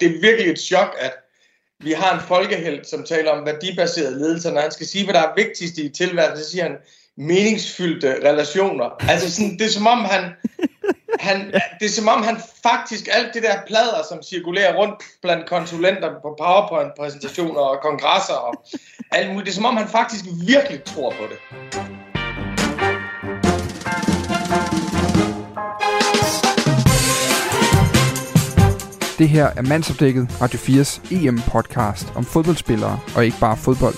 det 0.00 0.08
er 0.08 0.20
virkelig 0.20 0.52
et 0.52 0.60
chok, 0.60 0.96
at 0.98 1.12
vi 1.80 1.92
har 1.92 2.14
en 2.14 2.20
folkehelt, 2.20 2.86
som 2.86 3.04
taler 3.04 3.30
om 3.30 3.46
værdibaseret 3.46 4.12
ledelse. 4.12 4.50
Når 4.50 4.60
han 4.60 4.70
skal 4.70 4.86
sige, 4.86 5.04
hvad 5.04 5.14
der 5.14 5.20
er 5.20 5.34
vigtigst 5.36 5.78
i 5.78 5.88
tilværelsen, 5.88 6.44
så 6.44 6.50
siger 6.50 6.62
han 6.62 6.76
meningsfyldte 7.16 8.28
relationer. 8.28 9.10
Altså 9.10 9.32
sådan, 9.32 9.58
det 9.58 9.66
er 9.66 9.70
som 9.70 9.86
om 9.86 10.04
han, 10.04 10.24
han, 11.20 11.52
det 11.80 11.86
er 11.86 11.90
som 11.90 12.08
om 12.08 12.22
han 12.22 12.36
faktisk, 12.62 13.08
alt 13.12 13.34
det 13.34 13.42
der 13.42 13.56
plader, 13.66 14.02
som 14.08 14.22
cirkulerer 14.22 14.76
rundt 14.76 14.94
blandt 15.22 15.48
konsulenter 15.48 16.10
på 16.22 16.34
PowerPoint-præsentationer 16.40 17.60
og 17.60 17.80
kongresser 17.82 18.34
og 18.34 18.64
alt 19.12 19.28
muligt, 19.28 19.46
det 19.46 19.52
er 19.52 19.54
som 19.54 19.64
om 19.64 19.76
han 19.76 19.88
faktisk 19.88 20.24
virkelig 20.46 20.84
tror 20.84 21.10
på 21.10 21.24
det. 21.30 21.97
Det 29.18 29.28
her 29.28 29.46
er 29.46 29.62
Mandsopdækket 29.62 30.42
Radio 30.42 30.58
4's 30.58 31.14
EM-podcast 31.14 32.16
om 32.16 32.24
fodboldspillere 32.24 33.00
og 33.16 33.24
ikke 33.24 33.36
bare 33.40 33.56
fodbold. 33.56 33.94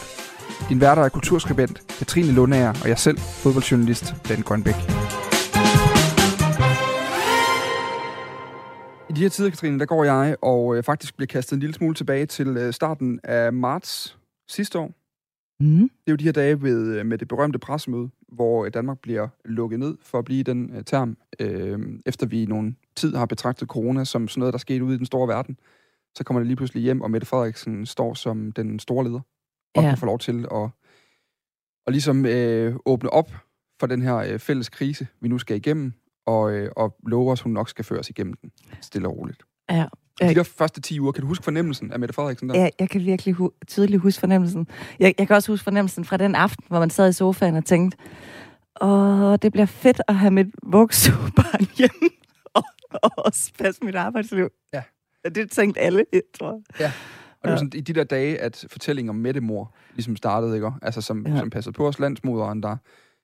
Din 0.68 0.80
værter 0.80 1.02
er 1.02 1.08
kulturskribent 1.08 1.82
Katrine 1.98 2.32
Lundager 2.32 2.72
og 2.82 2.88
jeg 2.88 2.98
selv, 2.98 3.18
fodboldjournalist 3.18 4.14
Dan 4.28 4.42
Grønbæk. 4.42 4.74
I 9.10 9.12
de 9.12 9.20
her 9.20 9.28
tider, 9.28 9.50
Katrine, 9.50 9.78
der 9.78 9.86
går 9.86 10.04
jeg 10.04 10.36
og 10.42 10.76
øh, 10.76 10.82
faktisk 10.82 11.16
bliver 11.16 11.26
kastet 11.26 11.52
en 11.52 11.60
lille 11.60 11.74
smule 11.74 11.94
tilbage 11.94 12.26
til 12.26 12.48
øh, 12.48 12.72
starten 12.72 13.20
af 13.24 13.52
marts 13.52 14.18
sidste 14.48 14.78
år. 14.78 14.90
Mm. 15.60 15.80
Det 15.80 16.06
er 16.06 16.12
jo 16.12 16.16
de 16.16 16.24
her 16.24 16.32
dage 16.32 16.62
ved, 16.62 16.98
øh, 16.98 17.06
med 17.06 17.18
det 17.18 17.28
berømte 17.28 17.58
pressemøde, 17.58 18.10
hvor 18.32 18.64
øh, 18.64 18.70
Danmark 18.74 18.98
bliver 18.98 19.28
lukket 19.44 19.78
ned 19.78 19.96
for 20.02 20.18
at 20.18 20.24
blive 20.24 20.42
den 20.42 20.70
øh, 20.76 20.84
term, 20.84 21.16
øh, 21.40 21.78
efter 22.06 22.26
vi 22.26 22.42
i 22.42 22.46
nogle 22.46 22.74
tid 22.96 23.14
har 23.14 23.26
betragtet 23.26 23.68
corona 23.68 24.04
som 24.04 24.28
sådan 24.28 24.40
noget, 24.40 24.52
der 24.52 24.58
skete 24.58 24.84
ude 24.84 24.94
i 24.94 24.98
den 24.98 25.06
store 25.06 25.28
verden. 25.28 25.56
Så 26.14 26.24
kommer 26.24 26.40
det 26.40 26.46
lige 26.46 26.56
pludselig 26.56 26.82
hjem, 26.82 27.00
og 27.00 27.10
Mette 27.10 27.26
Frederiksen 27.26 27.86
står 27.86 28.14
som 28.14 28.52
den 28.52 28.78
store 28.78 29.04
leder, 29.04 29.20
og 29.74 29.82
Ja. 29.82 29.88
kan 29.88 29.98
få 29.98 30.06
lov 30.06 30.18
til 30.18 30.46
at, 30.54 30.68
at 31.86 31.92
ligesom 31.92 32.26
øh, 32.26 32.76
åbne 32.86 33.10
op 33.10 33.30
for 33.80 33.86
den 33.86 34.02
her 34.02 34.16
øh, 34.16 34.38
fælles 34.38 34.68
krise, 34.68 35.06
vi 35.20 35.28
nu 35.28 35.38
skal 35.38 35.56
igennem, 35.56 35.92
og, 36.26 36.52
øh, 36.52 36.72
og 36.76 36.96
love 37.06 37.32
os, 37.32 37.40
hun 37.40 37.52
nok 37.52 37.68
skal 37.68 37.84
føre 37.84 37.98
os 37.98 38.10
igennem 38.10 38.34
den, 38.34 38.52
stille 38.80 39.08
og 39.08 39.16
roligt. 39.16 39.42
Ja. 39.70 39.86
De 40.28 40.34
der 40.34 40.42
første 40.42 40.80
10 40.80 41.00
uger, 41.00 41.12
kan 41.12 41.20
du 41.22 41.26
huske 41.28 41.44
fornemmelsen 41.44 41.92
af 41.92 41.98
Mette 41.98 42.12
Frederiksen 42.14 42.48
der? 42.48 42.60
Ja, 42.60 42.68
jeg 42.78 42.90
kan 42.90 43.04
virkelig 43.04 43.34
hu- 43.34 43.52
tydeligt 43.66 44.02
huske 44.02 44.20
fornemmelsen. 44.20 44.66
Jeg, 44.98 45.14
jeg 45.18 45.26
kan 45.26 45.36
også 45.36 45.52
huske 45.52 45.64
fornemmelsen 45.64 46.04
fra 46.04 46.16
den 46.16 46.34
aften, 46.34 46.64
hvor 46.68 46.78
man 46.78 46.90
sad 46.90 47.08
i 47.08 47.12
sofaen 47.12 47.56
og 47.56 47.64
tænkte, 47.64 47.98
åh, 48.80 49.36
det 49.42 49.52
bliver 49.52 49.66
fedt 49.66 50.02
at 50.08 50.14
have 50.14 50.30
mit 50.30 50.46
voksebarn 50.62 51.66
hjemme 51.78 52.10
og, 52.54 52.62
og 53.02 53.10
også 53.16 53.52
passe 53.58 53.80
mit 53.84 53.94
arbejdsliv. 53.94 54.48
Ja. 54.74 54.82
Det 55.34 55.50
tænkte 55.50 55.80
alle, 55.80 56.04
jeg 56.12 56.22
tror 56.38 56.60
jeg. 56.78 56.92
Og 57.42 57.48
det 57.48 57.48
var 57.48 57.50
Ja. 57.50 57.56
sådan 57.56 57.70
i 57.74 57.80
de 57.80 57.92
der 57.92 58.04
dage, 58.04 58.38
at 58.40 58.64
fortællingen 58.70 59.08
om 59.10 59.16
Mette-mor 59.16 59.74
ligesom 59.94 60.16
startede, 60.16 60.54
ikke? 60.54 60.70
Altså 60.82 61.00
som, 61.00 61.26
ja. 61.26 61.32
Ja. 61.32 61.38
som 61.38 61.50
passede 61.50 61.72
på 61.72 61.88
os 61.88 61.98
landsmoderen, 61.98 62.62
der 62.62 62.76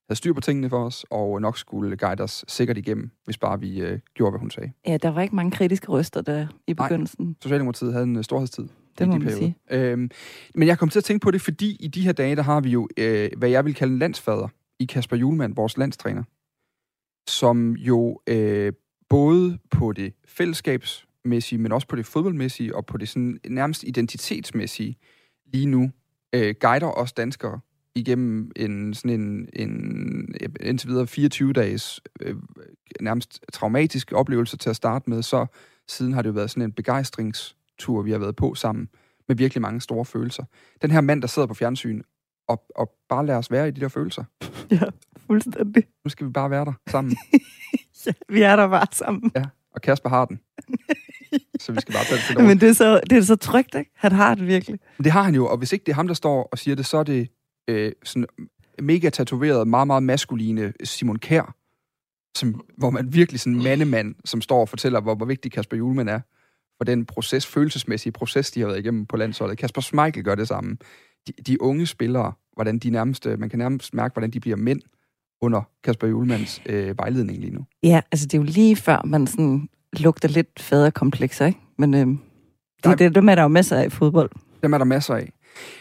havde 0.09 0.17
styr 0.17 0.33
på 0.33 0.41
tingene 0.41 0.71
for 0.71 0.85
os, 0.85 1.07
og 1.11 1.41
nok 1.41 1.59
skulle 1.59 1.97
guide 1.97 2.23
os 2.23 2.45
sikkert 2.49 2.79
igennem, 2.79 3.11
hvis 3.25 3.39
bare 3.39 3.61
vi 3.61 3.81
øh, 3.81 3.99
gjorde, 4.15 4.31
hvad 4.31 4.41
hun 4.41 4.51
sagde. 4.51 4.73
Ja, 4.87 4.97
der 4.97 5.09
var 5.09 5.23
ikke 5.23 5.37
mange 5.37 5.51
kritiske 5.51 5.89
røster 5.89 6.23
der 6.23 6.47
i 6.67 6.73
Nej. 6.73 6.89
begyndelsen. 6.89 7.37
Socialdemokratiet 7.43 7.93
havde 7.93 8.05
en 8.05 8.17
øh, 8.17 8.25
storhedstid. 8.25 8.69
Det 8.99 9.05
i 9.05 9.07
må 9.07 9.13
de 9.13 9.19
man 9.19 9.29
perioder. 9.29 9.53
Øhm, 9.71 10.11
men 10.55 10.69
jeg 10.69 10.79
kom 10.79 10.89
til 10.89 10.99
at 10.99 11.05
tænke 11.05 11.25
på 11.25 11.31
det, 11.31 11.41
fordi 11.41 11.77
i 11.81 11.89
de 11.89 12.01
her 12.01 12.13
dage, 12.13 12.37
der 12.37 12.43
har 12.43 12.61
vi 12.61 12.71
jo, 12.71 12.89
øh, 12.97 13.31
hvad 13.37 13.49
jeg 13.49 13.65
vil 13.65 13.75
kalde 13.75 13.93
en 13.93 13.99
landsfader 13.99 14.49
i 14.79 14.85
Kasper 14.85 15.17
Julemand, 15.17 15.55
vores 15.55 15.77
landstræner, 15.77 16.23
som 17.31 17.73
jo 17.73 18.21
øh, 18.27 18.73
både 19.09 19.59
på 19.71 19.93
det 19.93 20.13
fællesskabsmæssige, 20.27 21.59
men 21.59 21.73
også 21.73 21.89
på 21.89 21.97
det 21.97 22.07
fodboldmæssige, 22.07 22.77
og 22.77 22.87
på 22.87 22.97
det 22.97 23.09
sådan 23.09 23.39
nærmest 23.49 23.83
identitetsmæssige, 23.83 24.97
lige 25.53 25.67
nu 25.67 25.91
øh, 26.33 26.55
guider 26.61 26.91
os 26.91 27.13
danskere 27.13 27.61
igennem 27.97 28.51
en 28.57 28.95
sådan 28.95 29.21
en, 29.21 29.49
en 29.53 30.35
indtil 30.61 30.89
videre 30.89 31.07
24-dages 31.11 32.01
øh, 32.21 32.37
nærmest 33.01 33.45
traumatisk 33.53 34.13
oplevelse 34.13 34.57
til 34.57 34.71
at 34.71 34.77
starte 34.77 35.11
med, 35.11 35.23
så 35.23 35.47
siden 35.89 36.13
har 36.13 36.23
det 36.23 36.29
jo 36.29 36.33
været 36.33 36.51
sådan 36.51 36.63
en 36.63 36.73
begejstringstur, 36.73 38.03
vi 38.03 38.11
har 38.11 38.19
været 38.19 38.37
på 38.37 38.55
sammen, 38.55 38.89
med 39.29 39.37
virkelig 39.37 39.63
mange 39.63 39.81
store 39.81 40.05
følelser. 40.05 40.45
Den 40.83 40.91
her 40.91 41.01
mand, 41.01 41.23
der 41.23 41.29
sidder 41.29 41.49
på 41.49 41.55
fjernsyn, 41.55 42.03
og, 42.49 42.65
og 42.77 42.91
bare 43.09 43.27
lader 43.27 43.39
os 43.39 43.51
være 43.51 43.69
i 43.69 43.71
de 43.71 43.81
der 43.81 43.89
følelser. 43.89 44.25
Ja, 44.71 44.83
fuldstændig. 45.27 45.85
Nu 46.05 46.09
skal 46.09 46.27
vi 46.27 46.33
bare 46.33 46.51
være 46.51 46.65
der 46.65 46.73
sammen. 46.89 47.17
Ja, 48.07 48.13
vi 48.29 48.43
er 48.43 48.57
der 48.57 48.69
bare 48.69 48.87
sammen. 48.93 49.31
Og 49.75 49.83
Kasper 49.83 50.09
har 50.09 50.25
den. 50.25 50.41
Så 51.61 51.73
vi 51.73 51.81
skal 51.81 51.95
bare 51.95 52.05
tage 52.05 52.39
det 52.39 52.45
Men 52.45 52.61
det 52.61 52.69
er, 52.69 52.73
så, 52.73 53.01
det 53.11 53.19
er 53.19 53.23
så 53.23 53.37
trygt, 53.37 53.75
ikke? 53.75 53.91
Han 53.95 54.13
har 54.13 54.35
det 54.35 54.47
virkelig. 54.47 54.81
Men 54.99 55.05
det 55.05 55.13
har 55.13 55.23
han 55.23 55.35
jo, 55.35 55.47
og 55.47 55.59
hvis 55.59 55.73
ikke 55.73 55.85
det 55.85 55.93
er 55.93 55.97
ham, 55.97 56.07
der 56.07 56.15
står 56.15 56.49
og 56.53 56.59
siger 56.59 56.75
det, 56.75 56.87
så 56.87 56.99
er 56.99 57.03
det 57.03 57.29
øh, 57.69 57.93
sådan 58.05 58.27
mega 58.83 59.11
tatoveret, 59.11 59.69
meget, 59.69 59.87
meget 59.87 60.03
maskuline 60.03 60.73
Simon 60.85 61.19
Kær, 61.19 61.55
som, 62.39 62.65
hvor 62.77 62.91
man 62.91 63.13
virkelig 63.13 63.41
sådan 63.41 63.57
en 63.57 63.63
mandemand, 63.63 64.15
som 64.25 64.41
står 64.41 64.61
og 64.61 64.69
fortæller, 64.69 65.01
hvor, 65.01 65.15
hvor 65.15 65.27
vigtig 65.27 65.53
Kasper 65.53 65.77
Julemand 65.77 66.09
er 66.09 66.21
for 66.79 66.85
den 66.85 67.07
proces, 67.07 67.47
følelsesmæssige 67.47 68.13
proces, 68.13 68.51
de 68.51 68.61
har 68.61 68.67
været 68.67 68.79
igennem 68.79 69.07
på 69.07 69.17
landsholdet. 69.17 69.59
Kasper 69.59 69.81
Schmeichel 69.81 70.25
gør 70.25 70.35
det 70.35 70.49
samme. 70.49 70.77
De, 71.27 71.33
de 71.47 71.63
unge 71.63 71.87
spillere, 71.87 72.33
hvordan 72.53 72.79
de 72.79 72.91
nærmest, 72.91 73.27
man 73.39 73.49
kan 73.49 73.59
nærmest 73.59 73.95
mærke, 73.95 74.13
hvordan 74.13 74.31
de 74.31 74.41
bliver 74.41 74.57
mænd 74.57 74.81
under 75.41 75.63
Kasper 75.85 76.07
Julemands 76.07 76.63
øh, 76.67 76.99
vejledning 76.99 77.39
lige 77.39 77.55
nu. 77.55 77.65
Ja, 77.83 78.01
altså 78.13 78.27
det 78.27 78.35
er 78.35 78.39
jo 78.39 78.45
lige 78.45 78.77
før, 78.77 79.03
man 79.05 79.27
sådan 79.27 79.69
lugter 79.93 80.29
lidt 80.29 80.61
faderkomplekser, 80.61 81.47
ikke? 81.47 81.61
Men 81.79 81.95
øh, 81.95 82.01
det, 82.01 82.19
Nej. 82.85 82.95
det, 82.95 83.15
dem 83.15 83.29
er 83.29 83.35
der 83.35 83.43
jo 83.43 83.49
masser 83.49 83.77
af 83.77 83.87
i 83.87 83.91
fodbold. 83.91 84.31
Dem 84.63 84.73
er 84.73 84.79
der 84.79 84.85
masser 84.85 85.15
af. 85.15 85.33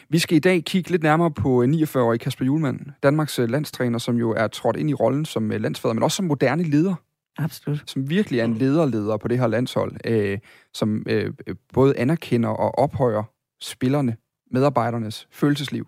Vi 0.09 0.19
skal 0.19 0.36
i 0.38 0.40
dag 0.40 0.63
kigge 0.66 0.90
lidt 0.91 1.03
nærmere 1.03 1.31
på 1.31 1.63
øh, 1.63 1.69
49-årige 1.69 2.19
Kasper 2.19 2.46
Julemand, 2.46 2.80
Danmarks 3.03 3.40
øh, 3.40 3.50
landstræner, 3.50 4.00
som 4.00 4.16
jo 4.18 4.31
er 4.31 4.47
trådt 4.47 4.75
ind 4.75 4.90
i 4.90 4.94
rollen 4.94 5.25
som 5.25 5.52
øh, 5.52 5.62
landsfader, 5.62 5.94
men 5.94 6.03
også 6.03 6.16
som 6.16 6.25
moderne 6.25 6.63
leder, 6.63 6.96
Absolut. 7.38 7.84
som 7.85 8.09
virkelig 8.09 8.40
er 8.40 8.46
en 8.46 8.53
lederleder 8.58 9.18
på 9.18 9.28
det 9.28 9.40
her 9.40 9.47
landshold, 9.47 9.91
øh, 10.06 10.38
som 10.74 11.03
øh, 11.09 11.34
øh, 11.47 11.56
både 11.74 11.97
anerkender 11.97 12.50
og 12.50 12.78
ophøjer 12.80 13.24
spillerne, 13.62 14.16
medarbejdernes 14.52 15.28
følelsesliv, 15.31 15.88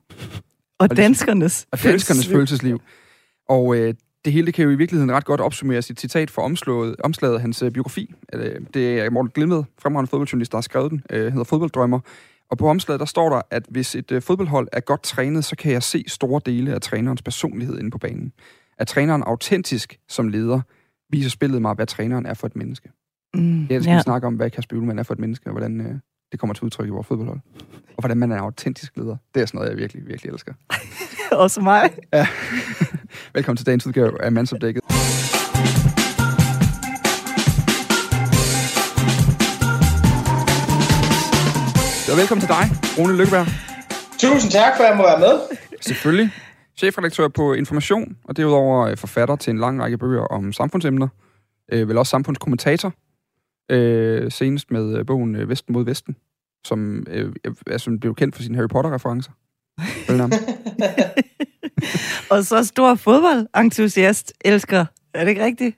Og 0.79 0.87
ligesom- 0.87 0.95
danskernes. 0.95 1.67
og 1.71 1.83
danskernes 1.83 2.27
følelsesliv. 2.27 2.81
Og 3.49 3.75
øh, 3.77 3.93
det 4.25 4.33
hele 4.33 4.45
det 4.45 4.53
kan 4.53 4.65
jo 4.65 4.71
i 4.71 4.75
virkeligheden 4.75 5.11
ret 5.11 5.25
godt 5.25 5.41
opsummeres 5.41 5.89
i 5.89 5.93
et 5.93 5.99
citat 5.99 6.31
fra 6.31 6.41
omslaget, 6.41 6.95
omslaget 7.03 7.35
af 7.35 7.41
hans 7.41 7.61
øh, 7.63 7.71
biografi. 7.71 8.13
Øh, 8.33 8.55
det 8.73 8.99
er 8.99 9.09
Morten 9.09 9.31
Glimmed, 9.35 9.63
fremragende 9.81 10.09
fodboldjournalist, 10.09 10.51
der 10.51 10.57
har 10.57 10.61
skrevet 10.61 10.91
den, 10.91 11.03
øh, 11.09 11.27
hedder 11.31 11.43
Fodbolddrømmer. 11.43 11.99
Og 12.51 12.57
på 12.57 12.69
omslaget, 12.69 12.99
der 12.99 13.05
står 13.05 13.29
der, 13.29 13.41
at 13.51 13.65
hvis 13.69 13.95
et 13.95 14.11
øh, 14.11 14.21
fodboldhold 14.21 14.67
er 14.71 14.79
godt 14.79 15.03
trænet, 15.03 15.45
så 15.45 15.55
kan 15.55 15.71
jeg 15.71 15.83
se 15.83 16.03
store 16.07 16.41
dele 16.45 16.73
af 16.73 16.81
trænerens 16.81 17.21
personlighed 17.21 17.79
inde 17.79 17.91
på 17.91 17.97
banen. 17.97 18.33
Er 18.77 18.85
træneren 18.85 19.23
autentisk 19.23 19.99
som 20.09 20.27
leder, 20.27 20.61
viser 21.09 21.29
spillet 21.29 21.61
mig, 21.61 21.73
hvad 21.73 21.87
træneren 21.87 22.25
er 22.25 22.33
for 22.33 22.47
et 22.47 22.55
menneske. 22.55 22.89
Mm, 23.33 23.65
Ja, 23.65 23.81
skal 23.81 23.91
ja. 23.93 24.01
snakke 24.01 24.27
om, 24.27 24.35
hvad 24.35 24.49
Kasper 24.49 24.75
Julemand 24.75 24.99
er 24.99 25.03
for 25.03 25.13
et 25.13 25.19
menneske, 25.19 25.47
og 25.47 25.51
hvordan 25.51 25.81
øh, 25.81 25.95
det 26.31 26.39
kommer 26.39 26.53
til 26.53 26.63
udtryk 26.63 26.87
i 26.87 26.89
vores 26.89 27.07
fodboldhold. 27.07 27.39
Og 27.87 28.01
hvordan 28.01 28.17
man 28.17 28.31
er 28.31 28.35
en 28.35 28.41
autentisk 28.41 28.97
leder. 28.97 29.17
Det 29.35 29.41
er 29.41 29.45
sådan 29.45 29.57
noget, 29.57 29.69
jeg 29.69 29.77
virkelig, 29.77 30.07
virkelig 30.07 30.31
elsker. 30.31 30.53
Også 31.43 31.61
mig. 31.61 31.89
Ja. 32.13 32.27
Velkommen 33.35 33.57
til 33.57 33.65
dagens 33.65 33.87
udgave 33.87 34.21
af 34.21 34.31
Mandsopdækket. 34.31 34.83
Velkommen 42.17 42.41
til 42.41 42.49
dig, 42.49 42.65
Rune 42.97 43.17
Lykkeberg. 43.17 43.47
Tusind 44.19 44.51
tak 44.51 44.77
for, 44.77 44.83
at 44.83 44.89
jeg 44.89 44.97
må 44.97 45.03
være 45.03 45.19
med. 45.19 45.57
Selvfølgelig. 45.81 46.31
Chefredaktør 46.77 47.27
på 47.27 47.53
Information, 47.53 48.17
og 48.23 48.37
derudover 48.37 48.87
øh, 48.87 48.97
forfatter 48.97 49.35
til 49.35 49.51
en 49.51 49.57
lang 49.57 49.81
række 49.81 49.97
bøger 49.97 50.21
om 50.21 50.53
samfundsemner. 50.53 51.07
Øh, 51.71 51.87
vel 51.87 51.97
også 51.97 52.09
samfundskommentator. 52.09 52.93
Øh, 53.71 54.31
senest 54.31 54.71
med 54.71 54.97
øh, 54.97 55.05
bogen 55.05 55.35
øh, 55.35 55.49
Vesten 55.49 55.73
mod 55.73 55.85
Vesten, 55.85 56.15
som 56.65 57.05
øh, 57.09 57.33
altså, 57.67 57.97
blev 58.01 58.15
kendt 58.15 58.35
for 58.35 58.43
sine 58.43 58.55
Harry 58.55 58.67
Potter-referencer. 58.67 59.31
Og 62.31 62.43
så 62.43 62.63
stor 62.63 62.95
fodboldentusiast. 62.95 64.33
Elsker. 64.45 64.85
Er 65.13 65.23
det 65.23 65.29
ikke 65.29 65.43
rigtigt? 65.43 65.77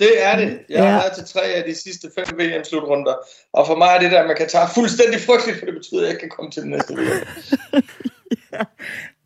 Det 0.00 0.22
er 0.24 0.36
det. 0.36 0.60
Jeg 0.68 0.82
har 0.84 0.90
Ja. 0.90 0.96
været 0.96 1.12
til 1.16 1.24
tre 1.34 1.42
af 1.42 1.64
de 1.64 1.74
sidste 1.74 2.10
fem 2.14 2.38
VM-slutrunder. 2.38 3.14
Og 3.52 3.66
for 3.66 3.76
mig 3.76 3.86
er 3.94 3.98
det 3.98 4.10
der, 4.10 4.26
man 4.26 4.36
kan 4.36 4.48
tage 4.48 4.68
fuldstændig 4.74 5.20
frygteligt, 5.20 5.58
for 5.58 5.66
det 5.66 5.74
betyder, 5.74 6.00
at 6.00 6.02
jeg 6.04 6.10
ikke 6.10 6.20
kan 6.20 6.28
komme 6.30 6.50
til 6.50 6.62
den 6.62 6.70
næste 6.70 6.94
VM. 6.94 7.02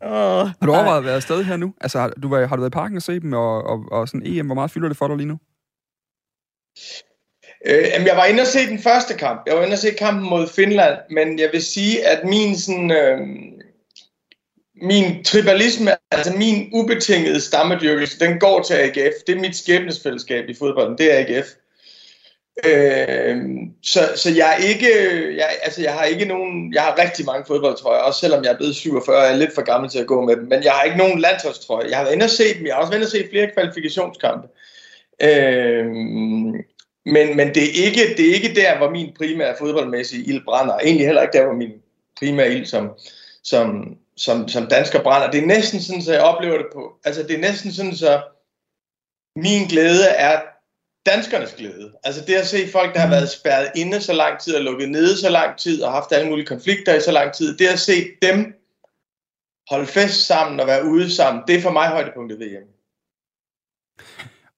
Åh, 0.03 0.47
Har 0.59 0.65
du 0.65 0.73
overvejet 0.73 0.97
at 0.97 1.05
være 1.05 1.15
afsted 1.15 1.43
her 1.43 1.57
nu? 1.57 1.73
Altså, 1.81 1.99
har 1.99 2.07
du, 2.09 2.27
været- 2.29 2.49
har 2.49 2.55
du 2.55 2.61
været 2.61 2.71
i 2.71 2.79
parken 2.81 2.97
og 2.97 3.01
se 3.03 3.19
dem, 3.19 3.33
og, 3.33 3.63
og, 3.63 3.83
og 3.91 4.07
sådan 4.07 4.25
EM, 4.25 4.45
hvor 4.45 4.55
meget 4.55 4.71
fylder 4.71 4.87
det 4.87 4.97
for 4.97 5.07
dig 5.07 5.17
lige 5.17 5.27
nu? 5.27 5.37
Øh, 7.65 7.83
jamen, 7.93 8.07
jeg 8.07 8.17
var 8.17 8.25
inde 8.25 8.41
og 8.41 8.47
se 8.47 8.59
den 8.67 8.79
første 8.79 9.13
kamp. 9.13 9.41
Jeg 9.47 9.55
var 9.55 9.63
inde 9.63 9.73
og 9.73 9.77
se 9.79 9.91
kampen 9.91 10.29
mod 10.29 10.47
Finland, 10.47 10.97
men 11.09 11.39
jeg 11.39 11.49
vil 11.53 11.63
sige, 11.63 12.07
at 12.07 12.23
min 12.23 12.57
sådan... 12.57 12.91
Øh, 12.91 13.19
min 14.81 15.23
tribalisme, 15.23 15.91
altså 16.11 16.33
min 16.33 16.69
ubetingede 16.73 17.41
stammedyrkelse, 17.41 18.19
den 18.19 18.39
går 18.39 18.61
til 18.61 18.73
AGF. 18.73 19.13
Det 19.27 19.35
er 19.35 19.39
mit 19.39 19.55
skæbnesfællesskab 19.55 20.49
i 20.49 20.53
fodbolden, 20.53 20.97
det 20.97 21.13
er 21.13 21.19
AGF. 21.19 21.47
Øh, 22.65 23.37
så, 23.83 23.99
så 24.15 24.29
jeg 24.29 24.53
er 24.59 24.63
ikke, 24.63 24.87
jeg, 25.35 25.49
altså 25.63 25.81
jeg 25.81 25.93
har 25.93 26.03
ikke 26.03 26.25
nogen, 26.25 26.73
jeg 26.73 26.81
har 26.81 26.99
rigtig 27.05 27.25
mange 27.25 27.45
fodboldtrøjer, 27.47 28.01
også 28.01 28.19
selvom 28.19 28.43
jeg 28.43 28.51
er 28.51 28.57
blevet 28.57 28.75
47 28.75 29.17
og 29.17 29.23
er 29.23 29.35
lidt 29.35 29.55
for 29.55 29.61
gammel 29.61 29.89
til 29.89 29.99
at 29.99 30.07
gå 30.07 30.25
med 30.25 30.35
dem, 30.35 30.43
men 30.43 30.63
jeg 30.63 30.71
har 30.71 30.83
ikke 30.83 30.97
nogen 30.97 31.19
landsholdstrøje. 31.19 31.89
Jeg 31.89 31.97
har 31.97 32.03
været 32.03 32.15
inde 32.15 32.23
og 32.23 32.29
set 32.29 32.57
dem, 32.57 32.65
jeg 32.65 32.75
har 32.75 32.81
også 32.81 32.91
været 32.91 32.99
inde 32.99 33.07
og 33.07 33.11
set 33.11 33.29
flere 33.29 33.51
kvalifikationskampe. 33.53 34.47
Øh, 35.23 35.85
men, 37.05 37.37
men 37.37 37.47
det, 37.55 37.63
er 37.63 37.85
ikke, 37.85 38.15
det 38.17 38.29
er 38.29 38.33
ikke 38.33 38.55
der, 38.55 38.77
hvor 38.77 38.89
min 38.89 39.09
primære 39.17 39.55
fodboldmæssige 39.59 40.23
ild 40.23 40.45
brænder. 40.45 40.77
Egentlig 40.77 41.05
heller 41.05 41.21
ikke 41.21 41.37
der, 41.37 41.45
hvor 41.45 41.55
min 41.55 41.71
primære 42.19 42.53
ild 42.53 42.65
som, 42.65 42.89
som, 43.43 43.95
som, 44.25 44.47
som 44.47 44.67
dansker 44.67 45.03
brænder. 45.03 45.31
Det 45.31 45.43
er 45.43 45.45
næsten 45.45 45.79
sådan, 45.81 46.01
så 46.01 46.13
jeg 46.13 46.21
oplever 46.21 46.57
det 46.57 46.67
på. 46.73 46.99
Altså 47.03 47.23
det 47.23 47.35
er 47.35 47.39
næsten 47.39 47.71
sådan, 47.71 47.95
så 47.95 48.23
min 49.35 49.67
glæde 49.67 50.05
er 50.07 50.41
danskernes 51.05 51.53
glæde. 51.53 51.91
Altså 52.03 52.25
det 52.27 52.33
at 52.33 52.47
se 52.47 52.67
folk, 52.71 52.93
der 52.93 52.99
har 52.99 53.09
været 53.09 53.29
spærret 53.29 53.71
inde 53.75 54.01
så 54.01 54.13
lang 54.13 54.39
tid 54.39 54.55
og 54.55 54.61
lukket 54.61 54.89
nede 54.89 55.17
så 55.17 55.29
lang 55.29 55.57
tid 55.57 55.83
og 55.83 55.91
haft 55.91 56.11
alle 56.11 56.29
mulige 56.29 56.45
konflikter 56.45 56.95
i 56.95 57.01
så 57.01 57.11
lang 57.11 57.33
tid. 57.33 57.57
Det 57.57 57.67
at 57.67 57.79
se 57.79 57.93
dem 58.21 58.53
holde 59.69 59.85
fest 59.85 60.27
sammen 60.27 60.59
og 60.59 60.67
være 60.67 60.85
ude 60.85 61.15
sammen, 61.15 61.43
det 61.47 61.55
er 61.55 61.61
for 61.61 61.71
mig 61.71 61.87
højdepunktet 61.87 62.39
ved 62.39 62.49
hjemme. 62.49 62.67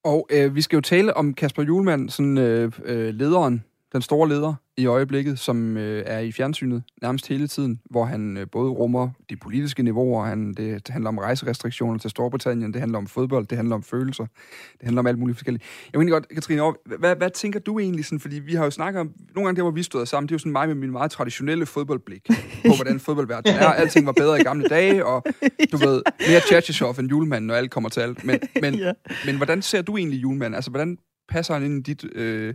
Og 0.04 0.28
øh, 0.30 0.56
vi 0.56 0.62
skal 0.62 0.78
jo 0.78 0.82
tale 0.82 1.14
om 1.18 1.34
Kasper 1.34 1.64
Julemand, 1.64 2.10
sådan 2.10 2.38
øh, 2.38 2.72
øh, 2.84 3.14
lederen, 3.14 3.64
den 3.94 4.02
store 4.02 4.30
leder 4.30 4.54
i 4.78 4.86
øjeblikket, 4.86 5.40
som 5.40 5.78
øh, 5.78 6.04
er 6.06 6.20
i 6.20 6.32
fjernsynet 6.32 6.84
nærmest 7.02 7.28
hele 7.28 7.48
tiden, 7.48 7.80
hvor 7.90 8.06
han 8.06 8.38
øh, 8.38 8.48
både 8.52 8.70
rummer 8.70 9.10
de 9.30 9.36
politiske 9.36 9.84
niveauer, 9.84 10.26
han, 10.26 10.48
det, 10.48 10.58
det 10.58 10.90
handler 10.90 11.08
om 11.08 11.18
rejserestriktioner 11.18 12.00
til 12.00 12.10
Storbritannien, 12.10 12.74
det 12.74 12.80
handler 12.80 12.98
om 12.98 13.08
fodbold, 13.08 13.48
det 13.48 13.58
handler 13.58 13.76
om 13.76 13.84
følelser, 13.84 14.26
det 14.74 14.84
handler 14.84 15.00
om 15.00 15.08
alt 15.08 15.20
muligt 15.20 15.38
forskelligt. 15.38 15.64
Jeg 15.94 16.00
mener 16.00 16.12
godt, 16.12 16.28
Katrine, 16.30 16.74
hvad, 17.00 17.16
hvad 17.16 17.30
tænker 17.30 17.60
du 17.60 17.80
egentlig, 17.80 18.06
sådan, 18.06 18.20
fordi 18.20 18.40
vi 18.40 18.56
har 18.56 18.64
jo 18.64 18.72
snakket 18.72 19.00
om, 19.00 19.12
nogle 19.36 19.48
gange 19.48 19.56
der, 19.56 19.62
hvor 19.62 19.72
vi 19.72 19.84
stod 19.84 20.06
sammen, 20.06 20.28
det 20.28 20.32
er 20.32 20.36
jo 20.36 20.40
sådan 20.40 20.52
mig 20.52 20.68
med 20.68 20.76
min 20.76 20.92
meget 20.92 21.12
traditionelle 21.12 21.66
fodboldblik 21.66 22.28
på, 22.66 22.76
hvordan 22.76 23.00
fodboldverdenen 23.00 23.60
er. 23.60 23.68
Alting 23.82 24.06
var 24.06 24.12
bedre 24.12 24.40
i 24.40 24.44
gamle 24.44 24.68
dage, 24.68 25.06
og 25.06 25.24
du 25.72 25.78
ved, 25.78 26.02
mere 26.30 26.42
Tjertjeshoff 26.50 27.00
end 27.00 27.10
julemanden, 27.10 27.48
når 27.48 27.56
alt 27.56 27.72
kommer 27.72 27.90
til 27.90 28.02
alt. 28.02 28.24
Men, 28.24 28.40
men, 28.62 28.76
ja. 28.76 28.92
men 29.26 29.38
hvordan 29.38 29.62
ser 29.62 29.82
du 29.82 29.98
egentlig 29.98 30.22
julemanden? 30.22 30.56
Altså, 30.56 30.72
hvordan 30.72 30.98
passer 31.30 31.54
han 31.54 31.64
ind 31.64 31.88
i 31.88 31.94
dit... 31.94 32.06
Øh, 32.16 32.54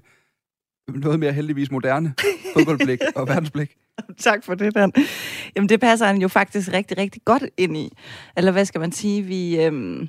noget 0.95 1.21
mere 1.21 1.33
heldigvis 1.33 1.71
moderne 1.71 2.15
fodboldblik 2.55 3.01
og 3.17 3.29
verdensblik. 3.29 3.77
tak 4.19 4.45
for 4.45 4.55
det, 4.55 4.75
Dan. 4.75 4.93
Jamen, 5.57 5.69
det 5.69 5.81
passer 5.81 6.07
han 6.07 6.23
jo 6.23 6.29
faktisk 6.29 6.73
rigtig, 6.73 6.99
rigtig 6.99 7.23
godt 7.25 7.45
ind 7.57 7.77
i. 7.77 7.93
Eller 8.37 8.53
hvad 8.53 8.65
skal 8.65 8.81
man 8.81 8.93
sige? 8.93 9.23
Vi, 9.23 9.61
øhm, 9.61 10.09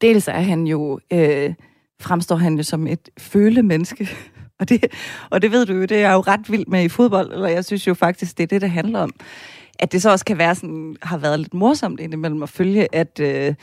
dels 0.00 0.28
er 0.28 0.40
han 0.40 0.66
jo, 0.66 1.00
øh, 1.12 1.54
fremstår 2.00 2.36
han 2.36 2.56
jo 2.56 2.62
som 2.62 2.86
et 2.86 3.08
følemenneske. 3.18 4.08
Og 4.60 4.68
det, 4.68 4.84
og 5.30 5.42
det 5.42 5.52
ved 5.52 5.66
du 5.66 5.72
jo, 5.72 5.82
det 5.82 5.92
er 5.92 6.00
jeg 6.00 6.12
jo 6.12 6.20
ret 6.20 6.50
vild 6.50 6.66
med 6.66 6.84
i 6.84 6.88
fodbold, 6.88 7.32
eller 7.32 7.48
jeg 7.48 7.64
synes 7.64 7.86
jo 7.86 7.94
faktisk, 7.94 8.38
det 8.38 8.42
er 8.42 8.46
det, 8.46 8.60
det 8.60 8.70
handler 8.70 9.00
om. 9.00 9.12
At 9.78 9.92
det 9.92 10.02
så 10.02 10.10
også 10.10 10.24
kan 10.24 10.38
være 10.38 10.54
sådan, 10.54 10.96
har 11.02 11.16
været 11.16 11.40
lidt 11.40 11.54
morsomt 11.54 12.00
indimellem 12.00 12.42
at 12.42 12.48
følge, 12.48 12.94
at 12.94 13.20
øh, 13.20 13.54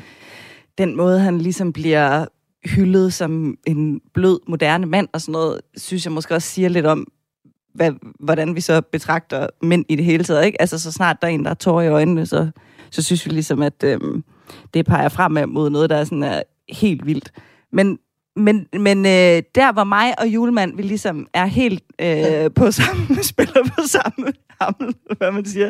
den 0.77 0.97
måde, 0.97 1.19
han 1.19 1.37
ligesom 1.37 1.73
bliver 1.73 2.25
hyldet 2.65 3.13
som 3.13 3.57
en 3.67 4.01
blød, 4.13 4.39
moderne 4.47 4.85
mand 4.85 5.07
og 5.13 5.21
sådan 5.21 5.31
noget, 5.31 5.61
synes 5.77 6.05
jeg 6.05 6.13
måske 6.13 6.35
også 6.35 6.47
siger 6.47 6.69
lidt 6.69 6.85
om, 6.85 7.07
hvad, 7.73 7.91
hvordan 8.19 8.55
vi 8.55 8.61
så 8.61 8.81
betragter 8.81 9.47
mænd 9.61 9.85
i 9.89 9.95
det 9.95 10.05
hele 10.05 10.23
taget. 10.23 10.45
Ikke? 10.45 10.61
Altså, 10.61 10.79
så 10.79 10.91
snart 10.91 11.17
der 11.21 11.27
er 11.27 11.31
en, 11.31 11.43
der 11.43 11.49
er 11.49 11.55
tår 11.55 11.81
i 11.81 11.87
øjnene, 11.87 12.25
så, 12.25 12.49
så 12.91 13.03
synes 13.03 13.25
vi 13.25 13.31
ligesom, 13.31 13.61
at 13.61 13.83
øhm, 13.83 14.23
det 14.73 14.85
peger 14.85 15.09
frem 15.09 15.49
mod 15.49 15.69
noget, 15.69 15.89
der 15.89 15.95
er, 15.95 16.03
sådan, 16.03 16.23
er 16.23 16.41
helt 16.69 17.05
vildt. 17.05 17.31
Men, 17.71 17.99
men, 18.35 18.67
men 18.73 19.05
øh, 19.05 19.43
der, 19.55 19.73
hvor 19.73 19.83
mig 19.83 20.19
og 20.19 20.27
Julemand, 20.27 20.75
vi 20.75 20.81
ligesom 20.81 21.27
er 21.33 21.45
helt 21.45 21.83
øh, 22.01 22.51
på 22.55 22.71
samme, 22.71 23.23
spiller 23.31 23.63
på 23.63 23.81
samme 23.87 24.33
hamel, 24.61 24.95
hvad 25.17 25.31
man 25.31 25.45
siger, 25.45 25.69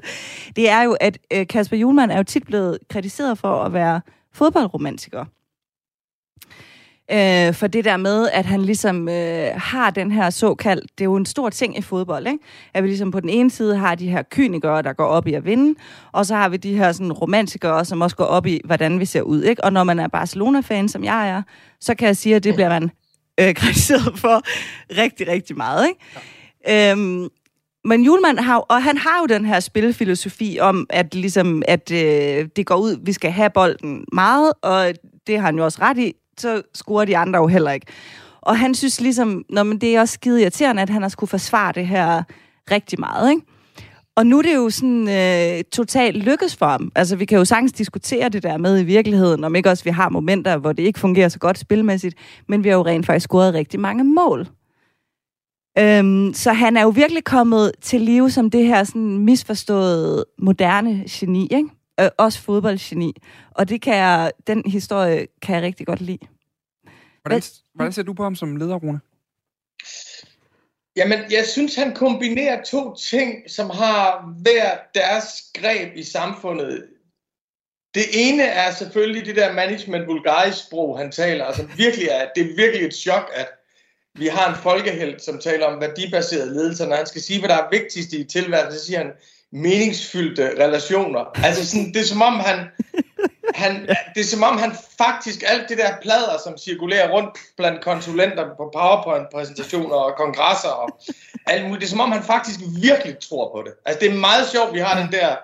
det 0.55 0.69
er 0.69 0.81
jo, 0.81 0.97
at 1.01 1.17
øh, 1.33 1.47
Kasper 1.47 1.77
Julemand 1.77 2.11
er 2.11 2.17
jo 2.17 2.23
tit 2.23 2.45
blevet 2.45 2.77
kritiseret 2.89 3.37
for 3.37 3.63
at 3.63 3.73
være 3.73 4.01
fodboldromantiker. 4.33 5.25
Øh, 7.13 7.53
for 7.53 7.67
det 7.67 7.85
der 7.85 7.97
med, 7.97 8.29
at 8.33 8.45
han 8.45 8.61
ligesom 8.61 9.09
øh, 9.09 9.47
har 9.55 9.89
den 9.89 10.11
her 10.11 10.29
såkaldt, 10.29 10.91
det 10.97 11.01
er 11.01 11.05
jo 11.05 11.15
en 11.15 11.25
stor 11.25 11.49
ting 11.49 11.77
i 11.77 11.81
fodbold, 11.81 12.27
ikke? 12.27 12.39
At 12.73 12.83
vi 12.83 12.87
ligesom 12.87 13.11
på 13.11 13.19
den 13.19 13.29
ene 13.29 13.51
side 13.51 13.77
har 13.77 13.95
de 13.95 14.09
her 14.09 14.23
kynikere, 14.31 14.81
der 14.81 14.93
går 14.93 15.05
op 15.05 15.27
i 15.27 15.33
at 15.33 15.45
vinde, 15.45 15.79
og 16.11 16.25
så 16.25 16.35
har 16.35 16.49
vi 16.49 16.57
de 16.57 16.77
her 16.77 16.91
sådan 16.91 17.11
romantikere, 17.11 17.85
som 17.85 18.01
også 18.01 18.15
går 18.15 18.25
op 18.25 18.45
i, 18.45 18.61
hvordan 18.65 18.99
vi 18.99 19.05
ser 19.05 19.21
ud, 19.21 19.43
ikke? 19.43 19.63
Og 19.63 19.73
når 19.73 19.83
man 19.83 19.99
er 19.99 20.07
Barcelona-fan, 20.07 20.89
som 20.89 21.03
jeg 21.03 21.29
er, 21.29 21.41
så 21.79 21.95
kan 21.95 22.07
jeg 22.07 22.17
sige, 22.17 22.35
at 22.35 22.43
det 22.43 22.53
bliver 22.53 22.69
man 22.69 22.91
øh, 23.39 23.53
kritiseret 23.55 24.19
for 24.19 24.41
rigtig, 25.01 25.27
rigtig 25.27 25.57
meget, 25.57 25.87
ikke? 25.87 25.99
Ja. 26.67 26.91
Øhm, 26.91 27.27
men 27.85 28.03
Julemand 28.03 28.39
har, 28.39 28.57
og 28.57 28.83
han 28.83 28.97
har 28.97 29.19
jo 29.19 29.25
den 29.25 29.45
her 29.45 29.59
spilfilosofi 29.59 30.57
om, 30.61 30.87
at, 30.89 31.15
ligesom, 31.15 31.63
at 31.67 31.91
øh, 31.91 32.47
det 32.55 32.65
går 32.65 32.75
ud, 32.75 32.97
vi 33.05 33.13
skal 33.13 33.31
have 33.31 33.49
bolden 33.49 34.05
meget, 34.13 34.53
og 34.61 34.93
det 35.27 35.39
har 35.39 35.45
han 35.45 35.57
jo 35.57 35.65
også 35.65 35.77
ret 35.81 35.97
i 35.97 36.13
så 36.37 36.61
scorer 36.73 37.05
de 37.05 37.17
andre 37.17 37.39
jo 37.39 37.47
heller 37.47 37.71
ikke. 37.71 37.85
Og 38.41 38.59
han 38.59 38.75
synes 38.75 39.01
ligesom, 39.01 39.45
når 39.49 39.63
men 39.63 39.77
det 39.77 39.95
er 39.95 39.99
også 40.01 40.13
skide 40.13 40.41
irriterende, 40.41 40.81
at 40.81 40.89
han 40.89 41.01
har 41.01 41.09
skulle 41.09 41.29
forsvare 41.29 41.71
det 41.71 41.87
her 41.87 42.23
rigtig 42.71 42.99
meget, 42.99 43.29
ikke? 43.29 43.41
Og 44.15 44.27
nu 44.27 44.37
er 44.37 44.41
det 44.41 44.55
jo 44.55 44.69
sådan 44.69 45.09
øh, 45.09 45.63
totalt 45.63 46.17
lykkes 46.17 46.55
for 46.55 46.65
ham. 46.65 46.91
Altså, 46.95 47.15
vi 47.15 47.25
kan 47.25 47.37
jo 47.37 47.45
sagtens 47.45 47.71
diskutere 47.71 48.29
det 48.29 48.43
der 48.43 48.57
med 48.57 48.79
i 48.79 48.83
virkeligheden, 48.83 49.43
om 49.43 49.55
ikke 49.55 49.69
også 49.69 49.83
vi 49.83 49.89
har 49.89 50.09
momenter, 50.09 50.57
hvor 50.57 50.71
det 50.71 50.83
ikke 50.83 50.99
fungerer 50.99 51.29
så 51.29 51.39
godt 51.39 51.57
spilmæssigt, 51.57 52.15
men 52.47 52.63
vi 52.63 52.69
har 52.69 52.75
jo 52.75 52.85
rent 52.85 53.05
faktisk 53.05 53.23
scoret 53.23 53.53
rigtig 53.53 53.79
mange 53.79 54.03
mål. 54.03 54.47
Øhm, 55.79 56.33
så 56.33 56.53
han 56.53 56.77
er 56.77 56.81
jo 56.81 56.89
virkelig 56.89 57.23
kommet 57.23 57.71
til 57.81 58.01
live 58.01 58.31
som 58.31 58.49
det 58.49 58.65
her 58.65 58.83
sådan 58.83 59.17
misforståede 59.17 60.25
moderne 60.39 61.03
geni, 61.09 61.47
ikke? 61.51 61.69
Øh, 61.99 62.09
også 62.17 62.39
fodboldgeni. 62.41 63.13
Og 63.51 63.69
det 63.69 63.81
kan 63.81 63.95
jeg, 63.95 64.31
den 64.47 64.63
historie 64.65 65.27
kan 65.41 65.55
jeg 65.55 65.63
rigtig 65.63 65.87
godt 65.87 66.01
lide. 66.01 66.27
Hvordan, 67.21 67.41
hvordan 67.73 67.93
ser 67.93 68.03
du 68.03 68.13
på 68.13 68.23
ham 68.23 68.35
som 68.35 68.55
leder, 68.55 68.75
Rune? 68.75 68.99
Jamen, 70.95 71.19
jeg 71.31 71.45
synes, 71.45 71.75
han 71.75 71.95
kombinerer 71.95 72.63
to 72.63 72.95
ting, 72.95 73.51
som 73.51 73.69
har 73.69 74.33
hver 74.41 74.77
deres 74.95 75.25
greb 75.53 75.95
i 75.95 76.03
samfundet. 76.03 76.87
Det 77.95 78.03
ene 78.13 78.43
er 78.43 78.71
selvfølgelig 78.71 79.25
det 79.25 79.35
der 79.35 79.53
management 79.53 80.07
vulgaris-sprog, 80.07 80.97
han 80.97 81.11
taler. 81.11 81.45
Altså 81.45 81.67
virkelig 81.77 82.07
er, 82.07 82.27
det 82.35 82.43
er 82.43 82.55
virkelig 82.55 82.87
et 82.87 82.93
chok, 82.93 83.31
at 83.33 83.47
vi 84.15 84.27
har 84.27 84.49
en 84.49 84.61
folkehelt, 84.63 85.21
som 85.21 85.39
taler 85.39 85.65
om 85.65 85.81
værdibaseret 85.81 86.47
ledelse. 86.47 86.85
Når 86.85 86.95
han 86.95 87.05
skal 87.05 87.21
sige, 87.21 87.39
hvad 87.39 87.49
der 87.49 87.55
er 87.55 87.69
vigtigst 87.71 88.13
i 88.13 88.23
tilværelsen, 88.23 88.79
så 88.79 88.85
siger 88.85 88.97
han, 88.97 89.11
meningsfyldte 89.51 90.63
relationer. 90.65 91.25
Altså 91.43 91.67
sådan, 91.67 91.93
det 91.93 92.01
er 92.01 92.05
som 92.05 92.21
om 92.21 92.39
han, 92.39 92.57
han, 93.55 93.89
det 94.15 94.21
er 94.21 94.25
som 94.25 94.43
om 94.43 94.57
han 94.57 94.71
faktisk, 94.97 95.43
alt 95.47 95.69
det 95.69 95.77
der 95.77 95.91
plader, 96.01 96.37
som 96.43 96.57
cirkulerer 96.57 97.11
rundt 97.11 97.29
blandt 97.57 97.81
konsulenter 97.81 98.45
på 98.57 98.69
PowerPoint-præsentationer 98.75 99.95
og 99.95 100.15
kongresser 100.17 100.69
og 100.69 100.99
alt 101.47 101.63
muligt, 101.63 101.81
det 101.81 101.87
er 101.87 101.89
som 101.89 101.99
om 101.99 102.11
han 102.11 102.23
faktisk 102.23 102.59
virkelig 102.81 103.17
tror 103.29 103.51
på 103.55 103.63
det. 103.65 103.73
Altså 103.85 103.99
det 103.99 104.09
er 104.11 104.19
meget 104.19 104.49
sjovt, 104.51 104.73
vi 104.73 104.79
har 104.79 105.01
den 105.01 105.11
der 105.11 105.35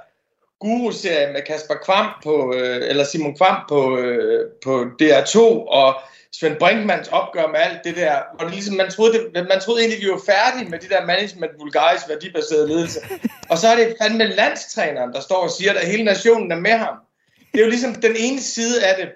guru-serie 0.60 1.34
med 1.34 1.42
Kasper 1.42 1.76
Kvam 1.86 2.08
på, 2.24 2.54
øh, 2.54 2.90
eller 2.90 3.04
Simon 3.04 3.38
Kvam 3.38 3.58
på, 3.70 3.98
øh, 3.98 4.52
på 4.64 4.86
DR2, 5.02 5.40
og 5.68 5.96
Svend 6.31 6.55
Brinkmans 6.60 7.07
opgør 7.07 7.48
med 7.48 7.60
alt 7.60 7.84
det 7.84 7.96
der, 7.96 8.22
hvor 8.36 8.46
det 8.46 8.53
ligesom, 8.53 8.75
man, 8.75 8.91
troede, 8.91 9.13
det, 9.13 9.48
man 9.50 9.62
troede 9.62 9.81
egentlig, 9.81 10.01
vi 10.01 10.12
var 10.12 10.22
færdige 10.25 10.69
med 10.69 10.79
det 10.79 10.89
der 10.89 11.05
management 11.05 11.51
vulgaris 11.60 12.01
værdibaseret 12.10 12.69
ledelse. 12.69 13.00
Og 13.51 13.57
så 13.57 13.67
er 13.67 13.75
det 13.75 13.96
fandme 14.01 14.27
landstræneren, 14.27 15.13
der 15.13 15.22
står 15.22 15.43
og 15.43 15.51
siger, 15.51 15.74
at 15.74 15.88
hele 15.88 16.03
nationen 16.03 16.51
er 16.51 16.60
med 16.60 16.72
ham. 16.72 16.96
Det 17.51 17.60
er 17.60 17.63
jo 17.63 17.69
ligesom 17.69 17.96
den 17.96 18.15
ene 18.17 18.41
side 18.41 18.86
af 18.86 18.96
det. 18.98 19.10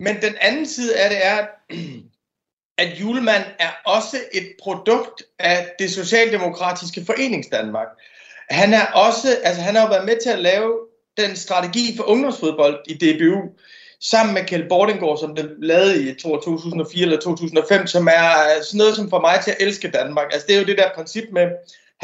Men 0.00 0.22
den 0.22 0.34
anden 0.40 0.66
side 0.66 0.96
af 0.96 1.10
det 1.10 1.26
er, 1.26 1.46
at 2.82 3.00
Julemand 3.00 3.44
er 3.58 3.70
også 3.84 4.16
et 4.32 4.52
produkt 4.62 5.22
af 5.38 5.70
det 5.78 5.90
socialdemokratiske 5.90 7.04
foreningsdanmark. 7.06 7.88
Han 8.50 8.74
er 8.74 8.86
også, 8.86 9.38
altså 9.44 9.62
han 9.62 9.74
har 9.74 9.82
jo 9.82 9.88
været 9.88 10.06
med 10.06 10.16
til 10.22 10.30
at 10.30 10.38
lave 10.38 10.78
den 11.16 11.36
strategi 11.36 11.96
for 11.96 12.04
ungdomsfodbold 12.04 12.80
i 12.86 12.94
DBU, 12.94 13.48
sammen 14.02 14.34
med 14.34 14.44
Kjeld 14.44 14.68
Bordengård, 14.68 15.18
som 15.18 15.34
det 15.34 15.56
lavede 15.58 16.10
i 16.10 16.14
2004 16.14 17.02
eller 17.02 17.20
2005, 17.20 17.86
som 17.86 18.08
er 18.08 18.32
sådan 18.62 18.78
noget, 18.78 18.96
som 18.96 19.10
får 19.10 19.20
mig 19.20 19.40
til 19.44 19.50
at 19.50 19.56
elske 19.60 19.90
Danmark. 19.90 20.26
Altså 20.32 20.46
det 20.46 20.56
er 20.56 20.60
jo 20.60 20.66
det 20.66 20.78
der 20.78 20.94
princip 20.94 21.24
med 21.32 21.46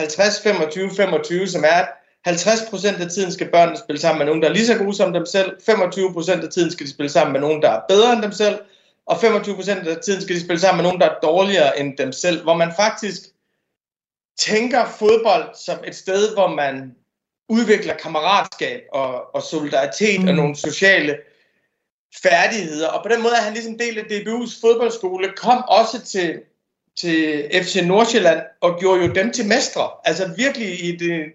50-25-25, 0.00 1.46
som 1.46 1.64
er, 1.64 1.84
at 2.24 2.46
50% 2.46 3.02
af 3.02 3.10
tiden 3.10 3.32
skal 3.32 3.50
børnene 3.50 3.78
spille 3.78 4.00
sammen 4.00 4.18
med 4.18 4.26
nogen, 4.26 4.42
der 4.42 4.48
er 4.48 4.52
lige 4.52 4.66
så 4.66 4.78
gode 4.78 4.94
som 4.94 5.12
dem 5.12 5.26
selv, 5.26 5.52
25% 5.70 6.44
af 6.44 6.50
tiden 6.50 6.70
skal 6.70 6.86
de 6.86 6.90
spille 6.90 7.10
sammen 7.10 7.32
med 7.32 7.40
nogen, 7.40 7.62
der 7.62 7.70
er 7.70 7.80
bedre 7.88 8.12
end 8.12 8.22
dem 8.22 8.32
selv, 8.32 8.58
og 9.06 9.16
25% 9.16 9.88
af 9.88 9.96
tiden 10.04 10.22
skal 10.22 10.36
de 10.36 10.40
spille 10.40 10.60
sammen 10.60 10.82
med 10.82 10.90
nogen, 10.90 11.00
der 11.00 11.06
er 11.06 11.18
dårligere 11.22 11.80
end 11.80 11.96
dem 11.96 12.12
selv, 12.12 12.42
hvor 12.42 12.54
man 12.54 12.72
faktisk 12.76 13.20
tænker 14.38 14.84
fodbold 14.98 15.54
som 15.66 15.78
et 15.86 15.96
sted, 15.96 16.34
hvor 16.34 16.48
man 16.48 16.94
udvikler 17.48 17.94
kammeratskab 17.94 18.80
og, 18.92 19.34
og 19.34 19.42
solidaritet 19.42 20.22
mm. 20.22 20.28
og 20.28 20.34
nogle 20.34 20.56
sociale 20.56 21.16
færdigheder. 22.22 22.88
Og 22.88 23.02
på 23.02 23.08
den 23.08 23.22
måde 23.22 23.34
er 23.34 23.40
han 23.40 23.52
ligesom 23.52 23.78
del 23.78 23.98
af 23.98 24.02
DBU's 24.02 24.60
fodboldskole, 24.60 25.32
kom 25.36 25.64
også 25.68 26.00
til 26.04 26.40
til 26.96 27.48
FC 27.62 27.82
Nordsjælland 27.84 28.42
og 28.60 28.78
gjorde 28.80 29.06
jo 29.06 29.12
dem 29.12 29.32
til 29.32 29.46
mestre. 29.46 29.90
Altså 30.04 30.30
virkelig 30.36 30.84
i, 30.84 30.96
det, 30.96 31.10
øh, 31.10 31.26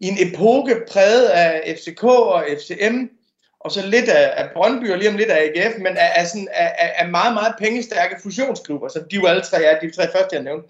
i 0.00 0.08
en 0.08 0.28
epoke 0.28 0.76
præget 0.90 1.26
af 1.26 1.76
FCK 1.78 2.04
og 2.04 2.44
FCM, 2.58 3.04
og 3.60 3.70
så 3.70 3.86
lidt 3.86 4.08
af, 4.08 4.44
af 4.44 4.50
Brøndby 4.54 4.92
og 4.92 4.98
lige 4.98 5.10
om 5.10 5.16
lidt 5.16 5.30
af 5.30 5.52
AGF, 5.54 5.78
men 5.78 5.96
af, 5.96 6.12
af, 6.16 6.26
sådan, 6.26 6.48
af, 6.52 6.92
af 6.96 7.08
meget, 7.08 7.34
meget 7.34 7.54
pengestærke 7.58 8.16
fusionsklubber, 8.22 8.88
så 8.88 8.98
de 9.10 9.16
jo 9.16 9.26
alle 9.26 9.42
tre 9.42 9.64
er 9.64 9.80
de 9.80 9.90
tre 9.90 10.12
første, 10.12 10.36
jeg 10.36 10.42
nævnte. 10.42 10.68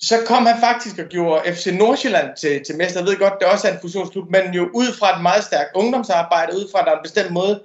Så 0.00 0.14
kom 0.26 0.46
han 0.46 0.60
faktisk 0.60 0.98
og 0.98 1.04
gjorde 1.04 1.54
FC 1.54 1.66
Nordsjælland 1.66 2.36
til, 2.36 2.64
til 2.64 2.76
mester. 2.76 3.00
Jeg 3.00 3.06
ved 3.08 3.16
godt, 3.16 3.34
det 3.40 3.48
også 3.48 3.68
er 3.68 3.72
en 3.72 3.80
fusionsklub, 3.80 4.30
men 4.30 4.54
jo 4.54 4.70
ud 4.74 4.86
fra 4.98 5.16
et 5.16 5.22
meget 5.22 5.44
stærkt 5.44 5.70
ungdomsarbejde, 5.74 6.56
ud 6.56 6.68
fra 6.72 6.80
at 6.80 6.84
der 6.84 6.92
er 6.92 6.96
en 6.96 7.02
bestemt 7.02 7.30
måde, 7.30 7.62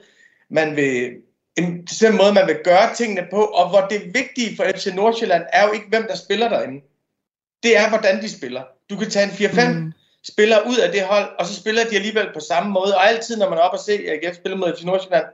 man 0.51 0.75
vil, 0.75 1.15
en 1.58 1.86
bestemt 1.86 2.17
måde, 2.17 2.34
man 2.34 2.48
vil 2.48 2.60
gøre 2.63 2.96
tingene 2.96 3.27
på, 3.31 3.41
og 3.43 3.70
hvor 3.70 3.81
det 3.81 4.13
vigtige 4.13 4.55
for 4.55 4.65
FC 4.75 4.88
Nordsjælland 4.96 5.43
er 5.53 5.67
jo 5.67 5.72
ikke, 5.72 5.86
hvem 5.89 6.05
der 6.10 6.15
spiller 6.15 6.50
derinde. 6.50 6.81
Det 7.63 7.77
er, 7.77 7.89
hvordan 7.89 8.22
de 8.22 8.29
spiller. 8.29 8.63
Du 8.89 8.98
kan 8.98 9.10
tage 9.10 9.25
en 9.25 9.31
4-5 9.31 9.70
mm. 9.70 9.91
spillere 10.24 10.67
ud 10.67 10.77
af 10.77 10.91
det 10.91 11.01
hold, 11.01 11.29
og 11.39 11.46
så 11.46 11.55
spiller 11.55 11.84
de 11.84 11.96
alligevel 11.96 12.27
på 12.34 12.39
samme 12.39 12.72
måde. 12.72 12.96
Og 12.96 13.08
altid, 13.08 13.38
når 13.38 13.50
man 13.50 13.58
er 13.58 13.62
oppe 13.62 13.77
og 13.77 13.84
se 13.84 13.93
AGF 13.93 14.36
spille 14.36 14.58
mod 14.58 14.77
FC 14.77 14.84
Nordsjælland, 14.84 15.25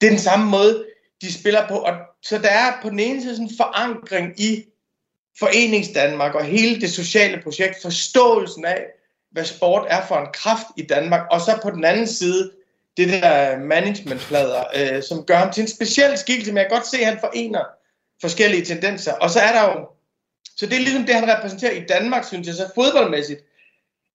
det 0.00 0.06
er 0.06 0.10
den 0.10 0.18
samme 0.18 0.50
måde, 0.50 0.84
de 1.22 1.32
spiller 1.40 1.68
på. 1.68 1.74
Og 1.74 1.92
så 2.22 2.38
der 2.38 2.50
er 2.50 2.72
på 2.82 2.90
den 2.90 3.00
ene 3.00 3.22
side 3.22 3.34
sådan 3.34 3.48
en 3.48 3.56
forankring 3.56 4.40
i 4.40 4.64
Forenings 5.38 5.88
Danmark 5.88 6.34
og 6.34 6.44
hele 6.44 6.80
det 6.80 6.92
sociale 6.92 7.42
projekt, 7.42 7.82
forståelsen 7.82 8.64
af, 8.64 8.84
hvad 9.30 9.44
sport 9.44 9.86
er 9.88 10.06
for 10.06 10.16
en 10.16 10.32
kraft 10.32 10.66
i 10.76 10.82
Danmark, 10.82 11.26
og 11.30 11.40
så 11.40 11.58
på 11.62 11.70
den 11.70 11.84
anden 11.84 12.06
side 12.06 12.50
det 12.98 13.08
der 13.08 13.58
managementplader, 13.58 14.64
øh, 14.76 15.02
som 15.02 15.24
gør 15.24 15.36
ham 15.36 15.52
til 15.52 15.60
en 15.60 15.68
speciel 15.68 16.18
skikkelse, 16.18 16.52
men 16.52 16.58
jeg 16.58 16.66
kan 16.68 16.76
godt 16.76 16.86
se, 16.86 16.98
at 16.98 17.06
han 17.06 17.18
forener 17.20 17.64
forskellige 18.20 18.64
tendenser. 18.64 19.12
Og 19.12 19.30
så 19.30 19.40
er 19.40 19.52
der 19.52 19.62
jo, 19.62 19.88
så 20.56 20.66
det 20.66 20.74
er 20.76 20.80
ligesom 20.80 21.04
det, 21.04 21.14
han 21.14 21.28
repræsenterer 21.28 21.72
i 21.72 21.84
Danmark, 21.88 22.24
synes 22.24 22.46
jeg, 22.46 22.54
så 22.54 22.70
fodboldmæssigt 22.74 23.40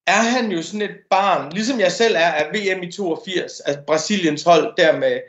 er 0.06 0.22
han 0.22 0.50
jo 0.50 0.62
sådan 0.62 0.82
et 0.82 0.96
barn, 1.10 1.52
ligesom 1.52 1.80
jeg 1.80 1.92
selv 1.92 2.14
er 2.14 2.30
af 2.30 2.46
VM 2.52 2.82
i 2.82 2.92
82, 2.92 3.60
altså 3.60 3.82
Brasiliens 3.86 4.42
hold 4.42 4.76
der 4.76 4.98
med 4.98 5.20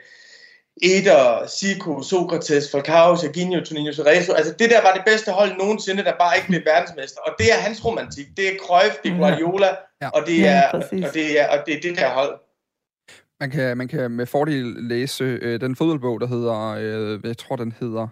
Eder, 0.83 1.47
Zico, 1.47 2.01
Sokrates, 2.01 2.71
Falcao, 2.71 3.15
Serginho, 3.15 3.63
Toninho, 3.63 3.93
Cerezo. 3.93 4.33
Altså 4.33 4.53
det 4.59 4.69
der 4.69 4.81
var 4.81 4.93
det 4.93 5.03
bedste 5.05 5.31
hold 5.31 5.57
nogensinde, 5.57 6.03
der 6.03 6.13
bare 6.19 6.35
ikke 6.35 6.47
blev 6.47 6.61
verdensmester. 6.65 7.19
Og 7.21 7.35
det 7.39 7.51
er 7.53 7.57
hans 7.57 7.85
romantik. 7.85 8.27
Det 8.37 8.47
er 8.47 8.57
Cruyff, 8.61 8.95
det 9.03 9.11
er 9.11 9.17
Guardiola, 9.17 9.75
ja. 10.01 10.09
og, 10.09 10.27
det 10.27 10.47
er, 10.47 10.51
ja, 10.51 10.69
og, 10.73 10.83
det 11.13 11.39
er, 11.39 11.47
og 11.47 11.65
det 11.65 11.73
er 11.77 11.81
det 11.81 11.97
der 11.97 12.09
hold. 12.09 12.39
Man 13.39 13.51
kan, 13.51 13.77
man 13.77 13.87
kan 13.87 14.11
med 14.11 14.25
fordel 14.25 14.65
læse 14.65 15.23
øh, 15.23 15.61
den 15.61 15.75
fodboldbog, 15.75 16.21
der 16.21 16.27
hedder, 16.27 16.59
øh, 16.59 17.19
jeg 17.23 17.37
tror, 17.37 17.55
den 17.55 17.71
hedder 17.71 18.07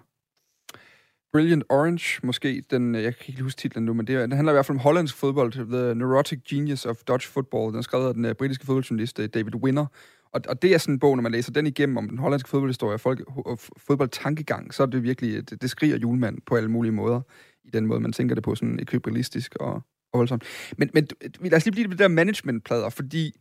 Brilliant 1.34 1.64
Orange, 1.70 2.20
måske. 2.24 2.64
Den, 2.72 2.96
øh, 2.96 3.04
jeg 3.04 3.16
kan 3.16 3.26
ikke 3.28 3.44
huske 3.44 3.60
titlen 3.60 3.86
nu, 3.86 3.94
men 3.94 4.08
det, 4.08 4.20
den 4.20 4.32
handler 4.32 4.52
i 4.52 4.56
hvert 4.56 4.66
fald 4.66 4.76
om 4.76 4.80
hollandsk 4.80 5.16
fodbold. 5.16 5.54
The 5.54 5.96
Neurotic 5.96 6.40
Genius 6.50 6.86
of 6.86 6.96
Dutch 7.08 7.30
Football. 7.30 7.72
Den 7.72 7.78
er 7.78 7.82
skrevet 7.82 8.08
af 8.08 8.14
den 8.14 8.26
øh, 8.26 8.36
britiske 8.36 8.66
fodboldjournalist 8.66 9.20
øh, 9.20 9.30
David 9.34 9.56
Winner. 9.56 9.86
Og, 10.34 10.42
og 10.50 10.62
det 10.62 10.74
er 10.74 10.78
sådan 10.78 10.96
en 10.96 11.00
bog, 11.00 11.16
når 11.16 11.22
man 11.22 11.32
læser 11.32 11.52
den 11.52 11.68
igennem 11.68 11.98
om 11.98 12.10
den 12.10 12.18
hollandske 12.18 12.50
fodboldhistorie 12.50 12.94
og 12.94 13.00
folk, 13.00 13.20
øh, 13.20 13.58
fodboldtankegang, 13.78 14.74
så 14.74 14.84
er 14.84 14.88
det 14.88 15.04
virkelig, 15.04 15.50
det, 15.50 15.62
det 15.62 15.70
skriger 15.70 15.98
julemand 15.98 16.38
på 16.46 16.56
alle 16.56 16.72
mulige 16.72 16.92
måder. 16.92 17.22
I 17.64 17.70
den 17.70 17.86
måde, 17.86 18.00
man 18.00 18.12
tænker 18.12 18.36
det 18.36 18.44
på, 18.44 18.56
sådan 18.56 18.80
ekvibristisk 18.80 19.56
og, 19.56 19.74
og 20.14 20.18
voldsomt. 20.18 20.44
Men, 20.78 20.90
men 20.94 21.08
lad 21.42 21.54
os 21.54 21.66
lige 21.66 21.72
blive 21.72 21.88
det 21.88 22.00
der 22.00 22.08
management-plader, 22.08 22.90
fordi 22.90 23.40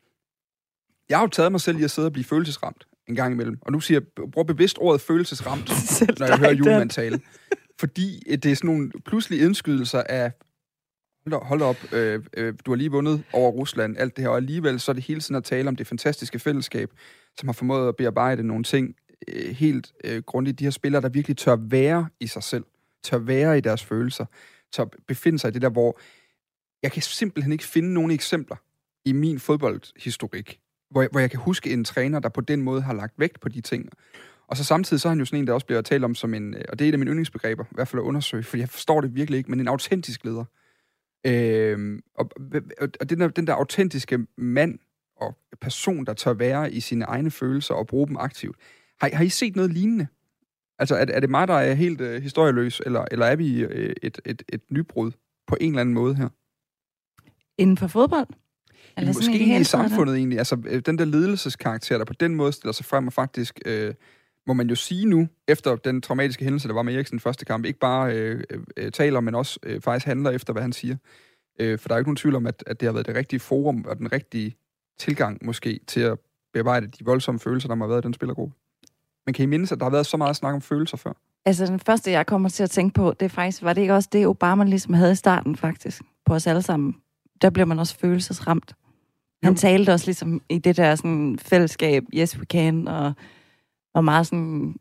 jeg 1.09 1.18
har 1.18 1.25
jo 1.25 1.28
taget 1.28 1.52
mig 1.52 1.61
selv 1.61 1.80
i 1.80 1.82
at 1.82 1.90
sidde 1.90 2.06
og 2.06 2.12
blive 2.12 2.25
følelsesramt 2.25 2.87
en 3.09 3.14
gang 3.14 3.32
imellem. 3.32 3.59
Og 3.61 3.73
nu 3.73 3.80
siger 3.80 4.00
jeg, 4.00 4.26
bruger 4.32 4.44
bevidst 4.44 4.78
ordet 4.80 5.00
følelsesramt, 5.00 5.71
når 6.18 6.26
jeg 6.26 6.38
hører 6.38 6.54
julemand 6.54 6.90
tale. 6.90 7.21
Fordi 7.80 8.23
det 8.28 8.47
er 8.47 8.56
sådan 8.56 8.71
nogle 8.71 8.90
pludselige 9.06 9.44
indskydelser 9.44 10.02
af, 10.02 10.32
hold, 11.26 11.44
hold 11.44 11.62
op, 11.62 11.92
øh, 11.92 12.25
øh, 12.37 12.54
du 12.66 12.71
har 12.71 12.76
lige 12.76 12.90
vundet 12.90 13.25
over 13.32 13.50
Rusland, 13.50 13.97
alt 13.99 14.16
det 14.16 14.25
her, 14.25 14.28
og 14.28 14.37
alligevel 14.37 14.80
så 14.80 14.92
er 14.92 14.94
det 14.94 15.04
hele 15.04 15.21
tiden 15.21 15.37
at 15.37 15.44
tale 15.44 15.68
om 15.68 15.76
det 15.76 15.87
fantastiske 15.87 16.38
fællesskab, 16.38 16.90
som 17.38 17.49
har 17.49 17.52
formået 17.52 17.88
at 17.88 17.97
bearbejde 17.97 18.42
nogle 18.42 18.64
ting 18.64 18.97
øh, 19.28 19.56
helt 19.56 19.92
øh, 20.04 20.23
grundigt. 20.23 20.59
De 20.59 20.64
her 20.64 20.71
spillere, 20.71 21.02
der 21.02 21.09
virkelig 21.09 21.37
tør 21.37 21.56
være 21.56 22.09
i 22.21 22.26
sig 22.26 22.42
selv, 22.42 22.64
tør 23.04 23.18
være 23.18 23.59
i 23.59 23.61
deres 23.61 23.85
følelser, 23.85 24.25
tør 24.73 24.85
befinde 25.09 25.38
sig 25.38 25.49
i 25.49 25.52
det 25.52 25.62
der, 25.62 25.71
hvor 25.71 25.99
jeg 26.82 26.92
kan 26.92 27.02
simpelthen 27.02 27.52
ikke 27.52 27.64
finde 27.64 27.94
nogle 27.94 28.14
eksempler 28.14 28.56
i 29.04 29.12
min 29.12 29.38
fodboldhistorik, 29.38 30.59
hvor, 30.92 31.08
hvor 31.11 31.20
jeg 31.20 31.30
kan 31.30 31.40
huske 31.40 31.72
en 31.72 31.84
træner, 31.84 32.20
der 32.20 32.28
på 32.28 32.40
den 32.40 32.62
måde 32.62 32.82
har 32.82 32.94
lagt 32.94 33.14
vægt 33.18 33.40
på 33.40 33.49
de 33.49 33.61
ting. 33.61 33.88
Og 34.46 34.56
så 34.56 34.64
samtidig 34.64 35.00
så 35.00 35.08
er 35.08 35.11
han 35.11 35.18
jo 35.18 35.25
sådan 35.25 35.38
en, 35.38 35.46
der 35.46 35.52
også 35.52 35.66
bliver 35.66 35.82
talt 35.82 36.04
om 36.04 36.14
som 36.14 36.34
en, 36.34 36.54
øh, 36.54 36.64
og 36.68 36.78
det 36.78 36.84
er 36.84 36.88
et 36.88 36.92
af 36.92 36.99
mine 36.99 37.11
yndlingsbegreber, 37.11 37.64
i 37.64 37.75
hvert 37.75 37.88
fald 37.88 38.02
at 38.02 38.04
undersøge, 38.04 38.42
for 38.42 38.56
jeg 38.56 38.68
forstår 38.68 39.00
det 39.00 39.14
virkelig 39.14 39.38
ikke, 39.38 39.50
men 39.50 39.61
en 39.61 39.68
autentisk 39.68 40.25
leder. 40.25 40.44
Øh, 41.26 41.99
og, 42.14 42.30
og 43.00 43.11
den, 43.11 43.20
der, 43.20 43.28
den 43.28 43.46
der 43.46 43.54
autentiske 43.54 44.26
mand 44.38 44.78
og 45.16 45.37
person, 45.61 46.06
der 46.06 46.12
tør 46.14 46.32
være 46.32 46.72
i 46.72 46.80
sine 46.80 47.04
egne 47.04 47.30
følelser 47.30 47.75
og 47.75 47.87
bruge 47.87 48.08
dem 48.08 48.16
aktivt. 48.16 48.56
Har, 49.00 49.11
har 49.16 49.25
I 49.25 49.28
set 49.28 49.56
noget 49.56 49.72
lignende? 49.72 50.06
Altså, 50.78 50.94
er, 50.96 51.06
er 51.08 51.20
det 51.20 51.30
mig, 51.30 51.49
der 51.49 51.54
er 51.54 51.75
helt 51.75 52.00
øh, 52.00 52.22
historieløs, 52.22 52.82
eller, 52.87 53.04
eller 53.11 53.26
er 53.26 53.37
vi 53.37 53.61
øh, 53.61 53.94
et, 54.02 54.20
et, 54.25 54.42
et 54.49 54.62
nybrud 54.70 55.12
på 55.46 55.56
en 55.61 55.70
eller 55.70 55.80
anden 55.80 55.94
måde 55.94 56.14
her? 56.14 56.28
Inden 57.58 57.76
for 57.76 57.87
fodbold? 57.87 58.28
Eller 58.96 59.12
Måske 59.12 59.30
egentlig 59.30 59.61
i 59.61 59.64
samfundet 59.64 60.16
egentlig. 60.16 60.38
Altså, 60.38 60.62
øh, 60.66 60.82
den 60.87 60.99
der 60.99 61.04
ledelseskarakter, 61.04 61.99
der 61.99 62.04
på 62.04 62.12
den 62.12 62.34
måde 62.34 62.52
stiller 62.52 62.72
sig 62.72 62.84
frem 62.84 63.06
og 63.06 63.12
faktisk, 63.12 63.58
øh, 63.66 63.94
må 64.46 64.52
man 64.52 64.68
jo 64.68 64.75
sige 64.75 65.06
nu, 65.06 65.28
efter 65.49 65.76
den 65.76 66.00
traumatiske 66.00 66.44
hændelse, 66.44 66.68
der 66.68 66.75
var 66.75 66.82
med 66.82 66.94
Eriksen 66.94 67.20
første 67.20 67.44
kamp, 67.44 67.64
ikke 67.64 67.78
bare 67.78 68.16
øh, 68.16 68.44
øh, 68.76 68.92
taler, 68.92 69.20
men 69.20 69.34
også 69.34 69.58
øh, 69.62 69.80
faktisk 69.80 70.06
handler 70.06 70.30
efter, 70.30 70.52
hvad 70.52 70.62
han 70.62 70.72
siger. 70.72 70.96
Øh, 71.61 71.78
for 71.78 71.88
der 71.88 71.94
er 71.94 71.99
ikke 71.99 72.08
nogen 72.08 72.16
tvivl 72.16 72.34
om, 72.34 72.46
at, 72.46 72.64
at 72.66 72.80
det 72.80 72.87
har 72.87 72.92
været 72.92 73.06
det 73.06 73.14
rigtige 73.14 73.40
forum 73.40 73.84
og 73.88 73.99
den 73.99 74.12
rigtige 74.12 74.56
tilgang 74.99 75.38
måske 75.44 75.80
til 75.87 76.00
at 76.00 76.18
bearbejde 76.52 76.87
de 76.87 77.04
voldsomme 77.04 77.40
følelser, 77.40 77.68
der 77.68 77.76
har 77.76 77.87
været 77.87 78.04
i 78.04 78.06
den 78.06 78.14
spillergruppe. 78.14 78.54
Men 79.26 79.34
kan 79.34 79.42
I 79.42 79.46
mindes, 79.46 79.72
at 79.72 79.78
der 79.78 79.84
har 79.84 79.90
været 79.90 80.06
så 80.06 80.16
meget 80.16 80.37
snak 80.37 80.54
om 80.54 80.61
følelser 80.61 80.96
før? 80.96 81.12
Altså, 81.44 81.66
den 81.66 81.80
første, 81.80 82.11
jeg 82.11 82.26
kommer 82.26 82.49
til 82.49 82.62
at 82.62 82.70
tænke 82.70 82.94
på, 82.94 83.12
det 83.20 83.25
er 83.25 83.28
faktisk, 83.28 83.62
var 83.62 83.72
det 83.72 83.80
ikke 83.80 83.94
også 83.94 84.08
det, 84.12 84.26
Obama 84.26 84.64
ligesom 84.64 84.94
havde 84.94 85.12
i 85.12 85.14
starten, 85.14 85.56
faktisk, 85.56 86.02
på 86.26 86.34
os 86.34 86.46
alle 86.46 86.62
sammen? 86.62 86.96
Der 87.42 87.50
bliver 87.50 87.66
man 87.66 87.78
også 87.78 87.99
følelsesramt. 87.99 88.75
Han 89.42 89.56
talte 89.56 89.92
også 89.92 90.06
ligesom 90.06 90.42
i 90.49 90.58
det 90.58 90.76
der 90.76 90.94
sådan, 90.94 91.38
fællesskab, 91.38 92.04
yes 92.14 92.38
we 92.38 92.44
can, 92.44 92.88
og, 92.88 93.12
og 93.94 94.04
meget 94.04 94.26
sådan, 94.26 94.76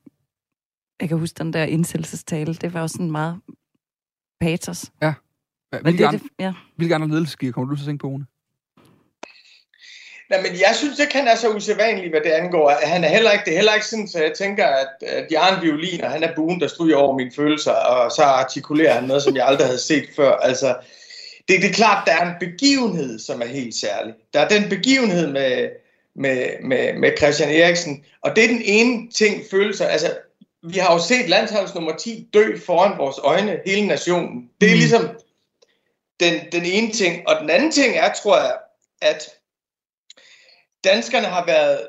jeg 1.02 1.10
kan 1.10 1.20
huske 1.20 1.38
den 1.38 1.54
der 1.54 1.64
indsættelsestale, 1.64 2.54
det 2.54 2.74
var 2.74 2.82
også 2.82 2.94
sådan 2.94 3.12
meget 3.12 3.40
patos. 4.42 4.92
Ja. 5.02 5.14
Hvilke, 5.82 5.98
det, 5.98 6.06
andre, 6.06 6.20
det, 6.20 6.30
ja. 6.40 6.54
hvilke 6.76 6.96
andre 6.96 7.08
ledelsesgiver 7.08 7.54
kommer 7.54 7.70
du 7.70 7.76
til 7.76 7.84
at 7.84 7.88
tænke 7.88 8.02
på, 8.02 8.08
Rune? 8.08 8.26
Nej, 10.30 10.42
men 10.42 10.52
jeg 10.52 10.74
synes 10.76 11.00
ikke, 11.00 11.14
han 11.18 11.28
er 11.28 11.36
så 11.36 11.56
usædvanlig, 11.56 12.10
hvad 12.10 12.22
det 12.22 12.30
angår. 12.30 12.74
Han 12.84 13.04
er 13.04 13.08
heller 13.08 13.32
ikke, 13.32 13.46
det 13.46 13.52
er 13.52 13.56
heller 13.56 13.74
ikke 13.74 13.88
sådan, 13.88 14.08
så 14.08 14.20
jeg 14.20 14.34
tænker, 14.38 14.68
at, 14.68 15.08
at 15.08 15.28
jeg 15.32 15.50
er 15.50 15.56
en 15.56 15.64
violin, 15.64 16.02
og 16.04 16.12
han 16.12 16.24
er 16.24 16.36
buen, 16.36 16.62
der 16.62 16.68
stryger 16.68 16.98
over 16.98 17.18
mine 17.18 17.32
følelser, 17.36 17.72
og 17.72 18.12
så 18.12 18.24
artikulerer 18.24 18.94
han 18.94 19.04
noget, 19.04 19.24
som 19.24 19.36
jeg 19.36 19.48
aldrig 19.48 19.68
havde 19.68 19.80
set 19.80 20.10
før. 20.16 20.32
Altså, 20.32 20.76
det, 21.48 21.62
det 21.62 21.70
er 21.70 21.74
klart, 21.74 22.08
der 22.08 22.14
er 22.14 22.26
en 22.26 22.36
begivenhed, 22.40 23.20
som 23.20 23.42
er 23.42 23.46
helt 23.46 23.76
særlig. 23.76 24.14
Der 24.34 24.40
er 24.40 24.48
den 24.48 24.70
begivenhed 24.70 25.32
med, 25.32 25.70
med, 26.16 26.48
med, 26.64 26.94
med 26.94 27.18
Christian 27.18 27.50
Eriksen, 27.50 28.06
og 28.22 28.36
det 28.36 28.44
er 28.44 28.48
den 28.48 28.62
ene 28.66 29.12
ting, 29.12 29.44
følelser. 29.52 29.88
Altså, 29.88 30.18
vi 30.64 30.78
har 30.78 30.94
jo 30.94 31.00
set 31.00 31.30
landsholds 31.30 31.76
nummer 31.76 31.96
10 31.96 32.30
dø 32.34 32.58
foran 32.66 32.98
vores 32.98 33.18
øjne, 33.18 33.60
hele 33.66 33.88
nationen. 33.88 34.50
Det 34.62 34.70
er 34.70 34.74
mm. 34.74 34.80
ligesom 34.80 35.10
den, 36.20 36.34
den 36.52 36.66
ene 36.66 36.92
ting. 36.92 37.28
Og 37.28 37.42
den 37.42 37.50
anden 37.50 37.72
ting 37.72 37.96
er, 37.96 38.14
tror 38.14 38.38
jeg, 38.38 38.58
at 39.02 39.30
danskerne 40.84 41.28
har 41.28 41.46
været 41.46 41.88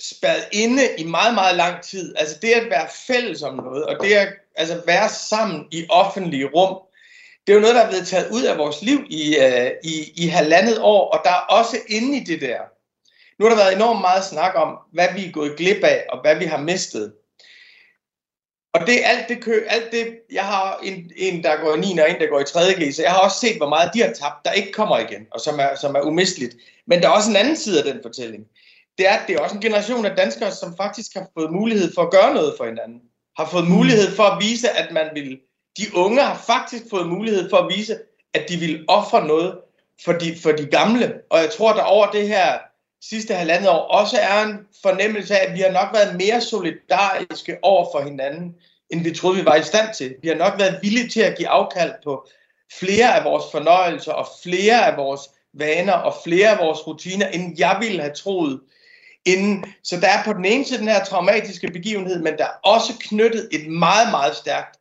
spadet 0.00 0.48
inde 0.52 0.82
i 0.98 1.04
meget, 1.04 1.34
meget 1.34 1.56
lang 1.56 1.82
tid. 1.82 2.14
Altså 2.18 2.38
det 2.42 2.52
at 2.52 2.70
være 2.70 2.88
fælles 3.06 3.42
om 3.42 3.54
noget, 3.54 3.84
og 3.84 4.04
det 4.04 4.12
at 4.12 4.28
altså 4.54 4.82
være 4.86 5.08
sammen 5.08 5.66
i 5.70 5.86
offentlige 5.88 6.50
rum, 6.54 6.85
det 7.46 7.52
er 7.52 7.54
jo 7.54 7.60
noget, 7.60 7.74
der 7.74 7.82
er 7.82 7.88
blevet 7.88 8.06
taget 8.06 8.30
ud 8.30 8.42
af 8.42 8.58
vores 8.58 8.82
liv 8.82 8.98
i, 9.10 9.36
øh, 9.36 9.70
i, 9.84 10.12
i 10.16 10.26
halvandet 10.26 10.78
år, 10.80 11.10
og 11.10 11.20
der 11.24 11.30
er 11.30 11.58
også 11.58 11.76
inde 11.88 12.16
i 12.16 12.24
det 12.24 12.40
der. 12.40 12.58
Nu 13.38 13.44
har 13.44 13.54
der 13.54 13.62
været 13.62 13.74
enormt 13.74 14.00
meget 14.00 14.24
snak 14.24 14.52
om, 14.54 14.78
hvad 14.92 15.08
vi 15.14 15.26
er 15.26 15.32
gået 15.32 15.56
glip 15.56 15.84
af, 15.84 16.06
og 16.08 16.20
hvad 16.20 16.36
vi 16.36 16.44
har 16.44 16.58
mistet. 16.58 17.12
Og 18.74 18.86
det 18.86 19.00
alt 19.04 19.28
det 19.28 19.42
kø, 19.42 19.64
alt 19.68 19.92
det, 19.92 20.18
jeg 20.32 20.44
har 20.44 20.80
en, 20.82 21.10
en 21.16 21.42
der 21.42 21.56
går 21.56 21.74
i 21.74 21.78
9. 21.80 21.98
og 21.98 22.10
en, 22.10 22.20
der 22.20 22.26
går 22.26 22.40
i 22.40 22.44
3. 22.44 22.60
G, 22.60 22.94
så 22.94 23.02
jeg 23.02 23.12
har 23.12 23.20
også 23.20 23.40
set, 23.40 23.56
hvor 23.56 23.68
meget 23.68 23.90
de 23.94 24.02
har 24.02 24.12
tabt, 24.12 24.44
der 24.44 24.52
ikke 24.52 24.72
kommer 24.72 24.98
igen, 24.98 25.26
og 25.30 25.40
som 25.40 25.60
er, 25.60 25.74
som 25.74 25.94
er 25.94 26.00
umisteligt. 26.00 26.56
Men 26.86 27.02
der 27.02 27.08
er 27.08 27.12
også 27.12 27.30
en 27.30 27.36
anden 27.36 27.56
side 27.56 27.78
af 27.78 27.92
den 27.92 28.02
fortælling. 28.02 28.44
Det 28.98 29.08
er, 29.08 29.12
at 29.12 29.28
det 29.28 29.36
er 29.36 29.40
også 29.40 29.54
en 29.54 29.62
generation 29.62 30.06
af 30.06 30.16
danskere, 30.16 30.52
som 30.52 30.76
faktisk 30.76 31.14
har 31.14 31.26
fået 31.38 31.52
mulighed 31.52 31.94
for 31.94 32.02
at 32.02 32.10
gøre 32.10 32.34
noget 32.34 32.54
for 32.56 32.64
hinanden. 32.64 33.00
Har 33.38 33.48
fået 33.48 33.68
mulighed 33.68 34.16
for 34.16 34.22
at 34.22 34.42
vise, 34.44 34.70
at 34.70 34.92
man 34.92 35.06
vil 35.14 35.40
de 35.78 35.86
unge 35.94 36.22
har 36.22 36.42
faktisk 36.46 36.82
fået 36.90 37.06
mulighed 37.06 37.50
for 37.50 37.56
at 37.56 37.76
vise, 37.76 37.98
at 38.34 38.48
de 38.48 38.56
vil 38.56 38.84
ofre 38.88 39.26
noget 39.26 39.58
for 40.04 40.12
de, 40.12 40.36
for 40.42 40.52
de 40.52 40.66
gamle. 40.66 41.14
Og 41.30 41.38
jeg 41.38 41.50
tror, 41.50 41.72
der 41.72 41.82
over 41.82 42.10
det 42.10 42.28
her 42.28 42.58
sidste 43.02 43.34
halvandet 43.34 43.68
år 43.68 43.78
også 43.78 44.16
er 44.20 44.42
en 44.42 44.58
fornemmelse 44.82 45.38
af, 45.38 45.46
at 45.48 45.54
vi 45.54 45.60
har 45.60 45.72
nok 45.72 45.88
været 45.92 46.16
mere 46.16 46.40
solidariske 46.40 47.58
over 47.62 47.86
for 47.92 48.00
hinanden 48.00 48.54
end 48.90 49.04
vi 49.04 49.14
troede, 49.14 49.38
vi 49.38 49.44
var 49.44 49.54
i 49.54 49.62
stand 49.62 49.94
til. 49.94 50.14
Vi 50.22 50.28
har 50.28 50.34
nok 50.34 50.58
været 50.58 50.78
villige 50.82 51.08
til 51.08 51.20
at 51.20 51.36
give 51.36 51.48
afkald 51.48 51.92
på 52.04 52.26
flere 52.72 53.16
af 53.16 53.24
vores 53.24 53.44
fornøjelser 53.52 54.12
og 54.12 54.26
flere 54.42 54.86
af 54.86 54.96
vores 54.96 55.20
vaner 55.52 55.92
og 55.92 56.14
flere 56.24 56.48
af 56.48 56.58
vores 56.58 56.86
rutiner, 56.86 57.28
end 57.28 57.54
jeg 57.58 57.76
ville 57.80 58.00
have 58.00 58.14
troet 58.14 58.60
inden. 59.24 59.64
Så 59.82 60.00
der 60.00 60.08
er 60.08 60.24
på 60.24 60.32
den 60.32 60.44
ene 60.44 60.64
side 60.64 60.78
den 60.78 60.88
her 60.88 61.04
traumatiske 61.04 61.68
begivenhed, 61.68 62.22
men 62.22 62.38
der 62.38 62.44
er 62.44 62.58
også 62.62 62.92
knyttet 63.00 63.48
et 63.52 63.66
meget, 63.68 64.10
meget 64.10 64.36
stærkt 64.36 64.75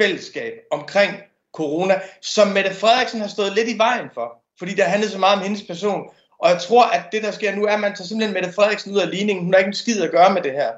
fællesskab 0.00 0.52
omkring 0.70 1.12
corona, 1.52 2.00
som 2.22 2.48
Mette 2.48 2.74
Frederiksen 2.74 3.20
har 3.20 3.28
stået 3.28 3.54
lidt 3.54 3.68
i 3.68 3.78
vejen 3.78 4.08
for, 4.14 4.42
fordi 4.58 4.74
der 4.74 4.84
handlede 4.84 5.12
så 5.12 5.18
meget 5.18 5.36
om 5.36 5.42
hendes 5.42 5.62
person. 5.62 6.02
Og 6.42 6.50
jeg 6.50 6.60
tror, 6.60 6.84
at 6.84 7.02
det, 7.12 7.22
der 7.22 7.30
sker 7.30 7.54
nu, 7.54 7.64
er, 7.66 7.72
at 7.72 7.80
man 7.80 7.94
tager 7.94 8.08
simpelthen 8.08 8.34
Mette 8.34 8.52
Frederiksen 8.52 8.92
ud 8.92 8.98
af 8.98 9.10
ligningen. 9.10 9.44
Hun 9.44 9.52
har 9.52 9.58
ikke 9.58 9.68
en 9.68 9.74
skid 9.74 10.02
at 10.02 10.10
gøre 10.10 10.34
med 10.34 10.42
det 10.42 10.52
her. 10.52 10.70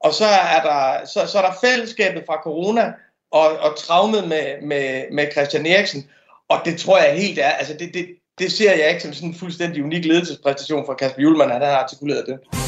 Og 0.00 0.14
så 0.14 0.24
er 0.24 0.62
der, 0.62 1.06
så, 1.06 1.26
så 1.26 1.38
er 1.38 1.42
der 1.42 1.58
fællesskabet 1.60 2.22
fra 2.26 2.42
corona 2.42 2.92
og, 3.30 3.58
og 3.58 3.76
traumet 3.78 4.28
med, 4.28 4.62
med, 4.62 5.04
med 5.12 5.32
Christian 5.32 5.66
Eriksen. 5.66 6.10
Og 6.48 6.60
det 6.64 6.78
tror 6.78 6.98
jeg 6.98 7.14
helt 7.14 7.38
er, 7.38 7.50
altså 7.50 7.74
det, 7.74 7.94
det, 7.94 8.08
det 8.38 8.52
ser 8.52 8.74
jeg 8.74 8.88
ikke 8.88 9.02
som 9.02 9.12
sådan 9.12 9.28
en 9.28 9.34
fuldstændig 9.34 9.84
unik 9.84 10.04
ledelsespræstation 10.04 10.86
fra 10.86 10.94
Kasper 10.94 11.22
Julemand, 11.22 11.52
at 11.52 11.58
han 11.58 11.66
har 11.66 11.82
artikuleret 11.82 12.26
det. 12.26 12.59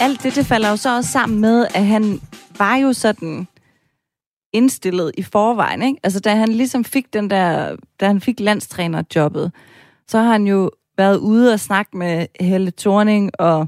Alt 0.00 0.22
det, 0.22 0.34
det 0.34 0.46
falder 0.46 0.70
jo 0.70 0.76
så 0.76 0.96
også 0.96 1.10
sammen 1.10 1.40
med, 1.40 1.66
at 1.74 1.86
han 1.86 2.20
var 2.58 2.76
jo 2.76 2.92
sådan 2.92 3.48
indstillet 4.52 5.12
i 5.18 5.22
forvejen, 5.22 5.82
ikke? 5.82 6.00
Altså, 6.02 6.20
da 6.20 6.34
han 6.34 6.48
ligesom 6.48 6.84
fik 6.84 7.12
den 7.12 7.30
der, 7.30 7.76
da 8.00 8.06
han 8.06 8.20
fik 8.20 8.40
landstrænerjobbet, 8.40 9.52
så 10.08 10.18
har 10.18 10.32
han 10.32 10.46
jo 10.46 10.70
været 10.96 11.18
ude 11.18 11.52
og 11.52 11.60
snakke 11.60 11.96
med 11.96 12.26
Helle 12.40 12.72
Thorning 12.78 13.30
og 13.40 13.66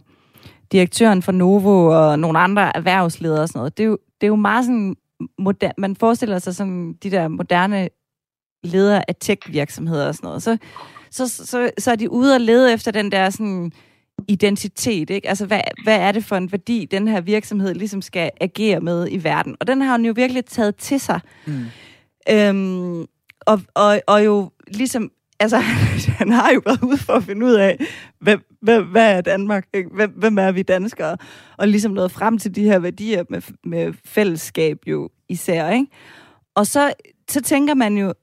direktøren 0.73 1.23
for 1.23 1.33
Novo 1.33 1.87
og 1.87 2.19
nogle 2.19 2.39
andre 2.39 2.77
erhvervsledere 2.77 3.43
og 3.43 3.49
sådan 3.49 3.59
noget. 3.59 3.79
Det 3.79 3.83
er 3.83 3.89
jo, 3.89 3.99
det 4.21 4.27
er 4.27 4.29
jo 4.29 4.37
meget 4.37 4.65
sådan, 4.65 4.97
moder- 5.39 5.73
man 5.79 5.97
forestiller 5.97 6.39
sig 6.39 6.55
sådan 6.55 6.93
de 7.03 7.11
der 7.11 7.29
moderne 7.29 7.89
ledere 8.63 9.11
af 9.11 9.15
tech-virksomheder 9.17 10.09
og 10.09 10.15
sådan 10.15 10.27
noget. 10.27 10.43
Så, 10.43 10.59
så, 11.11 11.29
så, 11.29 11.71
så 11.79 11.91
er 11.91 11.97
de 11.97 12.11
ude 12.11 12.35
og 12.35 12.41
lede 12.41 12.73
efter 12.73 12.91
den 12.91 13.13
der 13.13 13.31
sådan 13.31 13.73
identitet, 14.29 15.11
ikke? 15.11 15.29
Altså, 15.29 15.47
hvad, 15.47 15.61
hvad 15.85 15.97
er 15.97 16.13
det 16.13 16.25
for 16.25 16.37
en 16.37 16.53
værdi, 16.53 16.89
den 16.91 17.09
her 17.09 17.21
virksomhed 17.21 17.75
ligesom 17.75 18.03
skal 18.03 18.31
agere 18.41 18.81
med 18.81 19.09
i 19.11 19.25
verden? 19.25 19.57
Og 19.61 19.67
den 19.67 19.81
har 19.81 19.91
han 19.91 20.05
jo 20.05 20.13
virkelig 20.17 20.45
taget 20.45 20.77
til 20.77 21.01
sig. 21.01 21.21
Mm. 21.47 21.65
Øhm, 22.31 23.01
og, 23.41 23.61
og, 23.75 24.01
og 24.07 24.25
jo 24.25 24.51
ligesom 24.67 25.11
altså, 25.41 25.59
han 26.21 26.33
har 26.33 26.53
jo 26.53 26.61
været 26.65 26.83
ude 26.83 26.99
for 26.99 27.13
at 27.13 27.23
finde 27.23 27.47
ud 27.47 27.55
af, 27.55 27.79
hvem, 28.21 28.41
hvem, 28.63 28.87
hvad 28.87 29.17
er 29.17 29.21
Danmark? 29.21 29.67
Hvem, 29.95 30.11
hvem 30.11 30.39
er 30.39 30.53
vi 30.53 30.63
danskere? 30.63 31.17
Og 31.57 31.69
ligesom 31.69 31.93
nået 31.93 32.11
frem 32.11 32.39
til 32.39 32.55
de 32.55 32.65
her 32.65 32.79
værdier 32.79 33.25
med, 33.31 33.43
med 33.65 33.93
fællesskab 34.05 34.79
jo 34.87 35.11
især, 35.29 35.71
ikke? 35.71 35.87
Og 36.55 36.67
så, 36.67 36.93
så 37.31 37.41
tænker 37.43 37.75
man 37.75 37.99
jo, 37.99 38.15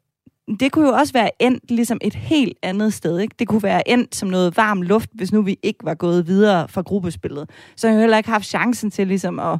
det 0.59 0.71
kunne 0.71 0.87
jo 0.87 0.93
også 0.93 1.13
være 1.13 1.29
endt 1.39 1.71
ligesom 1.71 1.97
et 2.01 2.15
helt 2.15 2.57
andet 2.61 2.93
sted. 2.93 3.19
Ikke? 3.19 3.35
Det 3.39 3.47
kunne 3.47 3.63
være 3.63 3.89
endt 3.89 4.15
som 4.15 4.29
noget 4.29 4.57
varm 4.57 4.81
luft, 4.81 5.09
hvis 5.13 5.31
nu 5.31 5.41
vi 5.41 5.59
ikke 5.63 5.79
var 5.83 5.93
gået 5.93 6.27
videre 6.27 6.67
fra 6.67 6.81
gruppespillet. 6.81 7.49
Så 7.75 7.87
har 7.87 7.93
jeg 7.93 8.01
heller 8.01 8.17
ikke 8.17 8.29
haft 8.29 8.45
chancen 8.45 8.91
til 8.91 9.07
ligesom 9.07 9.39
at, 9.39 9.59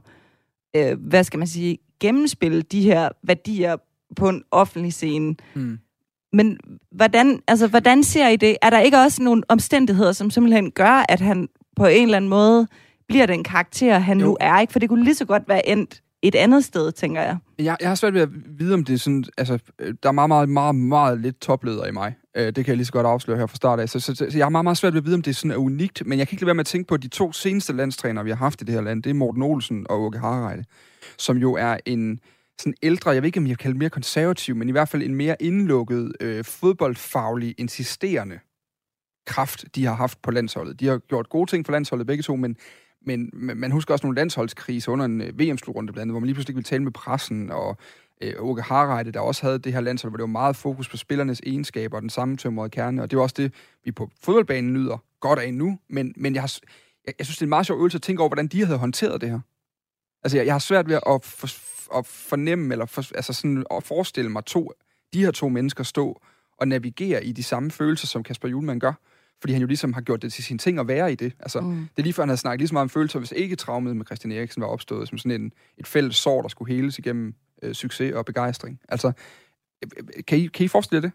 øh, 0.75 0.99
hvad 0.99 1.23
skal 1.23 1.37
man 1.37 1.47
sige, 1.47 1.77
gennemspille 1.99 2.61
de 2.61 2.81
her 2.81 3.09
værdier 3.23 3.75
på 4.15 4.29
en 4.29 4.43
offentlig 4.51 4.93
scene. 4.93 5.35
Mm. 5.53 5.79
Men 6.33 6.57
hvordan, 6.91 7.41
altså, 7.47 7.67
hvordan 7.67 8.03
ser 8.03 8.27
I 8.27 8.35
det? 8.35 8.57
Er 8.61 8.69
der 8.69 8.79
ikke 8.79 8.97
også 8.97 9.23
nogle 9.23 9.43
omstændigheder, 9.49 10.11
som 10.11 10.29
simpelthen 10.29 10.71
gør, 10.71 11.05
at 11.09 11.19
han 11.19 11.49
på 11.75 11.85
en 11.85 12.03
eller 12.03 12.17
anden 12.17 12.29
måde 12.29 12.67
bliver 13.07 13.25
den 13.25 13.43
karakter, 13.43 13.99
han 13.99 14.19
jo. 14.19 14.25
nu 14.25 14.37
er? 14.39 14.59
Ikke? 14.59 14.73
For 14.73 14.79
det 14.79 14.89
kunne 14.89 15.03
lige 15.03 15.15
så 15.15 15.25
godt 15.25 15.43
være 15.47 15.69
endt 15.69 16.01
et 16.27 16.35
andet 16.35 16.65
sted, 16.65 16.91
tænker 16.91 17.21
jeg. 17.21 17.37
Jeg, 17.59 17.77
jeg 17.79 17.87
har 17.87 17.95
svært 17.95 18.13
ved 18.13 18.21
at 18.21 18.29
vide, 18.59 18.73
om 18.73 18.83
det 18.83 18.93
er 18.93 18.97
sådan... 18.97 19.23
Altså, 19.37 19.59
øh, 19.79 19.93
der 20.03 20.09
er 20.09 20.13
meget, 20.13 20.29
meget, 20.29 20.49
meget, 20.49 20.75
meget 20.75 21.21
lidt 21.21 21.41
topleder 21.41 21.85
i 21.85 21.91
mig. 21.91 22.15
Øh, 22.37 22.45
det 22.45 22.55
kan 22.55 22.67
jeg 22.67 22.75
lige 22.75 22.85
så 22.85 22.91
godt 22.91 23.07
afsløre 23.07 23.37
her 23.37 23.45
fra 23.45 23.55
start 23.55 23.79
af. 23.79 23.89
Så, 23.89 23.99
så, 23.99 24.15
så, 24.15 24.25
så 24.29 24.37
jeg 24.37 24.45
har 24.45 24.49
meget, 24.49 24.63
meget 24.63 24.77
svært 24.77 24.93
ved 24.93 25.01
at 25.01 25.05
vide, 25.05 25.15
om 25.15 25.21
det 25.21 25.31
er 25.31 25.35
sådan 25.35 25.51
er 25.51 25.57
unikt. 25.57 26.05
Men 26.05 26.19
jeg 26.19 26.27
kan 26.27 26.35
ikke 26.35 26.41
lade 26.41 26.47
være 26.47 26.55
med 26.55 26.61
at 26.61 26.65
tænke 26.65 26.87
på, 26.87 26.95
at 26.95 27.03
de 27.03 27.07
to 27.07 27.31
seneste 27.31 27.73
landstrænere, 27.73 28.23
vi 28.23 28.29
har 28.29 28.37
haft 28.37 28.61
i 28.61 28.65
det 28.65 28.73
her 28.75 28.81
land, 28.81 29.03
det 29.03 29.09
er 29.09 29.13
Morten 29.13 29.43
Olsen 29.43 29.85
og 29.89 30.01
Åke 30.01 30.17
Harreide, 30.17 30.63
som 31.17 31.37
jo 31.37 31.53
er 31.53 31.77
en 31.85 32.19
sådan 32.59 32.73
ældre, 32.83 33.11
jeg 33.11 33.21
ved 33.21 33.27
ikke, 33.27 33.39
om 33.39 33.47
jeg 33.47 33.57
kan 33.57 33.63
kalde 33.63 33.77
mere 33.77 33.89
konservativ, 33.89 34.55
men 34.55 34.69
i 34.69 34.71
hvert 34.71 34.89
fald 34.89 35.03
en 35.03 35.15
mere 35.15 35.35
indlukket, 35.39 36.13
øh, 36.19 36.45
fodboldfaglig, 36.45 37.55
insisterende 37.57 38.39
kraft, 39.25 39.65
de 39.75 39.85
har 39.85 39.93
haft 39.93 40.21
på 40.21 40.31
landsholdet. 40.31 40.79
De 40.79 40.87
har 40.87 40.97
gjort 40.97 41.29
gode 41.29 41.49
ting 41.49 41.65
for 41.65 41.71
landsholdet 41.71 42.07
begge 42.07 42.23
to, 42.23 42.35
men, 42.35 42.57
men 43.05 43.29
man 43.33 43.71
husker 43.71 43.93
også 43.93 44.05
nogle 44.05 44.15
landsholdskriser 44.15 44.91
under 44.91 45.05
en 45.05 45.21
øh, 45.21 45.39
VM-slutrunde 45.39 45.93
blandt 45.93 46.01
andet, 46.01 46.13
hvor 46.13 46.19
man 46.19 46.25
lige 46.25 46.33
pludselig 46.33 46.51
ikke 46.51 46.57
ville 46.57 46.69
tale 46.69 46.83
med 46.83 46.91
pressen, 46.91 47.51
og 47.51 47.77
øh, 48.21 48.33
Åke 48.39 48.61
Harreide, 48.61 49.11
der 49.11 49.19
også 49.19 49.45
havde 49.45 49.59
det 49.59 49.73
her 49.73 49.81
landshold, 49.81 50.11
hvor 50.11 50.17
det 50.17 50.21
var 50.21 50.27
meget 50.27 50.55
fokus 50.55 50.89
på 50.89 50.97
spillernes 50.97 51.41
egenskaber 51.45 51.95
og 51.95 52.01
den 52.01 52.09
sammentømrede 52.09 52.69
kerne, 52.69 53.01
og 53.01 53.11
det 53.11 53.17
er 53.17 53.21
også 53.21 53.35
det, 53.37 53.53
vi 53.83 53.91
på 53.91 54.09
fodboldbanen 54.23 54.73
nyder 54.73 54.97
godt 55.19 55.39
af 55.39 55.53
nu, 55.53 55.79
men, 55.89 56.13
men 56.17 56.33
jeg, 56.33 56.41
har, 56.41 56.57
jeg, 57.05 57.13
jeg 57.19 57.25
synes, 57.25 57.37
det 57.37 57.41
er 57.41 57.45
en 57.45 57.49
meget 57.49 57.65
sjov 57.65 57.77
øvelse 57.77 57.95
at 57.95 58.01
tænke 58.01 58.21
over, 58.21 58.29
hvordan 58.29 58.47
de 58.47 58.65
havde 58.65 58.79
håndteret 58.79 59.21
det 59.21 59.29
her. 59.29 59.39
Altså, 60.23 60.37
jeg, 60.37 60.45
jeg 60.45 60.53
har 60.53 60.59
svært 60.59 60.89
ved 60.89 60.95
at 60.95 61.25
for, 61.25 61.47
at 61.97 62.05
fornemme, 62.05 62.73
eller 62.73 62.85
for, 62.85 63.15
altså 63.15 63.33
sådan 63.33 63.65
at 63.71 63.83
forestille 63.83 64.31
mig 64.31 64.45
to, 64.45 64.71
de 65.13 65.23
her 65.23 65.31
to 65.31 65.49
mennesker 65.49 65.83
stå 65.83 66.21
og 66.57 66.67
navigere 66.67 67.25
i 67.25 67.31
de 67.31 67.43
samme 67.43 67.71
følelser, 67.71 68.07
som 68.07 68.23
Kasper 68.23 68.47
Julemand 68.47 68.81
gør. 68.81 68.93
Fordi 69.39 69.53
han 69.53 69.61
jo 69.61 69.67
ligesom 69.67 69.93
har 69.93 70.01
gjort 70.01 70.21
det 70.21 70.33
til 70.33 70.43
sin 70.43 70.57
ting 70.57 70.79
at 70.79 70.87
være 70.87 71.11
i 71.11 71.15
det. 71.15 71.33
Altså, 71.39 71.61
mm. 71.61 71.89
Det 71.95 72.01
er 72.01 72.03
lige 72.03 72.13
før, 72.13 72.23
han 72.23 72.29
havde 72.29 72.39
snakket 72.39 72.59
lige 72.59 72.67
så 72.67 72.73
meget 72.73 72.81
om 72.81 72.89
følelser, 72.89 73.19
hvis 73.19 73.31
ikke 73.31 73.55
traumet 73.55 73.97
med 73.97 74.05
Christian 74.05 74.31
Eriksen 74.31 74.61
var 74.61 74.67
opstået 74.67 75.09
som 75.09 75.17
sådan 75.17 75.41
en, 75.41 75.51
et 75.77 75.87
fælles 75.87 76.15
sår, 76.15 76.41
der 76.41 76.49
skulle 76.49 76.75
heles 76.75 76.99
igennem 76.99 77.35
øh, 77.61 77.73
succes 77.73 78.13
og 78.13 78.25
begejstring. 78.25 78.79
Altså, 78.89 79.11
øh, 79.83 80.23
kan 80.27 80.37
I, 80.37 80.47
kan 80.47 80.65
I 80.65 80.67
forestille 80.67 81.01
det? 81.01 81.11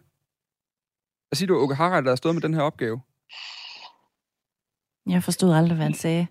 Hvad 1.29 1.35
siger 1.35 1.47
du, 1.47 1.55
Åke 1.55 1.75
Harald, 1.75 2.05
der 2.05 2.11
er 2.11 2.15
stået 2.15 2.35
med 2.35 2.41
den 2.41 2.53
her 2.53 2.61
opgave? 2.61 3.01
Jeg 5.09 5.23
forstod 5.23 5.53
aldrig, 5.53 5.75
hvad 5.75 5.85
han 5.85 5.93
sagde. 5.93 6.27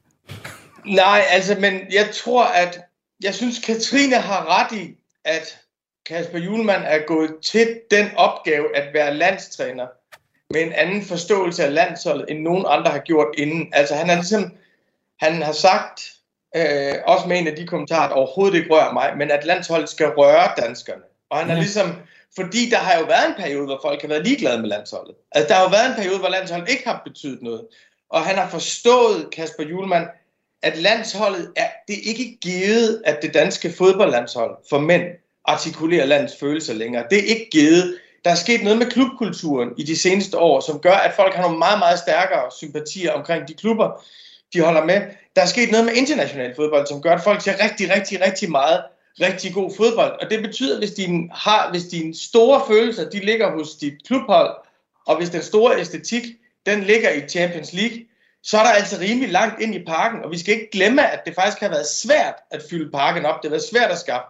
Nej, 0.86 1.22
altså, 1.30 1.56
men 1.60 1.72
jeg 1.92 2.10
tror, 2.14 2.44
at 2.44 2.80
jeg 3.22 3.34
synes, 3.34 3.58
Katrine 3.58 4.16
har 4.16 4.46
ret 4.58 4.78
i, 4.78 4.96
at 5.24 5.60
Kasper 6.06 6.38
Julemand 6.38 6.82
er 6.84 7.06
gået 7.06 7.36
til 7.42 7.80
den 7.90 8.06
opgave 8.16 8.76
at 8.76 8.94
være 8.94 9.14
landstræner 9.14 9.86
med 10.50 10.62
en 10.62 10.72
anden 10.72 11.02
forståelse 11.04 11.64
af 11.64 11.74
landsholdet, 11.74 12.26
end 12.28 12.40
nogen 12.40 12.64
andre 12.68 12.90
har 12.90 12.98
gjort 12.98 13.28
inden. 13.38 13.68
Altså 13.72 13.94
han, 13.94 14.10
er 14.10 14.14
ligesom, 14.14 14.52
han 15.20 15.42
har 15.42 15.52
sagt, 15.52 16.12
øh, 16.56 16.94
også 17.06 17.28
med 17.28 17.38
en 17.38 17.46
af 17.46 17.56
de 17.56 17.66
kommentarer, 17.66 18.08
der 18.08 18.14
overhovedet 18.14 18.58
ikke 18.58 18.74
rører 18.74 18.92
mig, 18.92 19.12
men 19.18 19.30
at 19.30 19.44
landsholdet 19.44 19.88
skal 19.88 20.08
røre 20.08 20.48
danskerne. 20.56 21.02
Og 21.30 21.38
han 21.38 21.50
er 21.50 21.54
ligesom, 21.54 21.92
fordi 22.34 22.70
der 22.70 22.76
har 22.76 22.98
jo 22.98 23.04
været 23.04 23.28
en 23.28 23.42
periode, 23.42 23.66
hvor 23.66 23.80
folk 23.82 24.00
har 24.00 24.08
været 24.08 24.26
ligeglade 24.26 24.60
med 24.60 24.68
landsholdet. 24.68 25.14
Altså 25.32 25.48
der 25.48 25.54
har 25.54 25.62
jo 25.62 25.68
været 25.68 25.88
en 25.90 25.96
periode, 25.96 26.18
hvor 26.18 26.28
landsholdet 26.28 26.70
ikke 26.70 26.88
har 26.88 27.02
betydet 27.04 27.42
noget. 27.42 27.66
Og 28.10 28.20
han 28.20 28.36
har 28.36 28.48
forstået, 28.48 29.30
Kasper 29.32 29.62
Julemand, 29.62 30.06
at 30.62 30.78
landsholdet 30.78 31.52
er, 31.56 31.68
det 31.88 31.94
er 31.98 32.02
ikke 32.04 32.38
givet, 32.42 33.02
at 33.04 33.18
det 33.22 33.34
danske 33.34 33.72
fodboldlandshold 33.72 34.56
for 34.70 34.78
mænd 34.78 35.02
artikulerer 35.44 36.06
landets 36.06 36.36
følelser 36.40 36.74
længere. 36.74 37.04
Det 37.10 37.18
er 37.18 37.22
ikke 37.22 37.48
givet. 37.50 37.98
Der 38.24 38.30
er 38.30 38.34
sket 38.34 38.62
noget 38.62 38.78
med 38.78 38.90
klubkulturen 38.90 39.68
i 39.78 39.82
de 39.82 39.96
seneste 39.96 40.38
år, 40.38 40.60
som 40.60 40.80
gør, 40.80 40.92
at 40.92 41.14
folk 41.16 41.34
har 41.34 41.42
nogle 41.42 41.58
meget, 41.58 41.78
meget 41.78 41.98
stærkere 41.98 42.50
sympatier 42.56 43.12
omkring 43.12 43.48
de 43.48 43.54
klubber, 43.54 44.04
de 44.52 44.60
holder 44.60 44.84
med. 44.84 45.00
Der 45.36 45.42
er 45.42 45.46
sket 45.46 45.70
noget 45.70 45.86
med 45.86 45.94
international 45.94 46.54
fodbold, 46.54 46.86
som 46.86 47.02
gør, 47.02 47.14
at 47.14 47.24
folk 47.24 47.40
ser 47.40 47.64
rigtig, 47.64 47.90
rigtig, 47.94 48.20
rigtig 48.20 48.50
meget 48.50 48.82
rigtig 49.20 49.54
god 49.54 49.72
fodbold. 49.76 50.12
Og 50.22 50.30
det 50.30 50.42
betyder, 50.42 50.78
hvis 50.78 50.90
din, 50.90 51.30
har, 51.34 51.70
hvis 51.70 51.84
dine 51.84 52.14
store 52.14 52.62
følelser, 52.68 53.10
de 53.10 53.18
ligger 53.18 53.50
hos 53.52 53.74
dit 53.74 53.94
klubhold, 54.06 54.50
og 55.06 55.16
hvis 55.16 55.30
den 55.30 55.42
store 55.42 55.80
æstetik, 55.80 56.22
den 56.66 56.82
ligger 56.82 57.10
i 57.10 57.28
Champions 57.28 57.72
League, 57.72 57.98
så 58.42 58.58
er 58.58 58.62
der 58.62 58.70
altså 58.70 58.96
rimelig 59.00 59.30
langt 59.30 59.60
ind 59.60 59.74
i 59.74 59.84
parken, 59.84 60.24
og 60.24 60.30
vi 60.30 60.38
skal 60.38 60.54
ikke 60.54 60.70
glemme, 60.72 61.10
at 61.10 61.20
det 61.26 61.34
faktisk 61.34 61.60
har 61.60 61.68
været 61.68 61.86
svært 61.86 62.34
at 62.50 62.62
fylde 62.70 62.90
parken 62.90 63.26
op. 63.26 63.42
Det 63.42 63.44
har 63.44 63.56
været 63.56 63.68
svært 63.72 63.90
at 63.90 63.98
skaffe 63.98 64.26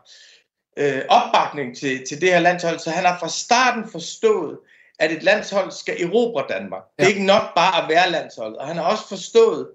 øh, 0.76 1.02
opbakning 1.08 1.76
til, 1.76 2.02
til 2.08 2.20
det 2.20 2.28
her 2.28 2.40
landshold, 2.40 2.78
så 2.78 2.90
han 2.90 3.04
har 3.04 3.18
fra 3.18 3.28
starten 3.28 3.90
forstået, 3.90 4.58
at 4.98 5.12
et 5.12 5.22
landshold 5.22 5.70
skal 5.70 6.02
erobre 6.02 6.44
Danmark. 6.48 6.82
Ja. 6.98 7.04
Det 7.04 7.10
er 7.10 7.14
ikke 7.14 7.26
nok 7.26 7.42
bare 7.56 7.82
at 7.82 7.88
være 7.88 8.10
landshold. 8.10 8.54
Og 8.54 8.66
han 8.66 8.76
har 8.76 8.84
også 8.84 9.08
forstået, 9.08 9.68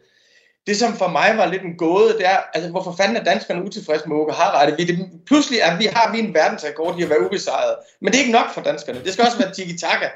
det 0.68 0.78
som 0.78 0.94
for 0.94 1.08
mig 1.08 1.38
var 1.38 1.46
lidt 1.46 1.62
en 1.62 1.78
gåde, 1.78 2.14
det 2.14 2.26
er, 2.26 2.38
altså 2.54 2.72
hvorfor 2.72 2.96
fanden 2.98 3.18
er 3.18 3.24
danskerne 3.24 3.64
utilfredse 3.64 4.10
med 4.10 4.18
Åke 4.18 4.34
Harreide? 4.34 4.78
Vi, 4.78 4.84
det, 4.84 5.10
pludselig 5.26 5.60
er, 5.60 5.78
vi 5.78 5.86
har 5.86 6.12
vi 6.12 6.20
en 6.20 6.34
verdensrekord 6.34 7.00
i 7.00 7.04
at 7.04 7.10
være 7.10 7.26
ubesejret. 7.26 7.76
Men 8.02 8.12
det 8.12 8.16
er 8.16 8.24
ikke 8.24 8.32
nok 8.40 8.54
for 8.54 8.62
danskerne. 8.62 9.04
Det 9.04 9.14
skal 9.14 9.26
også 9.26 9.38
være 9.38 9.54
tiki-taka. 9.54 10.10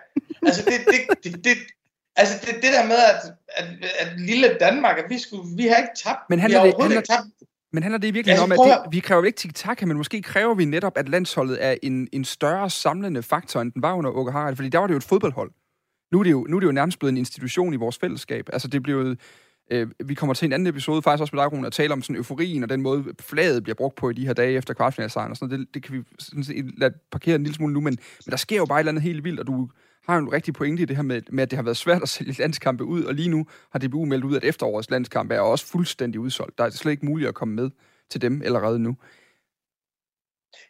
Altså 0.46 0.64
det, 0.66 0.74
det, 0.88 1.24
det, 1.24 1.44
det, 1.44 1.58
Altså 2.16 2.36
det, 2.46 2.56
det 2.56 2.72
der 2.74 2.86
med, 2.86 2.96
at, 2.96 3.34
at, 3.48 3.66
at 4.00 4.20
lille 4.20 4.58
Danmark, 4.60 4.98
at 4.98 5.06
vi, 5.10 5.20
skulle, 5.20 5.44
vi 5.56 5.68
har 5.68 5.78
ikke 5.78 5.96
tabt. 6.04 6.20
Men 6.30 6.40
handler, 6.40 6.64
det, 6.64 6.74
handler, 6.80 6.98
ikke 6.98 7.12
tabt. 7.12 7.28
Men 7.74 7.84
handler 7.84 8.00
det 8.00 8.08
i 8.08 8.12
virkeligheden 8.12 8.52
altså, 8.52 8.64
om, 8.64 8.72
at 8.72 8.82
det, 8.86 8.94
vi 8.94 9.00
kræver 9.00 9.24
ikke 9.24 9.38
tiki 9.38 9.86
men 9.86 9.98
måske 9.98 10.22
kræver 10.22 10.56
vi 10.56 10.66
netop, 10.66 10.98
at 10.98 11.10
landsholdet 11.10 11.66
er 11.66 11.76
en, 11.84 12.08
en 12.14 12.26
større 12.26 12.70
samlende 12.70 13.24
faktor, 13.24 13.62
end 13.62 13.72
den 13.72 13.82
var 13.82 13.94
under 13.94 14.12
Åke 14.12 14.32
Harald? 14.32 14.56
Fordi 14.56 14.70
der 14.70 14.80
var 14.80 14.88
det 14.88 14.94
jo 14.94 14.98
et 14.98 15.04
fodboldhold. 15.04 15.52
Nu 16.12 16.20
er, 16.20 16.24
det 16.24 16.32
jo, 16.32 16.46
nu 16.50 16.56
er 16.56 16.60
det 16.60 16.68
jo 16.68 16.72
nærmest 16.72 17.00
blevet 17.00 17.12
en 17.12 17.18
institution 17.18 17.74
i 17.74 17.78
vores 17.78 17.98
fællesskab. 17.98 18.50
Altså, 18.54 18.68
det 18.68 18.84
bliver 18.84 19.16
Øh, 19.72 19.88
vi 20.06 20.14
kommer 20.14 20.34
til 20.34 20.46
en 20.46 20.54
anden 20.54 20.68
episode, 20.68 21.02
faktisk 21.02 21.22
også 21.22 21.36
med 21.36 21.44
dig, 21.44 21.52
Rune, 21.52 21.68
at 21.68 21.74
tale 21.74 21.94
om 21.94 22.02
sådan 22.02 22.16
euforien 22.16 22.64
og 22.64 22.70
den 22.70 22.82
måde, 22.82 23.06
flaget 23.20 23.64
bliver 23.64 23.76
brugt 23.76 23.96
på 23.96 24.10
i 24.10 24.14
de 24.14 24.26
her 24.26 24.34
dage 24.34 24.58
efter 24.58 24.74
kvartfinalsejren 24.74 25.32
og 25.32 25.38
sådan 25.38 25.50
noget. 25.50 25.68
Det, 25.68 25.74
det 25.74 25.84
kan 25.84 25.94
vi 25.96 26.04
sådan 26.20 26.44
set 26.44 26.80
lade 26.80 26.94
parkere 27.12 27.36
en 27.36 27.44
lille 27.44 27.56
smule 27.56 27.74
nu, 27.74 27.82
men, 27.82 27.98
men 28.26 28.32
der 28.32 28.38
sker 28.38 28.58
jo 28.58 28.66
bare 28.66 28.80
et 28.80 28.82
eller 28.82 28.92
andet 28.92 29.04
helt 29.04 29.24
vildt, 29.24 29.40
og 29.40 29.48
du 29.48 29.70
har 30.10 30.16
jo 30.16 30.22
en 30.22 30.34
rigtig 30.34 30.54
pointe 30.54 30.84
i 30.84 30.86
det 30.86 30.96
her 30.96 31.04
med, 31.04 31.22
med, 31.30 31.44
at 31.44 31.52
det 31.52 31.58
har 31.58 31.64
været 31.64 31.78
svært 31.78 32.02
at 32.02 32.10
sælge 32.10 32.36
landskampe 32.40 32.84
ud, 32.84 33.04
og 33.04 33.14
lige 33.14 33.30
nu 33.30 33.48
har 33.72 33.80
DBU 33.80 34.06
meldt 34.06 34.26
ud, 34.26 34.36
at 34.36 34.44
efterårets 34.44 34.90
landskampe 34.90 35.36
er 35.36 35.40
også 35.40 35.66
fuldstændig 35.66 36.20
udsolgt. 36.20 36.58
Der 36.58 36.64
er 36.64 36.70
slet 36.70 36.92
ikke 36.92 37.06
muligt 37.06 37.28
at 37.28 37.36
komme 37.36 37.56
med 37.56 37.70
til 38.10 38.22
dem 38.22 38.42
allerede 38.42 38.80
nu. 38.80 38.96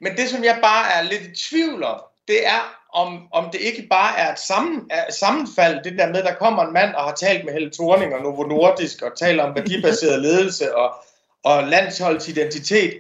Men 0.01 0.11
det, 0.17 0.29
som 0.29 0.43
jeg 0.43 0.59
bare 0.63 0.91
er 0.91 1.01
lidt 1.01 1.21
i 1.21 1.49
tvivl 1.49 1.83
om, 1.83 2.01
det 2.27 2.47
er, 2.47 2.61
om, 2.93 3.27
om 3.31 3.49
det 3.51 3.61
ikke 3.61 3.87
bare 3.89 4.19
er 4.19 4.33
et 4.33 4.39
sammen, 4.39 4.87
er 4.89 5.11
sammenfald, 5.11 5.83
det 5.83 5.99
der 5.99 6.07
med, 6.07 6.17
at 6.17 6.25
der 6.25 6.35
kommer 6.35 6.63
en 6.63 6.73
mand 6.73 6.95
og 6.95 7.03
har 7.03 7.15
talt 7.15 7.45
med 7.45 7.53
Helle 7.53 7.71
Thorning 7.71 8.13
og 8.15 8.21
Novo 8.21 8.43
Nordisk, 8.43 9.01
og 9.01 9.11
taler 9.17 9.43
om 9.43 9.55
værdibaseret 9.55 10.21
ledelse 10.21 10.75
og, 10.75 10.93
og 11.43 11.63
landsholdsidentitet, 11.63 12.93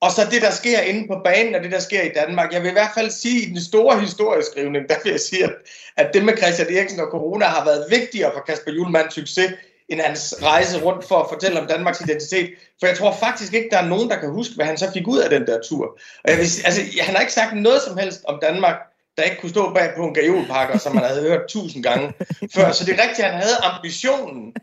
og 0.00 0.10
så 0.10 0.26
det, 0.30 0.42
der 0.42 0.50
sker 0.50 0.80
inde 0.80 1.08
på 1.08 1.20
banen, 1.24 1.54
og 1.54 1.62
det, 1.62 1.72
der 1.72 1.78
sker 1.78 2.02
i 2.02 2.12
Danmark. 2.14 2.52
Jeg 2.52 2.62
vil 2.62 2.68
i 2.68 2.72
hvert 2.72 2.90
fald 2.94 3.10
sige, 3.10 3.42
at 3.42 3.48
i 3.48 3.50
den 3.50 3.60
store 3.60 4.00
historieskrivning, 4.00 4.88
der 4.88 4.94
vil 5.04 5.10
jeg 5.10 5.20
sige, 5.20 5.48
at 5.96 6.10
det 6.14 6.24
med 6.24 6.36
Christian 6.36 6.76
Eriksen 6.76 7.00
og 7.00 7.06
corona 7.10 7.44
har 7.44 7.64
været 7.64 7.86
vigtigere 7.90 8.32
for 8.34 8.40
Kasper 8.40 8.72
Juhlmanns 8.72 9.14
succes, 9.14 9.52
end 9.88 10.00
hans 10.00 10.34
rejse 10.42 10.82
rundt 10.82 11.04
for 11.04 11.16
at 11.16 11.28
fortælle 11.28 11.60
om 11.60 11.66
Danmarks 11.66 12.00
identitet. 12.00 12.50
For 12.80 12.86
jeg 12.86 12.96
tror 12.96 13.12
faktisk 13.12 13.54
ikke, 13.54 13.68
der 13.70 13.78
er 13.78 13.86
nogen, 13.86 14.10
der 14.10 14.20
kan 14.20 14.30
huske, 14.30 14.54
hvad 14.54 14.66
han 14.66 14.78
så 14.78 14.90
fik 14.92 15.08
ud 15.08 15.18
af 15.18 15.30
den 15.30 15.46
der 15.46 15.62
tur. 15.62 15.98
Og 16.24 16.30
jeg 16.30 16.36
vil, 16.36 16.46
altså, 16.64 16.82
han 17.00 17.14
har 17.14 17.20
ikke 17.20 17.32
sagt 17.32 17.56
noget 17.56 17.82
som 17.82 17.98
helst 17.98 18.20
om 18.24 18.38
Danmark, 18.42 18.76
der 19.16 19.22
ikke 19.22 19.40
kunne 19.40 19.50
stå 19.50 19.72
bag 19.72 19.92
på 19.96 20.04
en 20.04 20.14
gajolpakker, 20.14 20.78
som 20.78 20.94
man 20.94 21.04
havde 21.04 21.22
hørt 21.22 21.48
tusind 21.48 21.82
gange 21.82 22.12
før. 22.54 22.72
Så 22.72 22.84
det 22.84 22.94
er 22.94 23.02
rigtigt, 23.02 23.26
at 23.26 23.32
han 23.32 23.42
havde 23.42 23.56
ambitionen. 23.62 24.54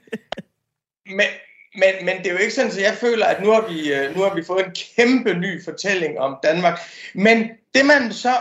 Men, 1.06 1.28
men, 1.76 2.06
men 2.06 2.18
det 2.18 2.28
er 2.28 2.32
jo 2.32 2.38
ikke 2.38 2.54
sådan, 2.54 2.72
at 2.72 2.82
jeg 2.82 2.98
føler, 2.98 3.26
at 3.26 3.44
nu 3.44 3.52
har, 3.52 3.68
vi, 3.68 3.94
øh, 3.94 4.16
nu 4.16 4.22
har 4.22 4.36
vi 4.36 4.44
fået 4.44 4.66
en 4.66 4.76
kæmpe 4.96 5.34
ny 5.34 5.64
fortælling 5.64 6.20
om 6.20 6.38
Danmark. 6.44 6.80
Men 7.14 7.50
det 7.74 7.86
man 7.86 8.14
så 8.14 8.36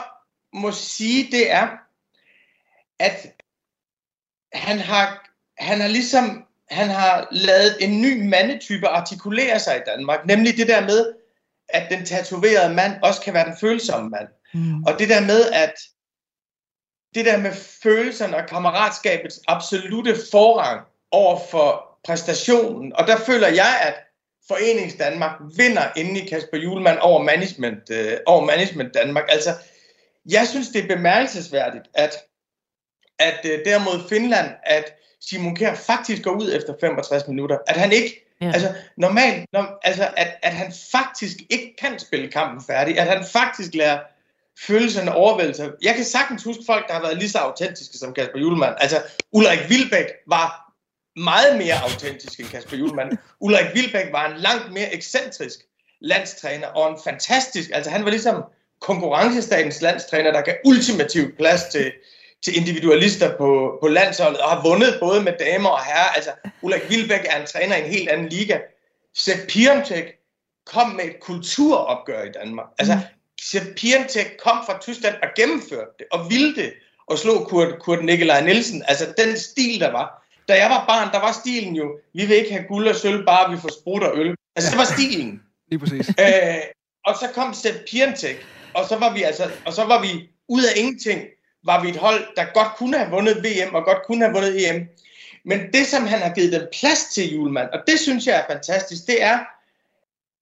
må 0.53 0.73
sige, 0.73 1.29
det 1.33 1.51
er, 1.51 1.69
at 2.99 3.33
han 4.53 4.79
har, 4.79 5.31
han 5.59 5.81
har 5.81 5.89
ligesom 5.89 6.47
han 6.71 6.91
har 6.91 7.29
lavet 7.31 7.77
en 7.81 8.01
ny 8.01 8.29
mandetype 8.29 8.89
artikulere 8.89 9.61
sig 9.61 9.77
i 9.77 9.81
Danmark, 9.87 10.27
nemlig 10.27 10.57
det 10.57 10.69
der 10.69 10.81
med, 10.81 11.13
at 11.69 11.91
den 11.91 12.07
tatoverede 12.07 12.75
mand 12.75 13.03
også 13.03 13.21
kan 13.21 13.35
være 13.35 13.47
den 13.47 13.57
følsomme 13.61 14.11
mand. 14.11 14.29
Mm. 14.55 14.85
Og 14.85 14.99
det 14.99 15.09
der 15.09 15.21
med, 15.21 15.51
at 15.51 15.75
det 17.15 17.25
der 17.25 17.39
med 17.39 17.53
følelserne 17.83 18.37
og 18.37 18.47
kammeratskabets 18.47 19.41
absolute 19.49 20.17
forrang 20.31 20.87
over 21.11 21.41
for 21.51 21.92
præstationen. 22.05 22.93
Og 22.97 23.07
der 23.07 23.17
føler 23.17 23.49
jeg, 23.49 23.81
at 23.83 23.95
Forenings 24.49 24.95
Danmark 24.95 25.41
vinder 25.57 25.83
inde 25.97 26.21
i 26.21 26.27
Kasper 26.27 26.59
Julemand 26.59 26.99
over 26.99 27.23
Management, 27.23 27.91
øh, 27.91 28.17
over 28.27 28.45
Management 28.45 28.95
Danmark. 28.95 29.25
Altså, 29.29 29.51
jeg 30.31 30.47
synes, 30.47 30.69
det 30.69 30.85
er 30.85 30.97
bemærkelsesværdigt, 30.97 31.85
at, 31.95 32.17
at 33.19 33.41
øh, 33.45 33.65
derimod 33.65 34.09
Finland, 34.09 34.51
at 34.63 34.95
Simon 35.21 35.57
Kjær 35.57 35.75
faktisk 35.75 36.23
går 36.23 36.31
ud 36.31 36.53
efter 36.53 36.75
65 36.81 37.29
minutter. 37.29 37.59
At 37.67 37.77
han 37.77 37.93
ikke, 37.93 38.27
ja. 38.41 38.47
altså 38.47 38.75
normalt, 38.97 39.47
når, 39.53 39.79
altså, 39.83 40.11
at, 40.17 40.39
at 40.43 40.53
han 40.53 40.73
faktisk 40.93 41.37
ikke 41.51 41.77
kan 41.79 41.99
spille 41.99 42.29
kampen 42.29 42.65
færdig. 42.67 42.99
At 42.99 43.07
han 43.07 43.25
faktisk 43.25 43.75
lærer 43.75 44.01
følelserne 44.67 45.15
overvældelse. 45.15 45.73
Jeg 45.83 45.95
kan 45.95 46.05
sagtens 46.05 46.45
huske 46.45 46.63
folk, 46.67 46.89
der 46.89 46.95
har 46.95 47.03
været 47.03 47.19
lige 47.19 47.31
så 47.31 47.39
autentiske 47.39 47.99
som 47.99 48.15
Kasper 48.15 48.39
Julemand. 48.39 48.75
Altså, 48.79 49.03
Ulrik 49.33 49.69
Vilbæk 49.69 50.07
var 50.27 50.72
meget 51.17 51.57
mere 51.57 51.75
autentisk 51.83 52.41
end 52.41 52.49
Kasper 52.49 52.77
Julemand. 52.77 53.19
Ulrik 53.41 53.67
Vilbæk 53.75 54.13
var 54.13 54.29
en 54.29 54.41
langt 54.41 54.73
mere 54.73 54.95
ekscentrisk 54.95 55.59
landstræner, 56.01 56.67
og 56.67 56.91
en 56.91 56.99
fantastisk, 57.05 57.71
altså 57.75 57.91
han 57.91 58.05
var 58.05 58.11
ligesom 58.11 58.45
konkurrencestatens 58.81 59.81
landstræner, 59.81 60.33
der 60.33 60.41
gav 60.41 60.55
ultimativ 60.65 61.37
plads 61.37 61.65
til, 61.65 61.93
til 62.45 62.57
individualister 62.57 63.37
på, 63.37 63.79
på 63.83 63.89
landsholdet, 63.89 64.41
og 64.41 64.51
har 64.51 64.63
vundet 64.63 64.97
både 65.01 65.23
med 65.23 65.33
damer 65.41 65.71
og 65.71 65.85
herrer. 65.85 66.09
Altså, 66.09 66.31
Ulrik 66.63 66.91
Vilbæk 66.91 67.27
er 67.29 67.41
en 67.41 67.47
træner 67.47 67.77
i 67.77 67.85
en 67.85 67.91
helt 67.91 68.09
anden 68.09 68.29
liga. 68.29 68.59
Sepp 69.15 69.41
Piontek 69.49 70.05
kom 70.67 70.89
med 70.89 71.05
et 71.05 71.21
kulturopgør 71.21 72.23
i 72.23 72.33
Danmark. 72.33 72.67
Altså, 72.79 72.99
Sepp 73.41 73.67
Piontek 73.77 74.37
kom 74.45 74.59
fra 74.67 74.79
Tyskland 74.81 75.15
og 75.23 75.29
gennemførte 75.37 75.91
det, 75.99 76.07
og 76.13 76.31
ville 76.31 76.55
det, 76.55 76.73
og 77.07 77.19
slog 77.19 77.47
Kurt, 77.49 77.79
Kurt 77.79 78.05
Nikolaj 78.05 78.41
Nielsen. 78.41 78.83
Altså, 78.89 79.15
den 79.19 79.39
stil, 79.39 79.81
der 79.81 79.93
var. 79.93 80.22
Da 80.53 80.57
jeg 80.59 80.71
var 80.71 80.85
barn, 80.87 81.13
der 81.13 81.21
var 81.21 81.33
stilen 81.33 81.77
jo, 81.77 81.99
vi 82.15 82.27
vil 82.27 82.37
ikke 82.37 82.53
have 82.53 82.65
guld 82.69 82.89
og 82.89 82.95
sølv, 82.95 83.27
bare 83.27 83.51
vi 83.51 83.61
får 83.61 83.69
sprut 83.81 84.03
og 84.03 84.19
øl. 84.19 84.37
Altså, 84.57 84.71
det 84.71 84.79
var 84.79 84.85
stilen. 84.85 85.43
Lige 85.71 85.79
præcis. 85.79 86.09
Øh, 86.09 86.63
og 87.07 87.15
så 87.21 87.29
kom 87.35 87.55
Sepp 87.55 87.79
Piontek, 87.91 88.47
og 88.75 88.85
så 88.89 88.97
var 88.97 89.15
vi 89.15 89.23
altså, 89.23 89.51
og 89.67 89.73
så 89.73 89.85
var 89.85 90.03
vi 90.03 90.31
ud 90.49 90.63
af 90.65 90.73
ingenting 90.77 91.21
var 91.65 91.83
vi 91.83 91.89
et 91.89 91.97
hold, 91.97 92.37
der 92.37 92.45
godt 92.55 92.77
kunne 92.77 92.99
have 92.99 93.11
vundet 93.11 93.37
VM 93.45 93.75
og 93.75 93.85
godt 93.85 93.99
kunne 94.07 94.25
have 94.25 94.35
vundet 94.35 94.71
EM. 94.71 94.89
Men 95.45 95.73
det, 95.73 95.87
som 95.87 96.07
han 96.07 96.19
har 96.19 96.35
givet 96.35 96.53
dem 96.53 96.69
plads 96.73 97.05
til, 97.05 97.35
Julemand, 97.35 97.69
og 97.69 97.81
det 97.87 98.01
synes 98.01 98.27
jeg 98.27 98.37
er 98.37 98.53
fantastisk, 98.55 99.07
det 99.07 99.23
er, 99.23 99.39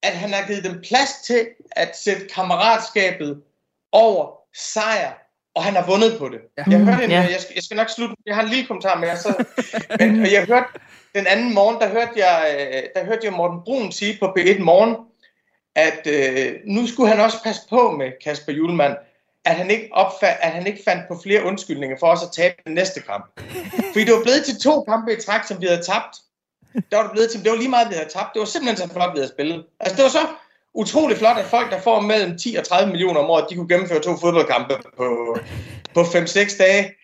at 0.03 0.13
han 0.13 0.33
har 0.33 0.47
givet 0.47 0.65
dem 0.65 0.81
plads 0.81 1.11
til 1.25 1.49
at 1.71 1.99
sætte 1.99 2.29
kammeratskabet 2.35 3.43
over 3.93 4.37
sejr, 4.55 5.13
og 5.55 5.65
han 5.65 5.75
har 5.75 5.87
vundet 5.87 6.19
på 6.19 6.29
det. 6.29 6.41
Ja. 6.59 6.65
Jeg, 6.71 6.79
hørte 6.79 7.05
en, 7.05 7.11
ja. 7.11 7.21
jeg, 7.21 7.41
skal, 7.41 7.53
jeg 7.55 7.63
skal 7.63 7.77
nok 7.77 7.91
slutte, 7.91 8.15
jeg 8.27 8.35
har 8.35 8.43
en 8.43 8.49
lille 8.49 8.67
kommentar 8.67 8.99
med, 8.99 9.17
så, 9.17 9.45
men 10.01 10.33
jeg 10.33 10.45
hørte 10.45 10.67
den 11.15 11.27
anden 11.27 11.55
morgen, 11.55 11.81
der 11.81 11.89
hørte 11.89 12.13
jeg, 12.17 12.57
øh, 12.59 12.83
der 12.97 13.05
hørte 13.05 13.21
jeg 13.25 13.33
Morten 13.33 13.61
Brun 13.65 13.93
sige 13.93 14.19
på 14.21 14.27
P1 14.27 14.63
Morgen, 14.63 14.97
at 15.77 16.07
øh, 16.07 16.55
nu 16.67 16.87
skulle 16.87 17.09
han 17.09 17.21
også 17.21 17.43
passe 17.43 17.63
på 17.71 17.91
med 17.91 18.13
Kasper 18.25 18.53
Julemand, 18.53 18.97
at 19.45 19.55
han 19.55 19.71
ikke, 19.71 19.89
opfald, 19.93 20.37
at 20.41 20.51
han 20.51 20.67
ikke 20.67 20.83
fandt 20.85 21.03
på 21.09 21.21
flere 21.23 21.45
undskyldninger 21.45 21.97
for 22.01 22.07
os 22.07 22.23
at 22.23 22.33
tabe 22.33 22.55
den 22.67 22.75
næste 22.75 23.01
kamp. 23.01 23.41
Fordi 23.93 24.05
det 24.05 24.15
var 24.15 24.23
blevet 24.23 24.45
til 24.45 24.61
to 24.61 24.83
kampe 24.83 25.13
i 25.13 25.21
træk, 25.21 25.45
som 25.45 25.61
vi 25.61 25.67
havde 25.67 25.83
tabt. 25.83 26.17
Der 26.91 26.97
var 26.97 27.03
det 27.03 27.13
blevet 27.13 27.31
til, 27.31 27.45
det 27.45 27.51
var 27.51 27.57
lige 27.57 27.69
meget, 27.69 27.89
vi 27.89 27.95
havde 27.95 28.09
tabt. 28.09 28.35
Det 28.35 28.41
var 28.41 28.47
simpelthen 28.47 28.89
så 28.89 28.95
flot, 28.95 29.13
vi 29.15 29.19
havde 29.19 29.29
spillet. 29.29 29.65
Altså, 29.81 29.97
det 29.97 30.03
var 30.05 30.11
så 30.11 30.27
utrolig 30.75 31.17
flot, 31.17 31.39
at 31.39 31.45
folk, 31.45 31.71
der 31.71 31.81
får 31.81 32.01
mellem 32.01 32.39
10 32.39 32.55
og 32.55 32.65
30 32.65 32.91
millioner 32.91 33.21
om 33.21 33.31
året, 33.31 33.47
de 33.51 33.55
kunne 33.55 33.69
gennemføre 33.69 34.01
to 34.01 34.17
fodboldkampe 34.17 34.75
på, 34.97 35.37
på 35.95 36.01
5-6 36.01 36.59
dage. 36.59 36.95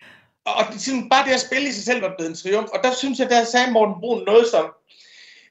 Og 0.45 0.63
det, 0.73 1.09
bare 1.09 1.25
det 1.25 1.33
at 1.33 1.41
spille 1.41 1.69
i 1.69 1.71
sig 1.71 1.83
selv 1.83 2.01
var 2.01 2.13
blevet 2.17 2.29
en 2.29 2.35
triumf. 2.35 2.69
Og 2.69 2.79
der 2.83 2.93
synes 2.93 3.19
jeg, 3.19 3.29
der 3.29 3.43
sagde 3.43 3.71
Morten 3.71 3.95
Brun 3.99 4.23
noget, 4.25 4.47
som 4.47 4.65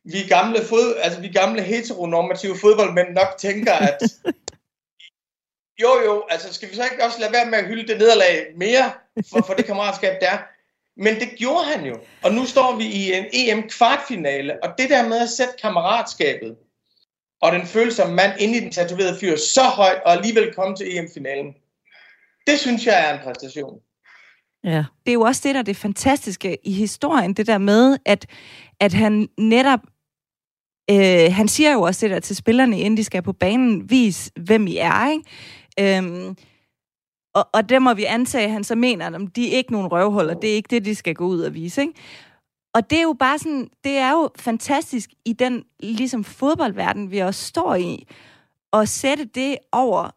vi 0.05 0.23
gamle, 0.29 0.65
fod, 0.65 0.95
altså 1.03 1.21
vi 1.21 1.29
gamle 1.29 1.63
heteronormative 1.63 2.57
fodboldmænd 2.59 3.09
nok 3.09 3.29
tænker, 3.39 3.73
at 3.73 3.99
jo, 5.83 5.89
jo, 6.05 6.25
altså 6.31 6.55
skal 6.55 6.71
vi 6.71 6.75
så 6.75 6.85
ikke 6.85 7.05
også 7.05 7.21
lade 7.21 7.33
være 7.33 7.51
med 7.51 7.59
at 7.59 7.67
hylde 7.67 7.89
det 7.89 7.99
nederlag 7.99 8.47
mere 8.57 8.93
for, 9.31 9.43
for 9.47 9.55
det 9.55 9.65
kammeratskab, 9.65 10.21
der 10.21 10.31
er? 10.31 10.39
Men 10.97 11.15
det 11.15 11.31
gjorde 11.39 11.65
han 11.65 11.85
jo. 11.85 11.97
Og 12.23 12.33
nu 12.33 12.47
står 12.47 12.77
vi 12.77 12.85
i 12.85 13.13
en 13.13 13.25
EM-kvartfinale, 13.33 14.65
og 14.65 14.79
det 14.79 14.91
der 14.91 15.09
med 15.09 15.19
at 15.19 15.29
sætte 15.29 15.55
kammeratskabet 15.63 16.57
og 17.47 17.53
den 17.53 17.67
følsomme 17.67 18.15
mand 18.15 18.33
ind 18.41 18.57
i 18.57 18.61
den 18.61 18.73
tatoverede 18.73 19.19
fyr 19.21 19.37
så 19.37 19.63
højt, 19.63 20.03
og 20.05 20.13
alligevel 20.13 20.55
komme 20.55 20.77
til 20.77 20.99
EM-finalen, 20.99 21.55
det 22.47 22.59
synes 22.59 22.87
jeg 22.87 23.09
er 23.09 23.15
en 23.15 23.21
præstation. 23.25 23.81
Ja. 24.65 24.85
Det 25.07 25.11
er 25.11 25.13
jo 25.13 25.21
også 25.21 25.41
det, 25.45 25.55
der 25.55 25.61
er 25.61 25.65
det 25.65 25.77
fantastiske 25.77 26.59
i 26.65 26.73
historien, 26.73 27.33
det 27.33 27.47
der 27.47 27.59
med, 27.59 27.99
at, 28.05 28.27
at 28.81 28.93
han 28.93 29.29
netop 29.39 29.81
Øh, 30.91 31.33
han 31.33 31.49
siger 31.49 31.73
jo 31.73 31.81
også 31.83 32.07
det 32.07 32.15
der 32.15 32.21
til 32.21 32.37
spillerne, 32.37 32.81
inden 32.81 32.97
de 32.97 33.05
skal 33.05 33.23
på 33.23 33.33
banen, 33.33 33.91
vis 33.91 34.31
hvem 34.41 34.67
I 34.67 34.77
er, 34.77 35.11
ikke? 35.11 35.99
Øhm, 35.99 36.37
og, 37.35 37.49
og 37.53 37.69
det 37.69 37.83
må 37.83 37.95
vi 37.95 38.05
antage, 38.05 38.45
at 38.45 38.51
han 38.51 38.65
så 38.65 38.75
mener, 38.75 39.07
at 39.07 39.37
de 39.37 39.53
er 39.53 39.57
ikke 39.57 39.73
nogen 39.73 39.87
røvhuller. 39.87 40.35
Det 40.35 40.51
er 40.51 40.55
ikke 40.55 40.71
det, 40.71 40.85
de 40.85 40.95
skal 40.95 41.15
gå 41.15 41.27
ud 41.27 41.41
og 41.41 41.55
vise. 41.55 41.81
Ikke? 41.81 41.93
Og 42.77 42.91
det 42.91 42.99
er 42.99 43.03
jo 43.03 43.13
bare 43.13 43.39
sådan, 43.39 43.71
det 43.85 43.99
er 43.99 44.11
jo 44.11 44.31
fantastisk 44.39 45.11
i 45.25 45.33
den 45.33 45.65
ligesom 45.81 46.25
fodboldverden, 46.25 47.11
vi 47.11 47.19
også 47.19 47.45
står 47.45 47.75
i, 47.75 48.07
at 48.73 48.89
sætte 48.89 49.25
det 49.25 49.59
over 49.73 50.11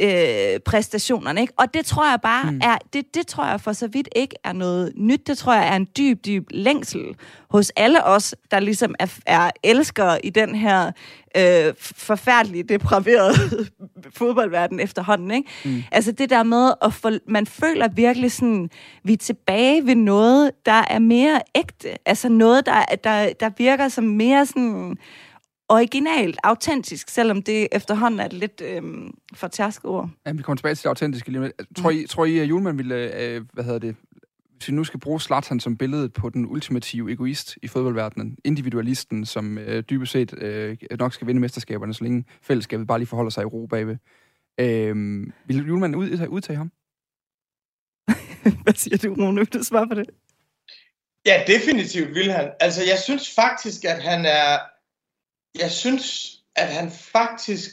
øh, 0.00 0.60
præstationerne. 0.64 1.40
Ikke? 1.40 1.52
Og 1.56 1.74
det 1.74 1.86
tror 1.86 2.10
jeg 2.10 2.20
bare 2.22 2.50
mm. 2.50 2.60
er, 2.62 2.78
det, 2.92 3.14
det 3.14 3.26
tror 3.26 3.46
jeg 3.46 3.60
for 3.60 3.72
så 3.72 3.86
vidt 3.86 4.08
ikke 4.16 4.36
er 4.44 4.52
noget 4.52 4.92
nyt. 4.96 5.26
Det 5.26 5.38
tror 5.38 5.54
jeg 5.54 5.68
er 5.68 5.76
en 5.76 5.88
dyb, 5.96 6.24
dyb 6.24 6.46
længsel 6.50 7.00
hos 7.50 7.72
alle 7.76 8.04
os, 8.04 8.34
der 8.50 8.60
ligesom 8.60 8.94
er, 8.98 9.18
er 9.26 9.50
elskere 9.62 10.26
i 10.26 10.30
den 10.30 10.54
her 10.54 10.92
øh, 11.36 11.74
forfærdelige, 11.78 12.62
depraverede 12.62 13.34
fodboldverden 14.18 14.80
efterhånden. 14.80 15.30
Ikke? 15.30 15.50
Mm. 15.64 15.82
Altså 15.92 16.12
det 16.12 16.30
der 16.30 16.42
med, 16.42 16.72
at 16.82 16.94
få, 16.94 17.10
man 17.28 17.46
føler 17.46 17.88
virkelig 17.88 18.32
sådan, 18.32 18.70
vi 19.04 19.12
er 19.12 19.16
tilbage 19.16 19.86
ved 19.86 19.94
noget, 19.94 20.50
der 20.66 20.84
er 20.90 20.98
mere 20.98 21.40
ægte. 21.54 21.88
Altså 22.06 22.28
noget, 22.28 22.66
der, 22.66 22.84
der, 23.04 23.32
der 23.40 23.50
virker 23.58 23.88
som 23.88 24.04
mere 24.04 24.46
sådan 24.46 24.96
originalt, 25.72 26.38
autentisk, 26.44 27.08
selvom 27.08 27.42
det 27.42 27.68
efterhånden 27.72 28.20
er 28.20 28.24
et 28.24 28.32
lidt 28.32 28.62
øhm, 28.64 29.14
for 29.34 29.48
tærske 29.48 29.88
ord. 29.88 30.10
Ja, 30.26 30.32
vi 30.32 30.42
kommer 30.42 30.56
tilbage 30.56 30.74
til 30.74 30.82
det 30.82 30.88
autentiske 30.88 31.32
lige 31.32 31.52
Tror 31.76 31.90
I, 31.90 32.00
mm. 32.00 32.08
tror 32.08 32.24
I 32.24 32.38
at 32.38 32.48
Julemand 32.48 32.76
ville, 32.76 33.22
øh, 33.22 33.44
hvad 33.52 33.64
hedder 33.64 33.78
det, 33.78 33.96
hvis 34.52 34.68
vi 34.68 34.72
nu 34.72 34.84
skal 34.84 35.00
bruge 35.00 35.20
Zlatan 35.20 35.60
som 35.60 35.76
billede 35.76 36.08
på 36.08 36.28
den 36.28 36.46
ultimative 36.46 37.12
egoist 37.12 37.58
i 37.62 37.68
fodboldverdenen, 37.68 38.38
individualisten, 38.44 39.26
som 39.26 39.58
øh, 39.58 39.82
dybest 39.90 40.12
set 40.12 40.34
øh, 40.38 40.76
nok 40.98 41.14
skal 41.14 41.26
vinde 41.26 41.40
mesterskaberne, 41.40 41.94
så 41.94 42.04
længe 42.04 42.24
fællesskabet 42.42 42.86
bare 42.86 42.98
lige 42.98 43.08
forholder 43.08 43.30
sig 43.30 43.42
i 43.42 43.44
ro 43.44 43.66
bagved. 43.66 43.96
Øh, 44.60 45.26
vil 45.46 45.66
Julemand 45.66 45.96
ud, 45.96 46.26
udtage 46.28 46.56
ham? 46.56 46.72
Hvad 48.64 48.74
siger 48.74 48.96
du, 48.96 49.14
Rune? 49.14 49.40
Vil 49.40 49.46
du 49.46 49.62
svare 49.62 49.88
på 49.88 49.94
det? 49.94 50.06
Ja, 51.26 51.42
definitivt 51.46 52.14
vil 52.14 52.32
han. 52.32 52.50
Altså, 52.60 52.80
jeg 52.82 52.98
synes 52.98 53.34
faktisk, 53.34 53.84
at 53.84 54.02
han 54.02 54.24
er... 54.26 54.58
Jeg 55.58 55.70
synes, 55.70 56.36
at 56.56 56.68
han 56.68 56.90
faktisk 56.90 57.70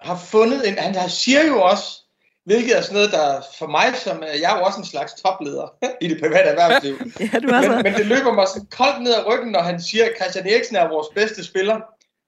har 0.00 0.18
fundet 0.18 0.68
en... 0.68 0.78
Han 0.78 1.10
siger 1.10 1.46
jo 1.46 1.62
også, 1.62 2.04
Hvilket 2.44 2.76
er 2.76 2.80
sådan 2.80 2.94
noget, 2.94 3.12
der 3.12 3.42
for 3.58 3.66
mig, 3.66 3.94
som 4.04 4.22
jeg 4.22 4.52
er 4.52 4.58
jo 4.58 4.64
også 4.64 4.78
en 4.78 4.86
slags 4.86 5.12
topleder 5.22 5.66
i 6.04 6.08
det 6.08 6.20
private 6.20 6.48
erhvervsliv. 6.54 6.94
ja, 7.32 7.38
du 7.38 7.48
er 7.48 7.60
men, 7.60 7.82
men 7.82 7.94
det 7.94 8.06
løber 8.06 8.32
mig 8.32 8.48
sådan 8.48 8.66
koldt 8.70 9.02
ned 9.02 9.14
ad 9.14 9.26
ryggen, 9.26 9.52
når 9.52 9.60
han 9.60 9.82
siger, 9.82 10.04
at 10.04 10.12
Christian 10.20 10.46
Eriksen 10.46 10.76
er 10.76 10.88
vores 10.88 11.08
bedste 11.14 11.44
spiller. 11.44 11.80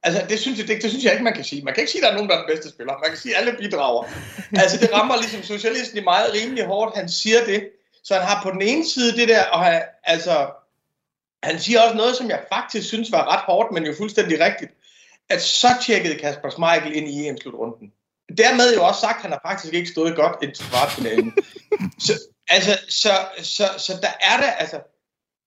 Altså, 0.03 0.27
det 0.29 0.39
synes, 0.39 0.59
jeg, 0.59 0.69
det, 0.69 0.83
det 0.83 0.91
synes 0.91 1.05
jeg 1.05 1.13
ikke, 1.13 1.25
man 1.25 1.35
kan 1.35 1.45
sige. 1.45 1.63
Man 1.63 1.75
kan 1.75 1.81
ikke 1.81 1.93
sige, 1.93 2.03
at 2.03 2.07
der 2.07 2.11
er 2.11 2.15
nogen, 2.15 2.31
der 2.31 2.37
er 2.37 2.43
den 2.45 2.51
bedste 2.55 2.69
spiller. 2.71 2.93
Man 2.93 3.11
kan 3.11 3.19
sige, 3.19 3.35
at 3.37 3.41
alle 3.41 3.57
bidrager. 3.59 4.05
altså, 4.63 4.77
det 4.81 4.93
rammer 4.93 5.17
ligesom 5.17 5.43
socialisten 5.43 5.99
i 5.99 6.05
meget 6.05 6.33
rimelig 6.35 6.65
hårdt. 6.65 6.97
Han 6.97 7.09
siger 7.09 7.45
det. 7.47 7.69
Så 8.05 8.15
han 8.15 8.23
har 8.23 8.43
på 8.43 8.51
den 8.51 8.63
ene 8.63 8.85
side 8.87 9.17
det 9.17 9.29
der, 9.29 9.45
og 9.45 9.65
han, 9.65 9.83
altså, 10.05 10.47
han 11.47 11.61
siger 11.61 11.81
også 11.81 11.97
noget, 11.97 12.17
som 12.17 12.31
jeg 12.31 12.45
faktisk 12.53 12.89
synes 12.89 13.13
var 13.13 13.33
ret 13.33 13.45
hårdt, 13.45 13.73
men 13.73 13.87
jo 13.87 13.95
fuldstændig 13.99 14.41
rigtigt. 14.41 14.73
At 15.29 15.43
så 15.43 15.69
tjekkede 15.87 16.19
Kasper 16.19 16.51
Schmeichel 16.51 16.97
ind 16.97 17.09
i 17.09 17.29
EM-slutrunden 17.29 17.93
dermed 18.39 18.75
jo 18.75 18.85
også 18.85 19.01
sagt, 19.01 19.17
at 19.17 19.23
han 19.23 19.31
har 19.31 19.41
faktisk 19.47 19.75
ikke 19.75 19.91
stået 19.91 20.17
godt 20.17 20.37
i 20.43 20.47
kvartfinalen. 20.47 21.33
så, 22.07 22.13
altså, 22.49 22.79
så, 22.89 23.11
så, 23.43 23.65
så 23.79 23.93
der 24.03 24.13
er 24.21 24.37
der, 24.37 24.51
altså, 24.51 24.81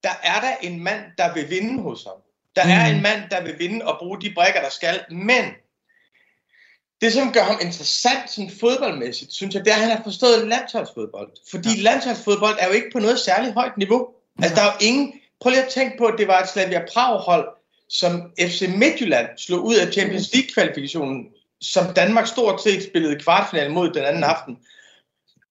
der 0.03 0.13
er 0.23 0.41
der 0.41 0.55
en 0.62 0.83
mand, 0.83 1.01
der 1.17 1.33
vil 1.33 1.49
vinde 1.49 1.83
hos 1.83 2.03
ham. 2.03 2.21
Der 2.55 2.63
mm. 2.63 2.71
er 2.71 2.85
en 2.85 3.01
mand, 3.01 3.29
der 3.31 3.43
vil 3.43 3.59
vinde 3.59 3.85
og 3.85 3.99
bruge 3.99 4.21
de 4.21 4.33
brækker, 4.33 4.62
der 4.62 4.69
skal. 4.69 5.05
Men 5.12 5.45
det, 7.01 7.13
som 7.13 7.33
gør 7.33 7.43
ham 7.43 7.59
interessant 7.62 8.29
sådan 8.29 8.51
fodboldmæssigt, 8.59 9.33
synes 9.33 9.55
jeg, 9.55 9.65
det 9.65 9.71
er, 9.71 9.75
at 9.75 9.81
han 9.81 9.97
har 9.97 10.03
forstået 10.03 10.47
landsholdsfodbold. 10.47 11.31
Fordi 11.51 11.75
ja. 11.75 11.81
landsholdsfodbold 11.81 12.57
er 12.59 12.67
jo 12.67 12.73
ikke 12.73 12.89
på 12.93 12.99
noget 12.99 13.19
særligt 13.19 13.53
højt 13.53 13.77
niveau. 13.77 14.07
Altså, 14.41 14.55
der 14.55 14.62
er 14.62 14.65
jo 14.65 14.77
ingen... 14.81 15.13
Prøv 15.41 15.49
lige 15.49 15.63
at 15.63 15.69
tænke 15.69 15.97
på, 15.97 16.06
at 16.06 16.15
det 16.17 16.28
var 16.28 16.39
et 16.39 16.49
Slavia 16.49 16.86
Prag-hold, 16.93 17.47
som 17.89 18.34
FC 18.39 18.69
Midtjylland 18.75 19.28
slog 19.38 19.65
ud 19.65 19.75
af 19.75 19.93
Champions 19.93 20.34
League-kvalifikationen 20.34 21.25
som 21.62 21.93
Danmark 21.93 22.28
stort 22.28 22.62
set 22.62 22.84
spillede 22.84 23.19
kvartfinalen 23.19 23.73
mod 23.73 23.89
den 23.93 24.04
anden 24.04 24.23
aften. 24.23 24.58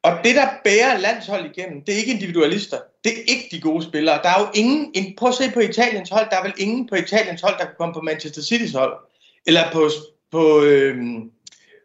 Og 0.03 0.13
det, 0.25 0.35
der 0.35 0.49
bærer 0.65 0.99
landshold 0.99 1.45
igennem, 1.45 1.85
det 1.85 1.95
er 1.95 1.99
ikke 1.99 2.13
individualister. 2.13 2.79
Det 3.05 3.13
er 3.13 3.23
ikke 3.27 3.49
de 3.51 3.61
gode 3.61 3.85
spillere. 3.85 4.21
Der 4.23 4.29
er 4.29 4.41
jo 4.41 4.49
ingen... 4.55 4.91
En, 4.95 5.17
prøv 5.17 5.29
at 5.29 5.35
se 5.35 5.51
på 5.51 5.61
Italiens 5.61 6.11
hold. 6.11 6.31
Der 6.31 6.37
er 6.37 6.43
vel 6.43 6.55
ingen 6.59 6.89
på 6.89 6.95
Italiens 6.95 7.41
hold, 7.41 7.59
der 7.59 7.65
kan 7.65 7.75
komme 7.79 7.95
på 7.95 8.01
Manchester 8.01 8.43
City's 8.43 8.79
hold. 8.79 8.97
Eller 9.47 9.73
på, 9.73 9.91
på, 10.31 10.63
øhm, 10.63 11.31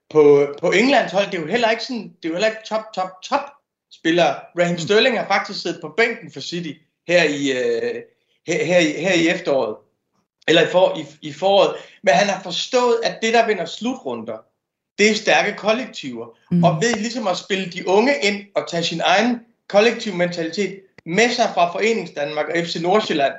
på, 0.09 0.47
på 0.59 0.71
Englands 0.71 1.11
hold. 1.11 1.25
Det 1.25 1.37
er 1.37 1.41
jo 1.41 1.47
heller 1.47 1.69
ikke 1.69 1.83
sådan... 1.83 2.03
Det 2.03 2.25
er 2.25 2.29
jo 2.29 2.35
heller 2.35 2.47
ikke 2.47 2.61
top, 2.65 2.83
top, 2.95 3.09
top 3.23 3.51
spillere. 3.91 4.35
Raheem 4.59 4.77
Sterling 4.77 5.19
har 5.19 5.27
faktisk 5.27 5.61
siddet 5.61 5.81
på 5.81 5.93
bænken 5.97 6.31
for 6.31 6.39
City 6.39 6.73
her 7.07 7.23
i, 7.23 7.51
øh, 7.51 8.01
her, 8.47 8.65
her, 8.65 8.79
i, 8.79 8.91
her 8.91 9.13
i 9.13 9.27
efteråret 9.27 9.75
eller 10.47 10.61
i, 10.61 10.71
for, 10.71 10.97
i, 10.97 11.27
i 11.27 11.33
foråret, 11.33 11.75
men 12.03 12.13
han 12.13 12.27
har 12.27 12.43
forstået, 12.43 12.99
at 13.03 13.19
det, 13.21 13.33
der 13.33 13.47
vinder 13.47 13.65
slutrunder, 13.65 14.37
det 14.97 15.09
er 15.09 15.15
stærke 15.15 15.57
kollektiver. 15.57 16.27
Mm. 16.51 16.63
Og 16.63 16.81
ved 16.81 16.93
ligesom 16.95 17.27
at 17.27 17.37
spille 17.37 17.65
de 17.71 17.87
unge 17.87 18.13
ind 18.23 18.45
og 18.55 18.69
tage 18.69 18.83
sin 18.83 19.01
egen 19.05 19.39
kollektiv 19.69 20.13
mentalitet 20.13 20.79
med 21.05 21.29
sig 21.29 21.51
fra 21.53 21.71
Foreningsdanmark 21.71 22.45
og 22.47 22.65
FC 22.65 22.75
Nordsjælland, 22.81 23.33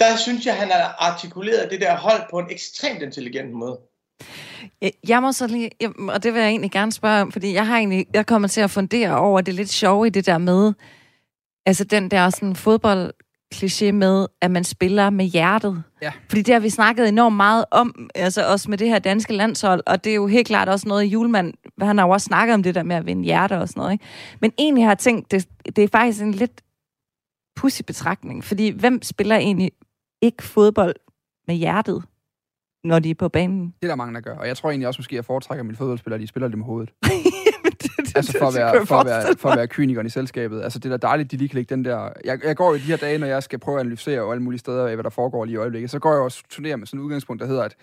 der 0.00 0.16
synes 0.16 0.46
jeg, 0.46 0.54
han 0.56 0.70
har 0.70 0.96
artikuleret 0.98 1.70
det 1.70 1.80
der 1.80 1.96
hold 1.96 2.22
på 2.30 2.38
en 2.38 2.46
ekstremt 2.50 3.02
intelligent 3.02 3.52
måde. 3.52 3.78
Jeg 5.08 5.22
må 5.22 5.32
så 5.32 5.46
lige, 5.46 5.70
og 6.08 6.22
det 6.22 6.34
vil 6.34 6.40
jeg 6.40 6.48
egentlig 6.48 6.70
gerne 6.70 6.92
spørge 6.92 7.20
om, 7.22 7.32
fordi 7.32 7.54
jeg 7.54 7.66
har 7.66 7.76
egentlig, 7.76 8.06
jeg 8.14 8.26
kommer 8.26 8.48
til 8.48 8.60
at 8.60 8.70
fundere 8.70 9.18
over 9.18 9.40
det 9.40 9.54
lidt 9.54 9.70
sjove 9.70 10.06
i 10.06 10.10
det 10.10 10.26
der 10.26 10.38
med, 10.38 10.72
altså 11.66 11.84
den 11.84 12.10
der 12.10 12.30
sådan 12.30 12.56
fodbold 12.56 13.12
kliché 13.54 13.92
med, 13.92 14.26
at 14.42 14.50
man 14.50 14.64
spiller 14.64 15.10
med 15.10 15.24
hjertet. 15.24 15.82
Ja. 16.02 16.12
Fordi 16.28 16.42
det 16.42 16.54
har 16.54 16.60
vi 16.60 16.70
snakket 16.70 17.08
enormt 17.08 17.36
meget 17.36 17.64
om, 17.70 18.08
altså 18.14 18.52
også 18.52 18.70
med 18.70 18.78
det 18.78 18.88
her 18.88 18.98
danske 18.98 19.32
landshold, 19.32 19.82
og 19.86 20.04
det 20.04 20.10
er 20.10 20.14
jo 20.14 20.26
helt 20.26 20.46
klart 20.46 20.68
også 20.68 20.88
noget, 20.88 21.04
Julemand, 21.04 21.54
han 21.80 21.98
har 21.98 22.06
jo 22.06 22.12
også 22.12 22.24
snakket 22.24 22.54
om 22.54 22.62
det 22.62 22.74
der 22.74 22.82
med 22.82 22.96
at 22.96 23.06
vinde 23.06 23.24
hjerte 23.24 23.58
og 23.58 23.68
sådan 23.68 23.80
noget. 23.80 23.92
Ikke? 23.92 24.04
Men 24.40 24.52
egentlig 24.58 24.84
har 24.84 24.90
jeg 24.90 24.98
tænkt, 24.98 25.30
det, 25.30 25.48
det 25.76 25.84
er 25.84 25.88
faktisk 25.88 26.22
en 26.22 26.32
lidt 26.32 26.62
pussy 27.56 27.82
betragtning, 27.86 28.44
fordi 28.44 28.70
hvem 28.70 29.02
spiller 29.02 29.36
egentlig 29.36 29.70
ikke 30.22 30.42
fodbold 30.42 30.94
med 31.46 31.54
hjertet, 31.54 32.04
når 32.84 32.98
de 32.98 33.10
er 33.10 33.14
på 33.14 33.28
banen? 33.28 33.66
Det 33.66 33.74
er 33.82 33.88
der 33.88 33.96
mange, 33.96 34.14
der 34.14 34.20
gør, 34.20 34.36
og 34.36 34.46
jeg 34.46 34.56
tror 34.56 34.70
egentlig 34.70 34.88
også 34.88 34.98
måske, 34.98 35.12
at 35.12 35.16
jeg 35.16 35.24
foretrækker 35.24 35.62
mine 35.62 35.76
fodboldspillere, 35.76 36.20
de 36.20 36.26
spiller 36.26 36.48
det 36.48 36.58
med 36.58 36.66
hovedet. 36.66 36.92
altså 38.16 38.38
for 38.38 38.46
at 38.46 38.54
være, 38.54 38.86
for 38.86 38.96
at 38.96 39.06
være, 39.06 39.22
for 39.38 39.48
at 39.48 39.58
være 39.58 39.68
kynikeren 39.68 40.06
i 40.06 40.10
selskabet. 40.10 40.62
Altså 40.62 40.78
det 40.78 40.92
er 40.92 40.96
da 40.96 41.06
dejligt, 41.06 41.30
de 41.30 41.36
lige 41.36 41.48
kan 41.48 41.56
lægge 41.56 41.74
den 41.74 41.84
der... 41.84 42.08
Jeg, 42.24 42.44
jeg 42.44 42.56
går 42.56 42.74
i 42.74 42.78
de 42.78 42.82
her 42.82 42.96
dage, 42.96 43.18
når 43.18 43.26
jeg 43.26 43.42
skal 43.42 43.58
prøve 43.58 43.76
at 43.76 43.80
analysere 43.80 44.20
og 44.22 44.32
alle 44.32 44.42
mulige 44.42 44.58
steder, 44.58 44.94
hvad 44.94 45.04
der 45.04 45.10
foregår 45.10 45.44
lige 45.44 45.54
i 45.54 45.56
øjeblikket, 45.56 45.90
så 45.90 45.98
går 45.98 46.12
jeg 46.12 46.20
også 46.20 46.42
turnerer 46.50 46.76
med 46.76 46.86
sådan 46.86 47.00
et 47.00 47.04
udgangspunkt, 47.04 47.40
der 47.40 47.48
hedder, 47.48 47.62
at 47.62 47.76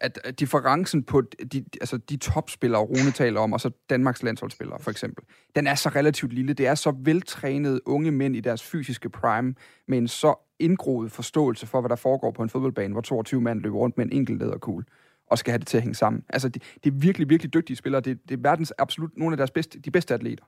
at 0.00 0.40
differencen 0.40 1.02
på 1.02 1.22
de, 1.52 1.64
altså 1.80 1.96
de 1.96 2.16
topspillere, 2.16 2.82
Rune 2.82 3.10
taler 3.10 3.40
om, 3.40 3.52
og 3.52 3.60
så 3.60 3.70
Danmarks 3.90 4.22
landsholdsspillere 4.22 4.78
for 4.80 4.90
eksempel, 4.90 5.24
den 5.56 5.66
er 5.66 5.74
så 5.74 5.88
relativt 5.88 6.32
lille. 6.32 6.52
Det 6.52 6.66
er 6.66 6.74
så 6.74 6.94
veltrænede 6.98 7.88
unge 7.88 8.10
mænd 8.10 8.36
i 8.36 8.40
deres 8.40 8.62
fysiske 8.62 9.10
prime, 9.10 9.54
med 9.88 9.98
en 9.98 10.08
så 10.08 10.34
indgroet 10.58 11.12
forståelse 11.12 11.66
for, 11.66 11.80
hvad 11.80 11.88
der 11.88 11.96
foregår 11.96 12.30
på 12.30 12.42
en 12.42 12.48
fodboldbane, 12.48 12.92
hvor 12.92 13.00
22 13.00 13.40
mand 13.40 13.60
løber 13.60 13.78
rundt 13.78 13.96
med 13.96 14.06
en 14.06 14.12
enkelt 14.12 14.38
lederkugle 14.38 14.84
og 15.26 15.38
skal 15.38 15.50
have 15.50 15.58
det 15.58 15.66
til 15.66 15.76
at 15.76 15.82
hænge 15.82 15.94
sammen. 15.94 16.22
Altså, 16.28 16.48
det, 16.48 16.62
det 16.84 16.92
er 16.92 16.94
virkelig, 16.94 17.28
virkelig 17.28 17.54
dygtige 17.54 17.76
spillere. 17.76 18.00
Det, 18.00 18.28
det 18.28 18.36
er 18.36 18.42
verdens 18.42 18.72
absolut 18.78 19.10
nogle 19.16 19.32
af 19.32 19.36
deres 19.36 19.50
bedste, 19.50 19.78
de 19.78 19.90
bedste 19.90 20.14
atleter. 20.14 20.44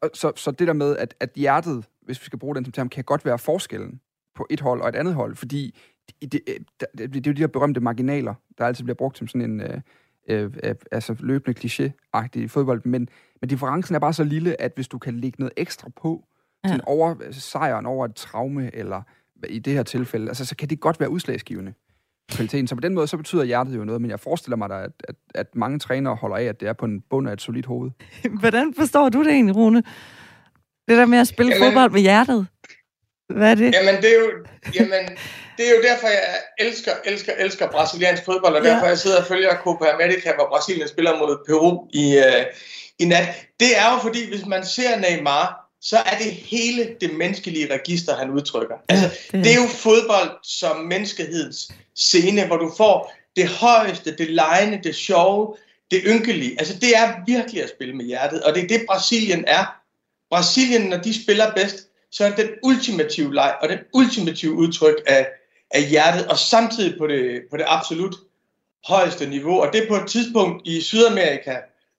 Og 0.00 0.10
så, 0.14 0.32
så 0.36 0.50
det 0.50 0.66
der 0.66 0.72
med, 0.72 0.96
at, 0.96 1.14
at 1.20 1.30
hjertet, 1.36 1.84
hvis 2.02 2.20
vi 2.20 2.24
skal 2.24 2.38
bruge 2.38 2.54
den 2.54 2.64
som 2.64 2.72
term, 2.72 2.88
kan 2.88 3.04
godt 3.04 3.24
være 3.24 3.38
forskellen 3.38 4.00
på 4.34 4.46
et 4.50 4.60
hold 4.60 4.80
og 4.80 4.88
et 4.88 4.96
andet 4.96 5.14
hold, 5.14 5.36
fordi 5.36 5.78
det, 6.22 6.32
det, 6.32 6.42
det, 6.98 7.14
det 7.14 7.26
er 7.26 7.30
jo 7.30 7.34
de 7.34 7.42
her 7.42 7.46
berømte 7.46 7.80
marginaler, 7.80 8.34
der 8.58 8.64
altid 8.64 8.84
bliver 8.84 8.94
brugt 8.94 9.18
som 9.18 9.28
sådan 9.28 9.50
en 9.50 9.60
øh, 9.60 9.80
øh, 10.28 10.50
øh, 10.62 10.74
altså 10.92 11.16
løbende 11.20 11.58
kliché-agtig 11.60 12.38
i 12.38 12.48
fodbold, 12.48 12.82
men, 12.84 13.08
men 13.40 13.48
differencen 13.48 13.94
er 13.94 13.98
bare 13.98 14.12
så 14.12 14.24
lille, 14.24 14.60
at 14.60 14.72
hvis 14.74 14.88
du 14.88 14.98
kan 14.98 15.20
lægge 15.20 15.36
noget 15.38 15.52
ekstra 15.56 15.90
på, 15.96 16.24
ja. 16.64 16.68
sådan 16.68 16.84
over 16.86 17.14
altså 17.24 17.40
sejren 17.40 17.86
over 17.86 18.04
et 18.04 18.14
traume, 18.14 18.74
eller 18.74 19.02
i 19.48 19.58
det 19.58 19.72
her 19.72 19.82
tilfælde, 19.82 20.28
altså, 20.28 20.44
så 20.44 20.56
kan 20.56 20.70
det 20.70 20.80
godt 20.80 21.00
være 21.00 21.10
udslagsgivende 21.10 21.74
kvaliteten. 22.30 22.66
Så 22.66 22.74
på 22.74 22.80
den 22.80 22.94
måde, 22.94 23.06
så 23.06 23.16
betyder 23.16 23.44
hjertet 23.44 23.76
jo 23.76 23.84
noget, 23.84 24.00
men 24.00 24.10
jeg 24.10 24.20
forestiller 24.20 24.56
mig 24.56 24.68
da, 24.68 24.74
at, 24.74 24.90
at, 25.08 25.14
at 25.34 25.46
mange 25.54 25.78
trænere 25.78 26.14
holder 26.14 26.36
af, 26.36 26.44
at 26.44 26.60
det 26.60 26.68
er 26.68 26.72
på 26.72 26.84
en 26.84 27.00
bund 27.10 27.28
af 27.28 27.32
et 27.32 27.40
solidt 27.40 27.66
hoved. 27.66 27.90
Hvordan 28.40 28.74
forstår 28.78 29.08
du 29.08 29.24
det 29.24 29.32
egentlig, 29.32 29.56
Rune? 29.56 29.82
Det 30.88 30.96
der 30.96 31.06
med 31.06 31.18
at 31.18 31.28
spille 31.28 31.52
jamen, 31.52 31.66
fodbold 31.66 31.90
med 31.90 32.00
hjertet? 32.00 32.46
Hvad 33.28 33.50
er 33.50 33.54
det? 33.54 33.74
Jamen, 33.74 34.02
det 34.02 34.10
er 34.10 34.18
jo, 34.20 34.30
jamen, 34.74 35.04
det 35.56 35.68
er 35.68 35.70
jo 35.76 35.82
derfor, 35.82 36.06
jeg 36.06 36.36
elsker, 36.58 36.92
elsker, 37.04 37.32
elsker 37.38 37.70
brasiliansk 37.70 38.24
fodbold, 38.24 38.54
og 38.54 38.64
derfor 38.64 38.84
ja. 38.84 38.88
jeg 38.88 38.98
sidder 38.98 39.18
og 39.20 39.26
følger 39.26 39.54
Copa 39.54 39.84
America, 39.94 40.34
hvor 40.34 40.48
Brasilien 40.48 40.88
spiller 40.88 41.18
mod 41.18 41.36
Peru 41.46 41.88
i, 41.92 42.16
uh, 42.16 42.44
i 42.98 43.04
nat. 43.04 43.28
Det 43.60 43.78
er 43.78 43.92
jo 43.92 43.98
fordi, 44.02 44.28
hvis 44.28 44.46
man 44.46 44.64
ser 44.64 44.98
Neymar, 44.98 45.67
så 45.80 45.96
er 45.96 46.18
det 46.18 46.32
hele 46.32 46.88
det 47.00 47.14
menneskelige 47.14 47.74
register, 47.74 48.16
han 48.16 48.30
udtrykker. 48.30 48.74
Altså, 48.88 49.10
det 49.32 49.46
er 49.46 49.54
jo 49.54 49.68
fodbold 49.68 50.30
som 50.42 50.76
menneskehedens 50.76 51.72
scene, 51.96 52.46
hvor 52.46 52.56
du 52.56 52.72
får 52.76 53.14
det 53.36 53.48
højeste, 53.48 54.16
det 54.16 54.30
lejende, 54.30 54.80
det 54.82 54.94
sjove, 54.94 55.56
det 55.90 56.02
ynkelige. 56.06 56.56
Altså, 56.58 56.74
det 56.74 56.96
er 56.96 57.14
virkelig 57.26 57.62
at 57.62 57.68
spille 57.68 57.94
med 57.94 58.04
hjertet, 58.04 58.42
og 58.42 58.54
det 58.54 58.62
er 58.62 58.68
det, 58.68 58.84
Brasilien 58.88 59.44
er. 59.46 59.64
Brasilien, 60.30 60.82
når 60.82 60.96
de 60.96 61.22
spiller 61.22 61.54
bedst, 61.54 61.88
så 62.12 62.24
er 62.24 62.28
det 62.28 62.38
den 62.38 62.54
ultimative 62.62 63.34
leg, 63.34 63.54
og 63.62 63.68
den 63.68 63.78
ultimative 63.94 64.52
udtryk 64.52 64.94
af, 65.06 65.26
af 65.70 65.88
hjertet, 65.88 66.26
og 66.26 66.38
samtidig 66.38 66.98
på 66.98 67.06
det, 67.06 67.42
på 67.50 67.56
det 67.56 67.64
absolut 67.66 68.14
højeste 68.84 69.26
niveau. 69.26 69.60
Og 69.60 69.72
det 69.72 69.82
er 69.82 69.88
på 69.88 69.96
et 69.96 70.08
tidspunkt 70.08 70.66
i 70.66 70.80
Sydamerika, 70.80 71.56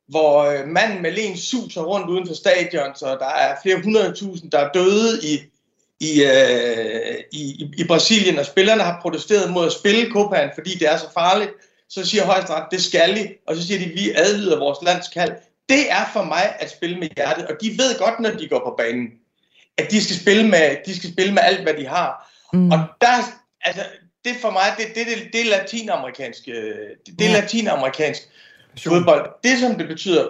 hvor 0.10 0.44
øh, 0.44 0.68
manden 0.68 1.02
med 1.02 1.12
len 1.12 1.38
suser 1.38 1.82
rundt 1.82 2.10
uden 2.10 2.28
for 2.28 2.34
stadion, 2.34 2.96
så 2.96 3.06
der 3.20 3.30
er 3.30 3.56
flere 3.64 3.82
hundrede 3.84 4.14
tusind, 4.14 4.52
der 4.52 4.60
er 4.60 4.72
døde 4.72 5.20
i, 5.24 5.40
i, 6.00 6.24
øh, 6.24 7.16
i, 7.32 7.70
i 7.78 7.84
Brasilien, 7.88 8.40
og 8.40 8.46
spillerne 8.46 8.84
har 8.84 9.00
protesteret 9.02 9.52
mod 9.52 9.66
at 9.66 9.72
spille 9.72 10.12
Copaen, 10.12 10.50
fordi 10.54 10.78
det 10.78 10.88
er 10.88 10.98
så 10.98 11.08
farligt. 11.14 11.52
Så 11.90 12.06
siger 12.06 12.26
højesteret, 12.26 12.64
det 12.72 12.84
skal 12.84 13.18
I, 13.18 13.28
og 13.48 13.56
så 13.56 13.68
siger 13.68 13.80
de, 13.80 13.86
vi 13.86 14.12
adlyder 14.16 14.60
vores 14.60 14.78
landskald. 14.82 15.32
Det 15.70 15.92
er 15.92 16.10
for 16.14 16.24
mig 16.24 16.56
at 16.60 16.72
spille 16.72 17.00
med 17.00 17.08
hjertet, 17.18 17.46
og 17.46 17.56
de 17.62 17.70
ved 17.70 18.00
godt, 18.00 18.20
når 18.20 18.30
de 18.30 18.48
går 18.48 18.60
på 18.60 18.76
banen, 18.78 19.08
at 19.78 19.92
de 19.92 20.04
skal 20.04 20.16
spille 20.16 20.48
med, 20.48 20.76
de 20.86 20.98
skal 20.98 21.12
spille 21.12 21.34
med 21.34 21.42
alt, 21.46 21.64
hvad 21.64 21.74
de 21.74 21.88
har. 21.88 22.32
Mm. 22.54 22.72
Og 22.72 22.80
der, 23.02 23.08
altså, 23.62 23.84
det 24.26 24.36
for 24.42 24.52
mig, 24.52 24.74
det, 24.78 24.86
det, 24.96 25.08
det, 25.08 25.34
det 25.34 25.42
er 25.42 25.58
latinamerikansk, 25.58 26.46
det, 26.46 26.76
det 27.20 27.28
er 27.28 27.32
ja. 27.32 27.40
latinamerikansk 27.42 28.22
fodbold. 28.84 29.30
Det, 29.44 29.60
som 29.60 29.76
det 29.76 29.88
betyder 29.88 30.28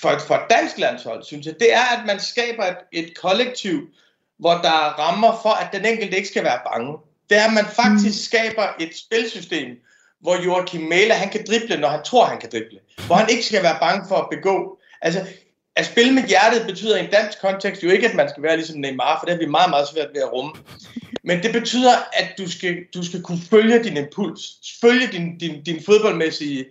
for, 0.00 0.08
et, 0.08 0.22
for 0.22 0.34
et 0.34 0.50
dansk 0.50 0.78
landshold, 0.78 1.24
synes 1.24 1.46
jeg, 1.46 1.54
det 1.60 1.74
er, 1.74 1.84
at 1.98 2.06
man 2.06 2.20
skaber 2.20 2.64
et, 2.64 2.76
et 2.92 3.18
kollektiv, 3.18 3.88
hvor 4.38 4.52
der 4.52 4.70
er 4.70 4.98
rammer 4.98 5.38
for, 5.42 5.50
at 5.50 5.68
den 5.72 5.86
enkelte 5.86 6.16
ikke 6.16 6.28
skal 6.28 6.44
være 6.44 6.60
bange. 6.72 6.98
Det 7.30 7.38
er, 7.38 7.44
at 7.44 7.52
man 7.52 7.66
faktisk 7.66 8.18
mm. 8.18 8.24
skaber 8.24 8.66
et 8.80 8.96
spilsystem, 8.96 9.68
hvor 10.20 10.44
Joachim 10.44 10.80
Mæler, 10.80 11.14
han 11.14 11.28
kan 11.28 11.44
drible, 11.48 11.76
når 11.76 11.88
han 11.88 12.04
tror, 12.04 12.24
han 12.24 12.40
kan 12.40 12.50
drible. 12.52 12.78
Hvor 13.06 13.16
han 13.16 13.30
ikke 13.30 13.44
skal 13.44 13.62
være 13.62 13.78
bange 13.80 14.08
for 14.08 14.16
at 14.16 14.28
begå. 14.30 14.78
Altså, 15.02 15.26
at 15.76 15.86
spille 15.86 16.12
med 16.12 16.22
hjertet 16.22 16.66
betyder 16.66 16.96
i 16.96 17.04
en 17.04 17.10
dansk 17.10 17.40
kontekst 17.40 17.82
jo 17.82 17.88
ikke, 17.88 18.08
at 18.08 18.14
man 18.14 18.28
skal 18.28 18.42
være 18.42 18.56
ligesom 18.56 18.80
Neymar, 18.80 19.18
for 19.18 19.26
det 19.26 19.34
har 19.34 19.38
vi 19.38 19.46
meget, 19.46 19.70
meget 19.70 19.88
svært 19.88 20.08
ved 20.14 20.22
at 20.22 20.32
rumme. 20.32 20.52
Men 21.24 21.42
det 21.42 21.52
betyder, 21.52 21.94
at 22.12 22.28
du 22.38 22.50
skal, 22.50 22.76
du 22.94 23.04
skal 23.04 23.22
kunne 23.22 23.40
følge 23.50 23.84
din 23.84 23.96
impuls, 23.96 24.42
følge 24.80 25.06
din, 25.06 25.38
din, 25.38 25.64
din 25.64 25.82
fodboldmæssige 25.84 26.64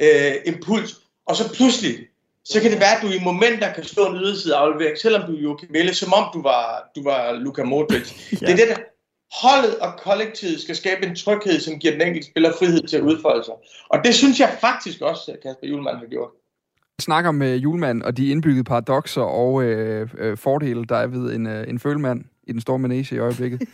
øh, 0.00 0.34
impuls, 0.46 0.90
og 1.26 1.36
så 1.36 1.54
pludselig, 1.54 1.94
så 2.44 2.60
kan 2.60 2.70
det 2.70 2.80
være, 2.80 2.96
at 2.96 3.02
du 3.02 3.08
i 3.08 3.24
momenter 3.24 3.72
kan 3.72 3.84
slå 3.84 4.06
en 4.06 4.16
yderside 4.16 4.56
aflevering, 4.56 4.98
selvom 4.98 5.22
du 5.26 5.36
er 5.36 5.40
Joachim 5.40 5.70
Mæle, 5.72 5.94
som 5.94 6.12
om 6.12 6.24
du 6.34 6.42
var, 6.42 6.90
du 6.96 7.02
var 7.02 7.32
Luka 7.32 7.62
Modric. 7.64 8.06
ja. 8.32 8.46
Det 8.46 8.52
er 8.52 8.56
det, 8.56 8.68
der 8.68 8.76
holdet 9.42 9.78
og 9.78 9.92
kollektivet 9.98 10.60
skal 10.60 10.76
skabe 10.76 11.06
en 11.06 11.16
tryghed, 11.16 11.60
som 11.60 11.78
giver 11.78 11.92
den 11.92 12.02
enkelte 12.02 12.28
spiller 12.28 12.52
frihed 12.58 12.82
til 12.82 12.96
at 12.96 13.02
udfolde 13.02 13.44
sig. 13.44 13.54
Og 13.88 13.98
det 14.04 14.14
synes 14.14 14.40
jeg 14.40 14.56
faktisk 14.60 15.00
også, 15.00 15.32
at 15.32 15.40
Kasper 15.42 15.66
Julemand 15.68 15.96
har 15.96 16.06
gjort. 16.06 16.30
Jeg 16.98 17.02
snakker 17.02 17.30
med 17.30 17.56
Julemand 17.56 18.02
og 18.02 18.16
de 18.16 18.28
indbyggede 18.28 18.64
paradoxer 18.64 19.22
og 19.22 19.62
øh, 19.62 20.08
øh, 20.18 20.36
fordele, 20.36 20.84
der 20.84 20.96
er 20.96 21.06
ved 21.06 21.34
en, 21.34 21.46
øh, 21.46 21.68
en 21.68 21.78
følemand 21.78 22.24
i 22.42 22.52
den 22.52 22.60
store 22.60 22.78
manege 22.78 23.14
i 23.14 23.18
øjeblikket. 23.18 23.60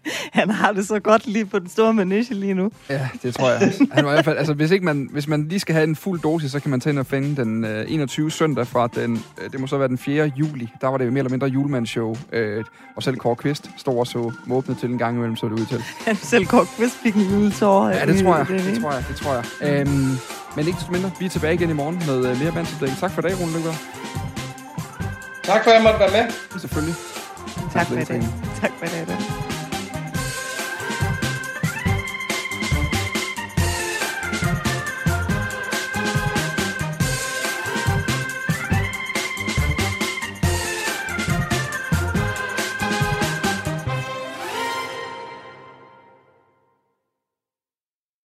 han 0.38 0.50
har 0.50 0.72
det 0.72 0.86
så 0.86 1.00
godt 1.00 1.26
lige 1.26 1.46
på 1.46 1.58
den 1.58 1.68
store 1.68 1.94
manege 1.94 2.34
lige 2.34 2.54
nu. 2.54 2.70
Ja, 2.88 3.08
det 3.22 3.34
tror 3.34 3.50
jeg. 3.50 3.72
Han 3.92 4.04
var 4.04 4.10
i 4.10 4.14
hvert 4.14 4.24
fald, 4.24 4.38
altså, 4.38 4.54
hvis, 4.54 4.70
ikke 4.70 4.84
man, 4.84 5.08
hvis 5.12 5.28
man 5.28 5.48
lige 5.48 5.60
skal 5.60 5.74
have 5.74 5.84
en 5.84 5.96
fuld 5.96 6.20
dosis, 6.20 6.50
så 6.52 6.60
kan 6.60 6.70
man 6.70 6.80
tage 6.80 6.92
ind 6.92 6.98
og 6.98 7.06
finde 7.06 7.42
den 7.42 7.64
øh, 7.64 7.84
21. 7.88 8.30
søndag 8.30 8.66
fra 8.66 8.88
den, 8.94 9.24
øh, 9.42 9.52
det 9.52 9.60
må 9.60 9.66
så 9.66 9.78
være 9.78 9.88
den 9.88 9.98
4. 9.98 10.32
juli. 10.36 10.68
Der 10.80 10.88
var 10.88 10.98
det 10.98 11.12
mere 11.12 11.18
eller 11.18 11.30
mindre 11.30 11.46
julemandsshow. 11.46 12.16
Øh, 12.32 12.64
og 12.96 13.02
selv 13.02 13.16
Kåre 13.16 13.36
Kvist 13.36 13.70
stod 13.76 13.98
og 13.98 14.06
så 14.06 14.32
måbnet 14.46 14.78
til 14.78 14.90
en 14.90 14.98
gang 14.98 15.16
imellem, 15.16 15.36
så 15.36 15.46
det 15.46 15.52
ud 15.52 15.66
til. 15.66 15.82
Han 16.04 16.16
selv 16.32 16.46
Kåre 16.46 16.66
Kvist 16.76 16.96
fik 17.02 17.14
en 17.14 17.22
juletår. 17.22 17.88
Ja, 17.88 18.06
det 18.06 18.24
tror 18.24 18.36
jeg. 18.36 18.46
Det, 18.48 18.64
det, 18.64 18.80
tror 18.80 18.92
jeg, 18.92 19.04
det 19.08 19.16
tror 19.16 19.34
jeg. 19.34 19.80
Øhm, 19.80 20.16
men 20.56 20.66
ikke 20.66 20.78
mindre, 20.90 21.10
vi 21.18 21.24
er 21.24 21.30
tilbage 21.30 21.54
igen 21.54 21.70
i 21.70 21.72
morgen 21.72 22.02
med 22.06 22.30
øh, 22.30 22.40
mere 22.40 22.52
bandsopdækning. 22.52 23.00
Tak 23.00 23.10
for 23.10 23.22
i 23.22 23.28
dag, 23.28 23.40
Rune 23.40 23.56
Lykker. 23.56 23.72
Tak 25.44 25.64
for, 25.64 25.70
at 25.70 25.76
jeg 25.76 25.82
måtte 25.82 25.98
være 25.98 26.24
med. 26.24 26.58
Selvfølgelig. 26.60 26.94
Tak 27.72 27.86
for 27.86 27.94
i 27.94 28.04
dag. 28.04 28.22
Tak 28.60 28.70
for 28.78 28.86
i 28.86 29.04
dag. 29.06 29.51